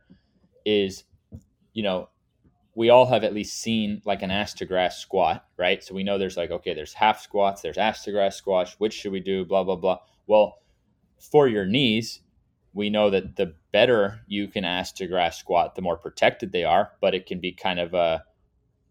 is, 0.65 1.05
you 1.71 1.81
know, 1.81 2.09
we 2.75 2.89
all 2.89 3.05
have 3.05 3.23
at 3.23 3.33
least 3.33 3.61
seen 3.61 4.01
like 4.03 4.21
an 4.21 4.31
ass 4.31 4.53
to 4.55 4.65
grass 4.65 4.97
squat, 4.97 5.45
right? 5.55 5.81
So 5.81 5.95
we 5.95 6.03
know 6.03 6.17
there's 6.17 6.35
like, 6.35 6.51
okay, 6.51 6.73
there's 6.73 6.91
half 6.91 7.21
squats, 7.21 7.61
there's 7.61 7.77
ass 7.77 8.03
to 8.03 8.11
grass 8.11 8.35
squats. 8.35 8.75
Which 8.79 8.91
should 8.91 9.13
we 9.13 9.21
do? 9.21 9.45
Blah, 9.45 9.63
blah, 9.63 9.77
blah. 9.77 9.99
Well, 10.27 10.57
for 11.31 11.47
your 11.47 11.65
knees, 11.65 12.19
we 12.73 12.89
know 12.89 13.09
that 13.11 13.37
the 13.37 13.55
better 13.71 14.19
you 14.27 14.49
can 14.49 14.65
ass 14.65 14.91
to 14.93 15.07
grass 15.07 15.37
squat, 15.37 15.75
the 15.75 15.81
more 15.81 15.95
protected 15.95 16.51
they 16.51 16.65
are, 16.65 16.91
but 16.99 17.15
it 17.15 17.27
can 17.27 17.39
be 17.39 17.53
kind 17.53 17.79
of 17.79 17.93
a 17.93 18.25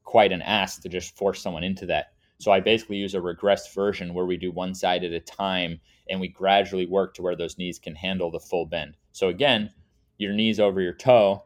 quite 0.02 0.32
an 0.32 0.40
ass 0.40 0.78
to 0.78 0.88
just 0.88 1.14
force 1.14 1.42
someone 1.42 1.62
into 1.62 1.84
that. 1.84 2.11
So 2.42 2.50
I 2.50 2.58
basically 2.58 2.96
use 2.96 3.14
a 3.14 3.20
regressed 3.20 3.72
version 3.72 4.14
where 4.14 4.26
we 4.26 4.36
do 4.36 4.50
one 4.50 4.74
side 4.74 5.04
at 5.04 5.12
a 5.12 5.20
time 5.20 5.78
and 6.10 6.20
we 6.20 6.26
gradually 6.26 6.86
work 6.86 7.14
to 7.14 7.22
where 7.22 7.36
those 7.36 7.56
knees 7.56 7.78
can 7.78 7.94
handle 7.94 8.32
the 8.32 8.40
full 8.40 8.66
bend. 8.66 8.96
So 9.12 9.28
again, 9.28 9.70
your 10.18 10.32
knees 10.32 10.58
over 10.58 10.80
your 10.80 10.92
toe, 10.92 11.44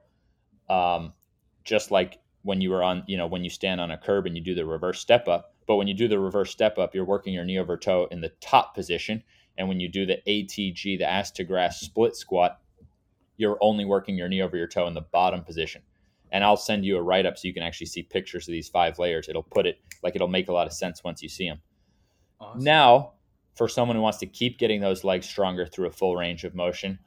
um, 0.70 1.12
just 1.64 1.90
like 1.90 2.18
when 2.44 2.62
you 2.62 2.70
were 2.70 2.82
on, 2.82 3.04
you 3.06 3.18
know, 3.18 3.26
when 3.26 3.44
you 3.44 3.50
stand 3.50 3.78
on 3.78 3.90
a 3.90 3.98
curb 3.98 4.24
and 4.24 4.38
you 4.38 4.42
do 4.42 4.54
the 4.54 4.64
reverse 4.64 4.98
step 4.98 5.28
up. 5.28 5.52
But 5.66 5.76
when 5.76 5.87
you 5.87 5.92
do 5.92 6.09
the 6.09 6.18
reverse 6.18 6.50
step 6.50 6.78
up, 6.78 6.94
you're 6.94 7.04
working 7.04 7.35
your 7.35 7.44
knee 7.44 7.59
over 7.59 7.76
toe 7.76 8.09
in 8.11 8.22
the 8.22 8.32
top 8.40 8.74
position. 8.74 9.22
And 9.59 9.68
when 9.68 9.80
you 9.80 9.90
do 9.90 10.06
the 10.06 10.22
ATG, 10.26 10.96
the 10.96 11.06
ass 11.06 11.30
to 11.32 11.44
grass 11.44 11.78
split 11.78 12.16
squat, 12.16 12.59
you're 13.37 13.59
only 13.61 13.85
working 13.85 14.16
your 14.16 14.30
knee 14.30 14.40
over 14.40 14.56
your 14.56 14.66
toe 14.66 14.87
in 14.87 14.94
the 14.94 15.02
bottom 15.02 15.44
position 15.44 15.82
and 16.32 16.44
I'll 16.44 16.56
send 16.56 16.84
you 16.84 16.96
a 16.96 17.02
write 17.02 17.26
up 17.26 17.38
so 17.38 17.48
you 17.48 17.54
can 17.54 17.62
actually 17.62 17.86
see 17.86 18.02
pictures 18.02 18.48
of 18.48 18.52
these 18.52 18.68
five 18.68 18.98
layers. 18.98 19.28
It'll 19.28 19.42
put 19.42 19.66
it 19.66 19.78
like 20.02 20.14
it'll 20.14 20.28
make 20.28 20.48
a 20.48 20.52
lot 20.52 20.66
of 20.66 20.72
sense 20.72 21.04
once 21.04 21.22
you 21.22 21.28
see 21.28 21.48
them. 21.48 21.60
Awesome. 22.40 22.64
Now, 22.64 23.12
for 23.54 23.68
someone 23.68 23.96
who 23.96 24.02
wants 24.02 24.18
to 24.18 24.26
keep 24.26 24.58
getting 24.58 24.80
those 24.80 25.04
legs 25.04 25.26
stronger 25.26 25.66
through 25.66 25.86
a 25.86 25.92
full 25.92 26.16
range 26.16 26.44
of 26.44 26.54
motion, 26.54 26.98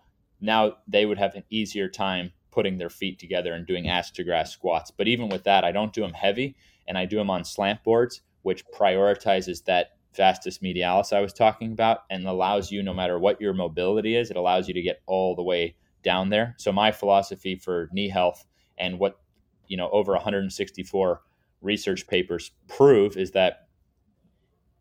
now 0.41 0.77
they 0.87 1.05
would 1.05 1.19
have 1.19 1.35
an 1.35 1.43
easier 1.49 1.87
time 1.87 2.31
putting 2.51 2.77
their 2.77 2.89
feet 2.89 3.19
together 3.19 3.53
and 3.53 3.67
doing 3.67 3.87
ass 3.87 4.09
to 4.11 4.23
grass 4.23 4.51
squats. 4.51 4.91
But 4.91 5.07
even 5.07 5.29
with 5.29 5.43
that, 5.43 5.63
I 5.63 5.71
don't 5.71 5.93
do 5.93 6.01
them 6.01 6.13
heavy 6.13 6.55
and 6.87 6.97
I 6.97 7.05
do 7.05 7.17
them 7.17 7.29
on 7.29 7.45
slant 7.45 7.83
boards, 7.83 8.21
which 8.41 8.65
prioritizes 8.67 9.63
that 9.65 9.91
vastus 10.15 10.57
medialis 10.59 11.13
I 11.13 11.21
was 11.21 11.33
talking 11.33 11.71
about 11.71 11.99
and 12.09 12.25
allows 12.27 12.71
you, 12.71 12.81
no 12.81 12.93
matter 12.93 13.19
what 13.19 13.39
your 13.39 13.53
mobility 13.53 14.15
is, 14.15 14.31
it 14.31 14.37
allows 14.37 14.67
you 14.67 14.73
to 14.73 14.81
get 14.81 15.01
all 15.05 15.35
the 15.35 15.43
way 15.43 15.75
down 16.03 16.29
there. 16.29 16.55
So, 16.57 16.71
my 16.71 16.91
philosophy 16.91 17.55
for 17.55 17.89
knee 17.91 18.09
health 18.09 18.45
and 18.79 18.99
what 18.99 19.19
you 19.67 19.77
know 19.77 19.89
over 19.91 20.13
164 20.13 21.21
research 21.61 22.07
papers 22.07 22.51
prove 22.67 23.17
is 23.17 23.31
that 23.31 23.67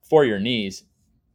for 0.03 0.25
your 0.25 0.39
knees, 0.39 0.85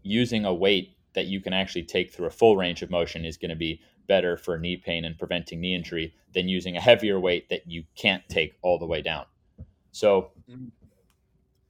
using 0.02 0.46
a 0.46 0.54
weight 0.54 0.98
that 1.14 1.28
you 1.28 1.40
can 1.40 1.54
actually 1.54 1.84
take 1.84 2.12
through 2.12 2.26
a 2.26 2.32
full 2.32 2.58
range 2.58 2.82
of 2.82 2.90
motion 2.90 3.24
is 3.24 3.38
going 3.38 3.50
to 3.50 3.56
be 3.56 3.80
better 4.08 4.36
for 4.36 4.58
knee 4.58 4.78
pain 4.78 5.06
and 5.06 5.18
preventing 5.18 5.62
knee 5.62 5.76
injury 5.76 6.14
than 6.34 6.48
using 6.48 6.76
a 6.76 6.82
heavier 6.82 7.20
weight 7.20 7.50
that 7.50 7.68
you 7.68 7.84
can't 7.96 8.28
take 8.28 8.56
all 8.62 8.80
the 8.80 8.86
way 8.86 9.02
down. 9.02 9.26
So 9.92 10.32
mm-hmm. 10.50 10.66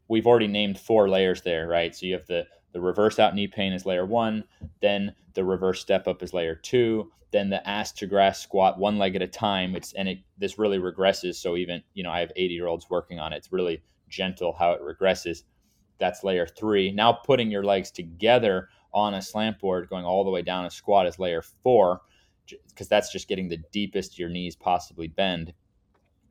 we've 0.08 0.26
already 0.26 0.48
named 0.48 0.80
four 0.80 1.10
layers 1.10 1.42
there, 1.42 1.68
right? 1.68 1.94
So 1.94 2.06
you 2.06 2.14
have 2.14 2.26
the 2.26 2.48
the 2.74 2.82
reverse 2.82 3.20
out 3.20 3.36
knee 3.36 3.48
pain 3.48 3.72
is 3.72 3.86
layer 3.86 4.06
one, 4.06 4.44
then 4.82 5.16
the 5.34 5.44
reverse 5.44 5.80
step 5.80 6.08
up 6.08 6.22
is 6.22 6.34
layer 6.34 6.56
two, 6.56 7.12
then 7.32 7.50
the 7.50 7.68
ass 7.68 7.92
to 7.94 8.08
grass 8.08 8.42
squat 8.42 8.78
one 8.78 8.98
leg 8.98 9.16
at 9.16 9.22
a 9.22 9.28
time. 9.28 9.76
It's 9.76 9.94
and 9.94 10.08
it 10.08 10.20
this 10.38 10.60
really 10.60 10.80
regresses. 10.80 11.36
So 11.36 11.56
even 11.56 11.84
you 11.94 12.04
know 12.04 12.12
I 12.12 12.20
have 12.20 12.32
80 12.36 12.54
year 12.54 12.68
olds 12.68 12.90
working 12.90 13.20
on 13.20 13.34
it. 13.34 13.38
It's 13.38 13.52
really 13.52 13.82
gentle 14.10 14.54
how 14.54 14.72
it 14.74 14.82
regresses. 14.82 15.44
That's 16.00 16.24
layer 16.24 16.48
three. 16.48 16.92
Now 16.92 17.14
putting 17.14 17.52
your 17.52 17.64
legs 17.64 17.92
together 17.92 18.70
on 18.94 19.14
a 19.14 19.22
slant 19.22 19.60
board, 19.60 19.90
going 19.90 20.06
all 20.06 20.24
the 20.24 20.30
way 20.30 20.42
down 20.42 20.66
a 20.66 20.70
squat 20.70 21.08
is 21.08 21.18
layer 21.18 21.42
four, 21.42 22.02
because 22.70 22.88
that's 22.88 23.12
just 23.12 23.28
getting 23.28 23.50
the 23.50 23.64
deepest 23.72 24.20
your 24.20 24.30
knees 24.30 24.56
possibly 24.56 25.08
bend. 25.08 25.54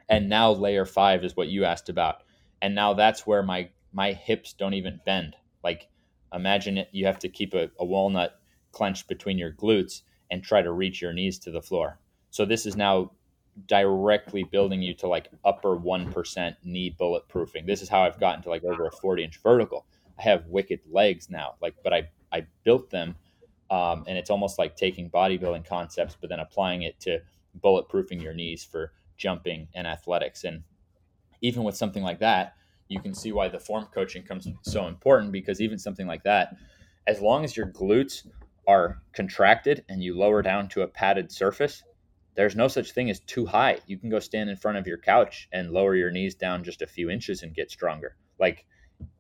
And 0.09 0.29
now 0.29 0.53
layer 0.53 0.85
five 0.85 1.25
is 1.25 1.37
what 1.37 1.49
you 1.49 1.65
asked 1.65 1.89
about. 1.89 2.23
And 2.61 2.75
now 2.75 2.95
that's 2.95 3.27
where 3.27 3.43
my 3.43 3.71
my 3.93 4.13
hips 4.13 4.53
don't 4.53 4.75
even 4.75 5.01
bend. 5.05 5.37
Like 5.65 5.89
imagine 6.35 6.79
it, 6.79 6.89
you 6.93 7.07
have 7.07 7.19
to 7.21 7.29
keep 7.29 7.55
a, 7.55 7.71
a 7.79 7.85
walnut 7.85 8.41
clenched 8.73 9.09
between 9.09 9.39
your 9.39 9.53
glutes 9.53 10.03
and 10.31 10.43
try 10.43 10.63
to 10.63 10.73
reach 10.73 11.03
your 11.03 11.13
knees 11.13 11.39
to 11.41 11.51
the 11.51 11.63
floor. 11.63 12.01
So 12.31 12.45
this 12.45 12.67
is 12.67 12.77
now 12.77 13.13
directly 13.67 14.45
building 14.45 14.83
you 14.83 14.95
to 14.95 15.09
like 15.09 15.29
upper 15.45 15.77
1% 15.79 16.57
knee 16.65 16.97
bulletproofing. 17.01 17.67
This 17.67 17.83
is 17.83 17.89
how 17.91 18.03
I've 18.03 18.21
gotten 18.21 18.43
to 18.45 18.51
like 18.51 18.65
over 18.65 18.87
a 18.87 18.93
40 18.93 19.25
inch 19.25 19.41
vertical. 19.43 19.87
I 20.19 20.23
have 20.23 20.47
wicked 20.49 20.81
legs 20.91 21.31
now, 21.31 21.55
like, 21.63 21.77
but 21.85 21.93
I, 21.95 22.11
I 22.33 22.47
built 22.65 22.91
them 22.91 23.17
Um, 23.71 24.05
and 24.07 24.19
it's 24.19 24.31
almost 24.31 24.59
like 24.59 24.77
taking 24.77 25.11
bodybuilding 25.11 25.67
concepts, 25.67 26.17
but 26.21 26.31
then 26.31 26.41
applying 26.41 26.83
it 26.83 27.01
to 27.01 27.21
bulletproofing 27.61 28.23
your 28.23 28.35
knees 28.35 28.65
for 28.65 28.93
jumping 29.17 29.69
and 29.75 29.87
athletics. 29.87 30.45
And 30.45 30.65
even 31.43 31.65
with 31.65 31.77
something 31.77 32.03
like 32.03 32.21
that, 32.21 32.55
you 32.93 33.01
can 33.01 33.15
see 33.15 33.33
why 33.33 33.49
the 33.49 33.59
form 33.59 33.87
coaching 33.95 34.23
comes 34.23 34.47
so 34.63 34.87
important 34.87 35.33
because 35.33 35.61
even 35.61 35.79
something 35.79 36.07
like 36.07 36.23
that, 36.25 36.57
as 37.07 37.21
long 37.21 37.45
as 37.45 37.57
your 37.57 37.67
glutes 37.67 38.27
are 38.69 39.03
contracted 39.13 39.85
and 39.89 40.03
you 40.03 40.17
lower 40.17 40.43
down 40.43 40.69
to 40.69 40.83
a 40.83 40.87
padded 40.87 41.33
surface, 41.33 41.83
there's 42.35 42.55
no 42.57 42.69
such 42.69 42.93
thing 42.93 43.11
as 43.11 43.21
too 43.21 43.47
high. 43.47 43.79
You 43.87 43.99
can 43.99 44.11
go 44.11 44.19
stand 44.19 44.51
in 44.51 44.57
front 44.57 44.79
of 44.79 44.87
your 44.87 44.99
couch 44.99 45.49
and 45.53 45.71
lower 45.71 45.95
your 45.95 46.11
knees 46.11 46.35
down 46.35 46.65
just 46.65 46.83
a 46.83 46.87
few 46.87 47.11
inches 47.11 47.43
and 47.43 47.55
get 47.55 47.71
stronger. 47.71 48.17
Like 48.39 48.65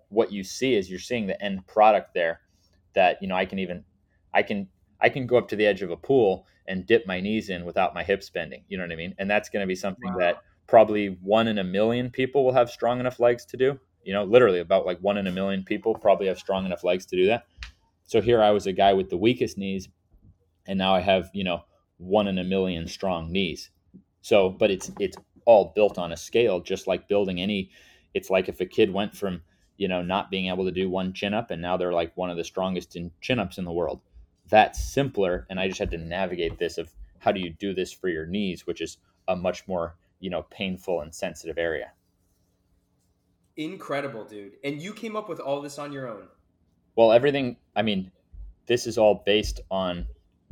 what 0.08 0.30
you 0.30 0.44
see 0.44 0.74
is 0.74 0.90
you're 0.90 0.98
seeing 0.98 1.26
the 1.26 1.42
end 1.42 1.66
product 1.66 2.14
there 2.14 2.40
that, 2.94 3.18
you 3.22 3.28
know, 3.28 3.36
I 3.36 3.46
can 3.46 3.58
even 3.58 3.84
I 4.34 4.42
can 4.42 4.68
I 5.00 5.08
can 5.08 5.26
go 5.26 5.36
up 5.36 5.48
to 5.48 5.56
the 5.56 5.66
edge 5.66 5.82
of 5.82 5.90
a 5.90 5.96
pool 5.96 6.46
and 6.68 6.86
dip 6.86 7.06
my 7.06 7.20
knees 7.20 7.48
in 7.48 7.64
without 7.64 7.94
my 7.94 8.04
hips 8.04 8.30
bending. 8.30 8.64
You 8.68 8.78
know 8.78 8.84
what 8.84 8.92
I 8.92 8.96
mean? 8.96 9.14
And 9.18 9.30
that's 9.30 9.48
going 9.48 9.62
to 9.62 9.66
be 9.66 9.74
something 9.74 10.12
wow. 10.12 10.18
that 10.18 10.42
probably 10.72 11.18
one 11.20 11.48
in 11.48 11.58
a 11.58 11.64
million 11.64 12.08
people 12.08 12.46
will 12.46 12.54
have 12.54 12.70
strong 12.70 12.98
enough 12.98 13.20
legs 13.20 13.44
to 13.44 13.58
do. 13.58 13.78
You 14.04 14.14
know, 14.14 14.24
literally 14.24 14.58
about 14.58 14.86
like 14.86 14.98
one 15.00 15.18
in 15.18 15.26
a 15.26 15.30
million 15.30 15.64
people 15.64 15.94
probably 15.94 16.28
have 16.28 16.38
strong 16.38 16.64
enough 16.64 16.82
legs 16.82 17.04
to 17.06 17.16
do 17.16 17.26
that. 17.26 17.44
So 18.04 18.22
here 18.22 18.42
I 18.42 18.52
was 18.52 18.66
a 18.66 18.72
guy 18.72 18.94
with 18.94 19.10
the 19.10 19.18
weakest 19.18 19.58
knees, 19.58 19.90
and 20.66 20.78
now 20.78 20.94
I 20.94 21.00
have, 21.00 21.28
you 21.34 21.44
know, 21.44 21.64
one 21.98 22.26
in 22.26 22.38
a 22.38 22.42
million 22.44 22.88
strong 22.88 23.30
knees. 23.30 23.68
So, 24.22 24.48
but 24.48 24.70
it's 24.70 24.90
it's 24.98 25.18
all 25.44 25.74
built 25.76 25.98
on 25.98 26.10
a 26.10 26.16
scale, 26.16 26.58
just 26.60 26.86
like 26.86 27.06
building 27.06 27.38
any. 27.38 27.70
It's 28.14 28.30
like 28.30 28.48
if 28.48 28.58
a 28.62 28.66
kid 28.66 28.94
went 28.94 29.14
from 29.14 29.42
you 29.76 29.88
know 29.88 30.00
not 30.00 30.30
being 30.30 30.46
able 30.46 30.64
to 30.64 30.72
do 30.72 30.88
one 30.88 31.12
chin 31.12 31.34
up, 31.34 31.50
and 31.50 31.60
now 31.60 31.76
they're 31.76 31.92
like 31.92 32.16
one 32.16 32.30
of 32.30 32.38
the 32.38 32.44
strongest 32.44 32.96
in 32.96 33.10
chin 33.20 33.38
ups 33.38 33.58
in 33.58 33.66
the 33.66 33.72
world. 33.72 34.00
That's 34.48 34.82
simpler, 34.82 35.46
and 35.50 35.60
I 35.60 35.68
just 35.68 35.80
had 35.80 35.90
to 35.90 35.98
navigate 35.98 36.58
this 36.58 36.78
of 36.78 36.94
how 37.18 37.30
do 37.30 37.40
you 37.40 37.50
do 37.50 37.74
this 37.74 37.92
for 37.92 38.08
your 38.08 38.24
knees, 38.24 38.66
which 38.66 38.80
is 38.80 38.96
a 39.28 39.36
much 39.36 39.68
more 39.68 39.96
you 40.22 40.30
know 40.30 40.42
painful 40.50 41.02
and 41.02 41.14
sensitive 41.14 41.58
area. 41.58 41.90
Incredible, 43.56 44.24
dude! 44.24 44.52
And 44.64 44.80
you 44.80 44.94
came 44.94 45.16
up 45.16 45.28
with 45.28 45.40
all 45.40 45.60
this 45.60 45.78
on 45.78 45.92
your 45.92 46.08
own. 46.08 46.28
Well, 46.96 47.12
everything. 47.12 47.56
I 47.76 47.82
mean, 47.82 48.10
this 48.66 48.86
is 48.86 48.96
all 48.96 49.22
based 49.26 49.60
on 49.70 50.06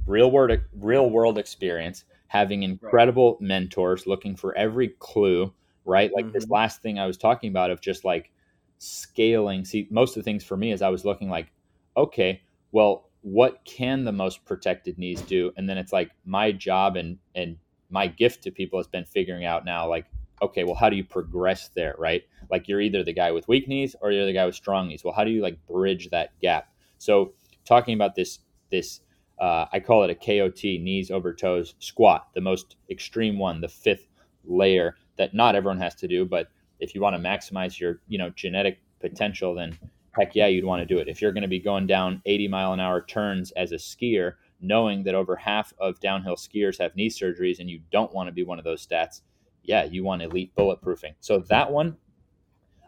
real 0.06 0.30
world 0.30 0.58
real 0.78 1.08
world 1.08 1.38
experience, 1.38 2.04
having 2.26 2.64
incredible 2.64 3.32
right. 3.32 3.40
mentors, 3.40 4.06
looking 4.06 4.36
for 4.36 4.54
every 4.56 4.88
clue, 4.98 5.52
right? 5.84 6.10
Like 6.14 6.26
mm-hmm. 6.26 6.34
this 6.34 6.50
last 6.50 6.82
thing 6.82 6.98
I 6.98 7.06
was 7.06 7.16
talking 7.16 7.48
about 7.48 7.70
of 7.70 7.80
just 7.80 8.04
like 8.04 8.30
scaling. 8.78 9.64
See, 9.64 9.86
most 9.90 10.16
of 10.16 10.22
the 10.22 10.24
things 10.24 10.44
for 10.44 10.56
me 10.56 10.72
is 10.72 10.82
I 10.82 10.88
was 10.88 11.04
looking 11.04 11.30
like, 11.30 11.52
okay, 11.96 12.42
well, 12.72 13.08
what 13.22 13.64
can 13.64 14.04
the 14.04 14.12
most 14.12 14.44
protected 14.44 14.98
knees 14.98 15.20
do? 15.22 15.52
And 15.56 15.68
then 15.68 15.78
it's 15.78 15.92
like 15.92 16.10
my 16.24 16.52
job 16.52 16.96
and 16.96 17.18
and 17.34 17.56
my 17.90 18.06
gift 18.06 18.42
to 18.42 18.50
people 18.50 18.78
has 18.78 18.86
been 18.86 19.04
figuring 19.04 19.44
out 19.44 19.64
now 19.64 19.88
like 19.88 20.06
okay 20.42 20.64
well 20.64 20.74
how 20.74 20.88
do 20.88 20.96
you 20.96 21.04
progress 21.04 21.68
there 21.74 21.94
right 21.98 22.22
like 22.50 22.68
you're 22.68 22.80
either 22.80 23.04
the 23.04 23.12
guy 23.12 23.30
with 23.30 23.46
weak 23.48 23.68
knees 23.68 23.94
or 24.00 24.10
you're 24.10 24.26
the 24.26 24.32
guy 24.32 24.46
with 24.46 24.54
strong 24.54 24.88
knees 24.88 25.04
well 25.04 25.14
how 25.14 25.24
do 25.24 25.30
you 25.30 25.42
like 25.42 25.58
bridge 25.66 26.08
that 26.10 26.30
gap 26.40 26.72
so 26.98 27.32
talking 27.64 27.94
about 27.94 28.14
this 28.14 28.38
this 28.70 29.00
uh, 29.40 29.66
I 29.72 29.80
call 29.80 30.04
it 30.04 30.10
a 30.10 30.14
KOT, 30.14 30.62
knees 30.62 31.10
over 31.10 31.32
toes 31.32 31.74
squat, 31.78 32.28
the 32.34 32.42
most 32.42 32.76
extreme 32.90 33.38
one, 33.38 33.62
the 33.62 33.68
fifth 33.68 34.06
layer 34.44 34.96
that 35.16 35.34
not 35.34 35.54
everyone 35.54 35.80
has 35.80 35.94
to 35.96 36.08
do. 36.08 36.26
But 36.26 36.48
if 36.78 36.94
you 36.94 37.00
want 37.00 37.16
to 37.16 37.22
maximize 37.22 37.80
your, 37.80 38.00
you 38.06 38.18
know, 38.18 38.30
genetic 38.30 38.80
potential, 39.00 39.54
then 39.54 39.78
heck 40.12 40.34
yeah, 40.34 40.46
you'd 40.46 40.64
want 40.64 40.86
to 40.86 40.94
do 40.94 41.00
it. 41.00 41.08
If 41.08 41.22
you're 41.22 41.32
going 41.32 41.42
to 41.42 41.48
be 41.48 41.58
going 41.58 41.86
down 41.86 42.20
80 42.26 42.48
mile 42.48 42.74
an 42.74 42.80
hour 42.80 43.00
turns 43.00 43.50
as 43.52 43.72
a 43.72 43.76
skier, 43.76 44.34
knowing 44.60 45.04
that 45.04 45.14
over 45.14 45.36
half 45.36 45.72
of 45.78 46.00
downhill 46.00 46.36
skiers 46.36 46.78
have 46.78 46.96
knee 46.96 47.08
surgeries 47.08 47.58
and 47.58 47.70
you 47.70 47.80
don't 47.90 48.14
want 48.14 48.28
to 48.28 48.32
be 48.32 48.42
one 48.42 48.58
of 48.58 48.64
those 48.64 48.86
stats, 48.86 49.22
yeah, 49.62 49.84
you 49.84 50.04
want 50.04 50.22
elite 50.22 50.54
bulletproofing. 50.56 51.14
So 51.20 51.38
that 51.48 51.70
one, 51.70 51.96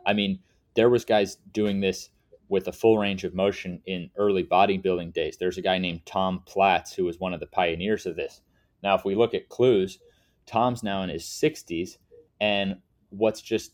I 0.07 0.13
mean, 0.13 0.41
there 0.75 0.91
was 0.91 1.05
guys 1.05 1.37
doing 1.53 1.81
this 1.81 2.11
with 2.49 2.69
a 2.69 2.73
full 2.73 2.99
range 2.99 3.25
of 3.25 3.35
motion 3.35 3.81
in 3.87 4.11
early 4.17 4.45
bodybuilding 4.45 5.13
days. 5.13 5.37
There's 5.39 5.59
a 5.59 5.63
guy 5.63 5.79
named 5.79 6.05
Tom 6.05 6.43
Platz 6.45 6.93
who 6.93 7.05
was 7.05 7.19
one 7.19 7.33
of 7.33 7.41
the 7.41 7.47
pioneers 7.47 8.05
of 8.05 8.17
this. 8.17 8.43
Now, 8.83 8.95
if 8.95 9.05
we 9.05 9.15
look 9.15 9.33
at 9.33 9.49
clues, 9.49 9.99
Tom's 10.47 10.83
now 10.83 11.03
in 11.03 11.09
his 11.09 11.25
60s. 11.25 11.97
And 12.41 12.77
what's 13.11 13.41
just 13.41 13.73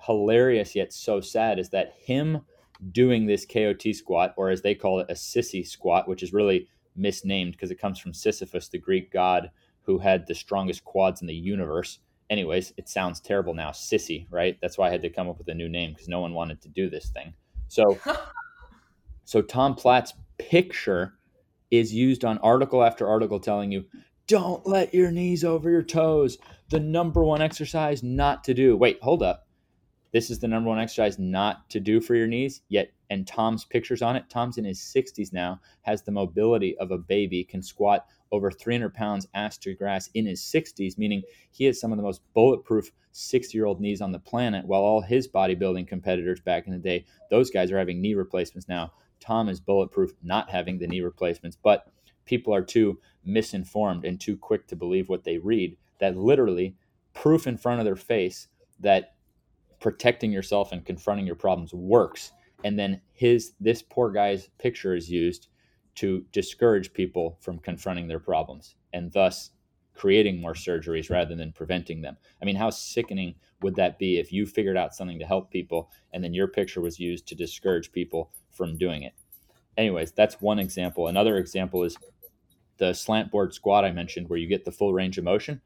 hilarious 0.00 0.74
yet 0.74 0.92
so 0.92 1.20
sad 1.20 1.58
is 1.58 1.70
that 1.70 1.94
him 1.98 2.42
doing 2.90 3.26
this 3.26 3.46
KOT 3.46 3.94
squat, 3.94 4.34
or 4.36 4.50
as 4.50 4.62
they 4.62 4.74
call 4.74 5.00
it, 5.00 5.06
a 5.08 5.14
sissy 5.14 5.66
squat, 5.66 6.08
which 6.08 6.22
is 6.22 6.32
really 6.32 6.68
misnamed 6.96 7.52
because 7.52 7.70
it 7.70 7.80
comes 7.80 7.98
from 7.98 8.14
Sisyphus, 8.14 8.68
the 8.68 8.78
Greek 8.78 9.12
god 9.12 9.50
who 9.82 9.98
had 9.98 10.26
the 10.26 10.34
strongest 10.34 10.84
quads 10.84 11.20
in 11.20 11.26
the 11.26 11.34
universe. 11.34 11.98
Anyways, 12.30 12.72
it 12.76 12.88
sounds 12.88 13.20
terrible 13.20 13.54
now, 13.54 13.70
sissy, 13.70 14.26
right? 14.30 14.56
That's 14.62 14.78
why 14.78 14.88
I 14.88 14.90
had 14.90 15.02
to 15.02 15.10
come 15.10 15.28
up 15.28 15.38
with 15.38 15.48
a 15.48 15.54
new 15.54 15.68
name 15.68 15.92
because 15.92 16.08
no 16.08 16.20
one 16.20 16.34
wanted 16.34 16.60
to 16.62 16.68
do 16.68 16.88
this 16.88 17.10
thing. 17.10 17.34
So, 17.68 17.98
so 19.24 19.42
Tom 19.42 19.74
Platz's 19.74 20.14
picture 20.38 21.14
is 21.70 21.92
used 21.92 22.24
on 22.24 22.38
article 22.38 22.84
after 22.84 23.08
article 23.08 23.40
telling 23.40 23.72
you, 23.72 23.84
don't 24.28 24.66
let 24.66 24.94
your 24.94 25.10
knees 25.10 25.44
over 25.44 25.68
your 25.70 25.82
toes. 25.82 26.38
The 26.70 26.80
number 26.80 27.24
one 27.24 27.42
exercise 27.42 28.02
not 28.02 28.44
to 28.44 28.54
do. 28.54 28.76
Wait, 28.76 28.98
hold 29.02 29.22
up. 29.22 29.48
This 30.12 30.30
is 30.30 30.38
the 30.38 30.48
number 30.48 30.68
one 30.68 30.78
exercise 30.78 31.18
not 31.18 31.68
to 31.70 31.80
do 31.80 32.00
for 32.00 32.14
your 32.14 32.26
knees. 32.26 32.60
Yet, 32.68 32.92
and 33.12 33.26
Tom's 33.26 33.66
pictures 33.66 34.00
on 34.00 34.16
it. 34.16 34.24
Tom's 34.30 34.56
in 34.56 34.64
his 34.64 34.80
60s 34.80 35.34
now, 35.34 35.60
has 35.82 36.02
the 36.02 36.10
mobility 36.10 36.76
of 36.78 36.90
a 36.90 36.96
baby, 36.96 37.44
can 37.44 37.62
squat 37.62 38.06
over 38.32 38.50
300 38.50 38.94
pounds 38.94 39.28
ass 39.34 39.58
to 39.58 39.74
grass 39.74 40.08
in 40.14 40.24
his 40.24 40.40
60s, 40.40 40.96
meaning 40.96 41.22
he 41.50 41.66
has 41.66 41.78
some 41.78 41.92
of 41.92 41.98
the 41.98 42.02
most 42.02 42.22
bulletproof 42.32 42.90
60 43.12 43.56
year 43.56 43.66
old 43.66 43.82
knees 43.82 44.00
on 44.00 44.12
the 44.12 44.18
planet, 44.18 44.64
while 44.64 44.80
all 44.80 45.02
his 45.02 45.28
bodybuilding 45.28 45.86
competitors 45.86 46.40
back 46.40 46.66
in 46.66 46.72
the 46.72 46.78
day, 46.78 47.04
those 47.28 47.50
guys 47.50 47.70
are 47.70 47.78
having 47.78 48.00
knee 48.00 48.14
replacements 48.14 48.66
now. 48.66 48.90
Tom 49.20 49.50
is 49.50 49.60
bulletproof, 49.60 50.12
not 50.22 50.48
having 50.48 50.78
the 50.78 50.86
knee 50.86 51.02
replacements, 51.02 51.58
but 51.62 51.92
people 52.24 52.54
are 52.54 52.64
too 52.64 52.98
misinformed 53.26 54.06
and 54.06 54.18
too 54.18 54.38
quick 54.38 54.66
to 54.66 54.74
believe 54.74 55.10
what 55.10 55.24
they 55.24 55.36
read 55.36 55.76
that 56.00 56.16
literally 56.16 56.74
proof 57.12 57.46
in 57.46 57.58
front 57.58 57.78
of 57.78 57.84
their 57.84 57.94
face 57.94 58.48
that 58.80 59.14
protecting 59.80 60.32
yourself 60.32 60.72
and 60.72 60.86
confronting 60.86 61.26
your 61.26 61.36
problems 61.36 61.74
works 61.74 62.32
and 62.64 62.78
then 62.78 63.00
his 63.12 63.52
this 63.60 63.82
poor 63.82 64.10
guy's 64.10 64.48
picture 64.58 64.94
is 64.94 65.10
used 65.10 65.48
to 65.96 66.24
discourage 66.32 66.92
people 66.92 67.36
from 67.40 67.58
confronting 67.58 68.08
their 68.08 68.18
problems 68.18 68.76
and 68.92 69.12
thus 69.12 69.50
creating 69.94 70.40
more 70.40 70.54
surgeries 70.54 71.10
rather 71.10 71.34
than 71.34 71.52
preventing 71.52 72.00
them. 72.00 72.16
I 72.40 72.44
mean, 72.44 72.56
how 72.56 72.70
sickening 72.70 73.34
would 73.60 73.76
that 73.76 73.98
be 73.98 74.18
if 74.18 74.32
you 74.32 74.46
figured 74.46 74.76
out 74.76 74.94
something 74.94 75.18
to 75.18 75.26
help 75.26 75.50
people 75.50 75.90
and 76.12 76.24
then 76.24 76.34
your 76.34 76.48
picture 76.48 76.80
was 76.80 76.98
used 76.98 77.26
to 77.28 77.34
discourage 77.34 77.92
people 77.92 78.30
from 78.50 78.78
doing 78.78 79.02
it? 79.02 79.12
Anyways, 79.76 80.12
that's 80.12 80.40
one 80.40 80.58
example. 80.58 81.08
Another 81.08 81.36
example 81.36 81.82
is 81.84 81.96
the 82.78 82.92
slant 82.92 83.30
board 83.30 83.54
squat 83.54 83.84
I 83.84 83.92
mentioned, 83.92 84.28
where 84.28 84.38
you 84.38 84.48
get 84.48 84.64
the 84.64 84.72
full 84.72 84.92
range 84.92 85.18
of 85.18 85.24
motion. 85.24 85.60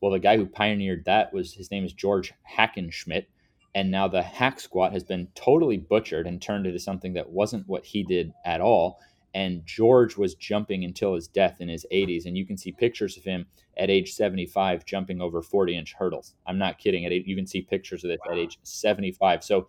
Well, 0.00 0.12
the 0.12 0.18
guy 0.18 0.36
who 0.36 0.46
pioneered 0.46 1.04
that 1.06 1.32
was 1.32 1.54
his 1.54 1.70
name 1.70 1.84
is 1.84 1.92
George 1.92 2.32
Hackenschmidt. 2.56 3.26
And 3.74 3.90
now 3.90 4.06
the 4.06 4.22
hack 4.22 4.60
squat 4.60 4.92
has 4.92 5.02
been 5.02 5.28
totally 5.34 5.76
butchered 5.76 6.26
and 6.26 6.40
turned 6.40 6.66
into 6.66 6.78
something 6.78 7.14
that 7.14 7.30
wasn't 7.30 7.68
what 7.68 7.84
he 7.84 8.04
did 8.04 8.32
at 8.44 8.60
all 8.60 8.98
and 9.34 9.66
George 9.66 10.16
was 10.16 10.36
jumping 10.36 10.84
until 10.84 11.14
his 11.14 11.26
death 11.26 11.60
in 11.60 11.68
his 11.68 11.84
80s. 11.92 12.24
And 12.24 12.38
you 12.38 12.46
can 12.46 12.56
see 12.56 12.70
pictures 12.70 13.16
of 13.16 13.24
him 13.24 13.46
at 13.76 13.90
age 13.90 14.12
75 14.12 14.86
jumping 14.86 15.20
over 15.20 15.42
40 15.42 15.76
inch 15.76 15.94
hurdles. 15.94 16.34
I'm 16.46 16.58
not 16.58 16.78
kidding. 16.78 17.02
You 17.02 17.36
can 17.36 17.46
see 17.46 17.62
pictures 17.62 18.04
of 18.04 18.10
this 18.10 18.20
wow. 18.24 18.32
at 18.32 18.38
age 18.38 18.58
75. 18.62 19.42
So 19.42 19.66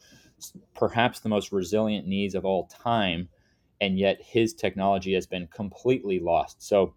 perhaps 0.75 1.19
the 1.19 1.29
most 1.29 1.51
resilient 1.51 2.07
knees 2.07 2.35
of 2.35 2.45
all 2.45 2.67
time. 2.67 3.27
And 3.81 3.97
yet 3.97 4.21
his 4.21 4.53
technology 4.53 5.13
has 5.15 5.25
been 5.25 5.47
completely 5.47 6.19
lost. 6.19 6.61
So 6.61 6.93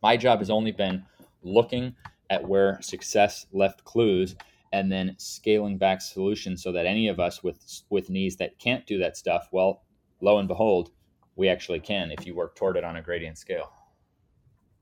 my 0.00 0.16
job 0.16 0.38
has 0.38 0.50
only 0.50 0.72
been 0.72 1.04
looking 1.42 1.96
at 2.30 2.46
where 2.46 2.80
success 2.80 3.46
left 3.52 3.82
clues 3.84 4.36
and 4.72 4.90
then 4.90 5.14
scaling 5.18 5.78
back 5.78 6.00
solutions 6.00 6.62
so 6.62 6.72
that 6.72 6.86
any 6.86 7.08
of 7.08 7.18
us 7.18 7.42
with 7.42 7.82
with 7.90 8.10
knees 8.10 8.36
that 8.36 8.58
can't 8.58 8.86
do 8.86 8.98
that 8.98 9.16
stuff 9.16 9.48
well 9.52 9.82
lo 10.20 10.38
and 10.38 10.48
behold 10.48 10.90
we 11.38 11.48
actually 11.48 11.78
can 11.78 12.10
if 12.10 12.26
you 12.26 12.34
work 12.34 12.56
toward 12.56 12.76
it 12.76 12.84
on 12.84 12.96
a 12.96 13.02
gradient 13.02 13.38
scale. 13.38 13.72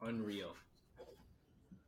Unreal. 0.01 0.55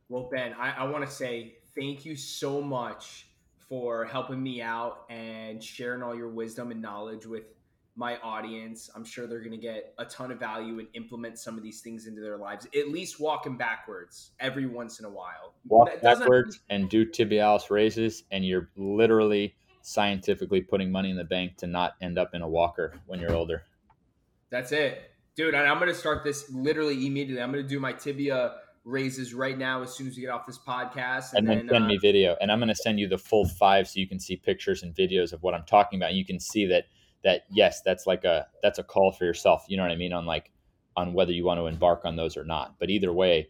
Well, 0.07 0.29
Ben, 0.31 0.53
I, 0.53 0.71
I 0.71 0.83
want 0.85 1.03
to 1.03 1.11
say 1.11 1.57
thank 1.75 2.05
you 2.05 2.15
so 2.15 2.61
much 2.61 3.27
for 3.67 4.05
helping 4.05 4.41
me 4.41 4.61
out 4.61 5.05
and 5.09 5.61
sharing 5.61 6.03
all 6.03 6.15
your 6.15 6.29
wisdom 6.29 6.71
and 6.71 6.81
knowledge 6.81 7.25
with 7.25 7.43
my 7.99 8.17
audience. 8.19 8.89
I'm 8.95 9.03
sure 9.03 9.27
they're 9.27 9.41
going 9.41 9.51
to 9.51 9.57
get 9.57 9.93
a 9.97 10.05
ton 10.05 10.31
of 10.31 10.39
value 10.39 10.79
and 10.79 10.87
implement 10.93 11.37
some 11.37 11.57
of 11.57 11.63
these 11.63 11.81
things 11.81 12.07
into 12.07 12.21
their 12.21 12.37
lives, 12.37 12.65
at 12.73 12.87
least 12.87 13.19
walk 13.19 13.43
them 13.43 13.57
backwards 13.57 14.31
every 14.39 14.65
once 14.65 14.99
in 14.99 15.05
a 15.05 15.09
while. 15.09 15.53
Walk 15.67 15.89
backwards 16.01 16.61
and 16.69 16.89
do 16.89 17.05
tibialis 17.05 17.69
raises, 17.69 18.23
and 18.31 18.45
you're 18.45 18.69
literally 18.77 19.53
scientifically 19.81 20.61
putting 20.61 20.89
money 20.89 21.09
in 21.09 21.17
the 21.17 21.25
bank 21.25 21.57
to 21.57 21.67
not 21.67 21.95
end 22.01 22.17
up 22.17 22.33
in 22.33 22.41
a 22.41 22.47
walker 22.47 22.93
when 23.05 23.19
you're 23.19 23.33
older. 23.33 23.63
That's 24.49 24.71
it. 24.71 25.11
Dude, 25.35 25.53
I'm 25.53 25.77
gonna 25.77 25.93
start 25.93 26.23
this 26.23 26.49
literally 26.49 27.05
immediately. 27.05 27.41
I'm 27.41 27.51
gonna 27.51 27.63
do 27.63 27.81
my 27.81 27.91
tibia 27.91 28.55
raises 28.85 29.33
right 29.33 29.57
now 29.57 29.83
as 29.83 29.93
soon 29.93 30.07
as 30.07 30.15
we 30.15 30.21
get 30.21 30.31
off 30.31 30.47
this 30.47 30.57
podcast. 30.57 31.33
And, 31.33 31.39
and 31.39 31.47
then, 31.47 31.57
then, 31.57 31.67
send 31.69 31.83
uh, 31.83 31.87
me 31.87 31.97
video. 31.97 32.37
And 32.39 32.49
I'm 32.51 32.59
gonna 32.59 32.75
send 32.75 32.99
you 32.99 33.09
the 33.09 33.17
full 33.17 33.45
five 33.45 33.89
so 33.89 33.99
you 33.99 34.07
can 34.07 34.19
see 34.19 34.37
pictures 34.37 34.83
and 34.83 34.95
videos 34.95 35.33
of 35.33 35.43
what 35.43 35.53
I'm 35.53 35.65
talking 35.65 35.99
about. 35.99 36.13
You 36.13 36.25
can 36.25 36.39
see 36.39 36.65
that 36.67 36.85
that 37.23 37.45
yes, 37.49 37.81
that's 37.81 38.07
like 38.07 38.23
a 38.23 38.47
that's 38.61 38.79
a 38.79 38.83
call 38.83 39.11
for 39.11 39.25
yourself. 39.25 39.65
You 39.67 39.77
know 39.77 39.83
what 39.83 39.91
I 39.91 39.95
mean? 39.95 40.13
On 40.13 40.25
like 40.25 40.51
on 40.95 41.13
whether 41.13 41.31
you 41.31 41.45
want 41.45 41.59
to 41.59 41.67
embark 41.67 42.05
on 42.05 42.15
those 42.15 42.37
or 42.37 42.43
not. 42.43 42.75
But 42.79 42.89
either 42.89 43.13
way, 43.13 43.49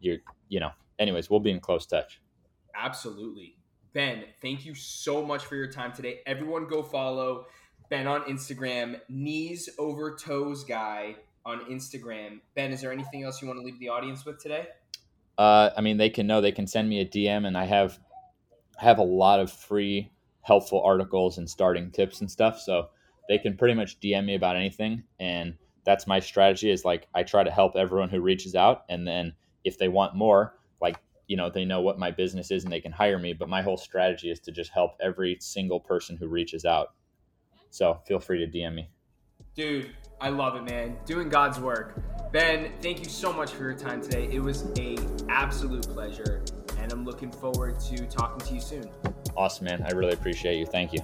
you're 0.00 0.18
you 0.48 0.60
know, 0.60 0.70
anyways, 0.98 1.30
we'll 1.30 1.40
be 1.40 1.50
in 1.50 1.60
close 1.60 1.86
touch. 1.86 2.20
Absolutely. 2.74 3.56
Ben, 3.92 4.24
thank 4.40 4.64
you 4.64 4.74
so 4.74 5.24
much 5.24 5.44
for 5.44 5.56
your 5.56 5.66
time 5.66 5.92
today. 5.92 6.20
Everyone 6.26 6.68
go 6.68 6.82
follow 6.82 7.46
Ben 7.88 8.06
on 8.06 8.22
Instagram, 8.22 9.00
knees 9.08 9.68
over 9.78 10.16
toes 10.16 10.62
guy 10.62 11.16
on 11.44 11.60
Instagram. 11.64 12.40
Ben, 12.54 12.70
is 12.70 12.80
there 12.80 12.92
anything 12.92 13.24
else 13.24 13.42
you 13.42 13.48
want 13.48 13.58
to 13.58 13.64
leave 13.64 13.80
the 13.80 13.88
audience 13.88 14.24
with 14.24 14.40
today? 14.40 14.68
Uh, 15.36 15.70
I 15.76 15.80
mean, 15.80 15.96
they 15.96 16.10
can 16.10 16.26
know 16.26 16.40
they 16.40 16.52
can 16.52 16.66
send 16.66 16.88
me 16.88 17.00
a 17.00 17.06
DM, 17.06 17.46
and 17.46 17.56
I 17.56 17.64
have 17.64 17.98
have 18.76 18.98
a 18.98 19.02
lot 19.02 19.40
of 19.40 19.50
free 19.50 20.10
helpful 20.42 20.82
articles 20.82 21.38
and 21.38 21.48
starting 21.48 21.90
tips 21.90 22.20
and 22.20 22.30
stuff. 22.30 22.60
So 22.60 22.88
they 23.30 23.38
can 23.38 23.56
pretty 23.56 23.74
much 23.74 24.00
DM 24.00 24.24
me 24.24 24.34
about 24.34 24.56
anything, 24.56 25.04
and 25.20 25.54
that's 25.84 26.08
my 26.08 26.18
strategy. 26.18 26.68
Is 26.68 26.84
like 26.84 27.06
I 27.14 27.22
try 27.22 27.44
to 27.44 27.50
help 27.50 27.76
everyone 27.76 28.08
who 28.08 28.20
reaches 28.20 28.56
out, 28.56 28.82
and 28.88 29.06
then 29.06 29.32
if 29.62 29.78
they 29.78 29.86
want 29.86 30.16
more, 30.16 30.56
like 30.80 30.96
you 31.28 31.36
know, 31.36 31.48
they 31.48 31.64
know 31.64 31.80
what 31.80 31.96
my 31.96 32.10
business 32.10 32.50
is 32.50 32.64
and 32.64 32.72
they 32.72 32.80
can 32.80 32.90
hire 32.90 33.20
me. 33.20 33.32
But 33.32 33.48
my 33.48 33.62
whole 33.62 33.76
strategy 33.76 34.32
is 34.32 34.40
to 34.40 34.50
just 34.50 34.72
help 34.72 34.96
every 35.00 35.36
single 35.40 35.78
person 35.78 36.16
who 36.16 36.26
reaches 36.26 36.64
out. 36.64 36.88
So 37.70 38.00
feel 38.04 38.18
free 38.18 38.44
to 38.44 38.50
DM 38.50 38.74
me. 38.74 38.90
Dude, 39.54 39.94
I 40.20 40.30
love 40.30 40.56
it, 40.56 40.64
man. 40.64 40.98
Doing 41.06 41.28
God's 41.28 41.60
work. 41.60 42.02
Ben, 42.32 42.72
thank 42.82 42.98
you 42.98 43.08
so 43.08 43.32
much 43.32 43.52
for 43.52 43.62
your 43.62 43.74
time 43.74 44.02
today. 44.02 44.28
It 44.32 44.40
was 44.40 44.66
a 44.76 44.96
absolute 45.28 45.86
pleasure, 45.86 46.42
and 46.78 46.92
I'm 46.92 47.04
looking 47.04 47.30
forward 47.30 47.78
to 47.78 48.06
talking 48.06 48.44
to 48.48 48.54
you 48.54 48.60
soon. 48.60 48.90
Awesome, 49.36 49.66
man. 49.66 49.84
I 49.84 49.92
really 49.92 50.14
appreciate 50.14 50.58
you. 50.58 50.66
Thank 50.66 50.92
you. 50.92 51.00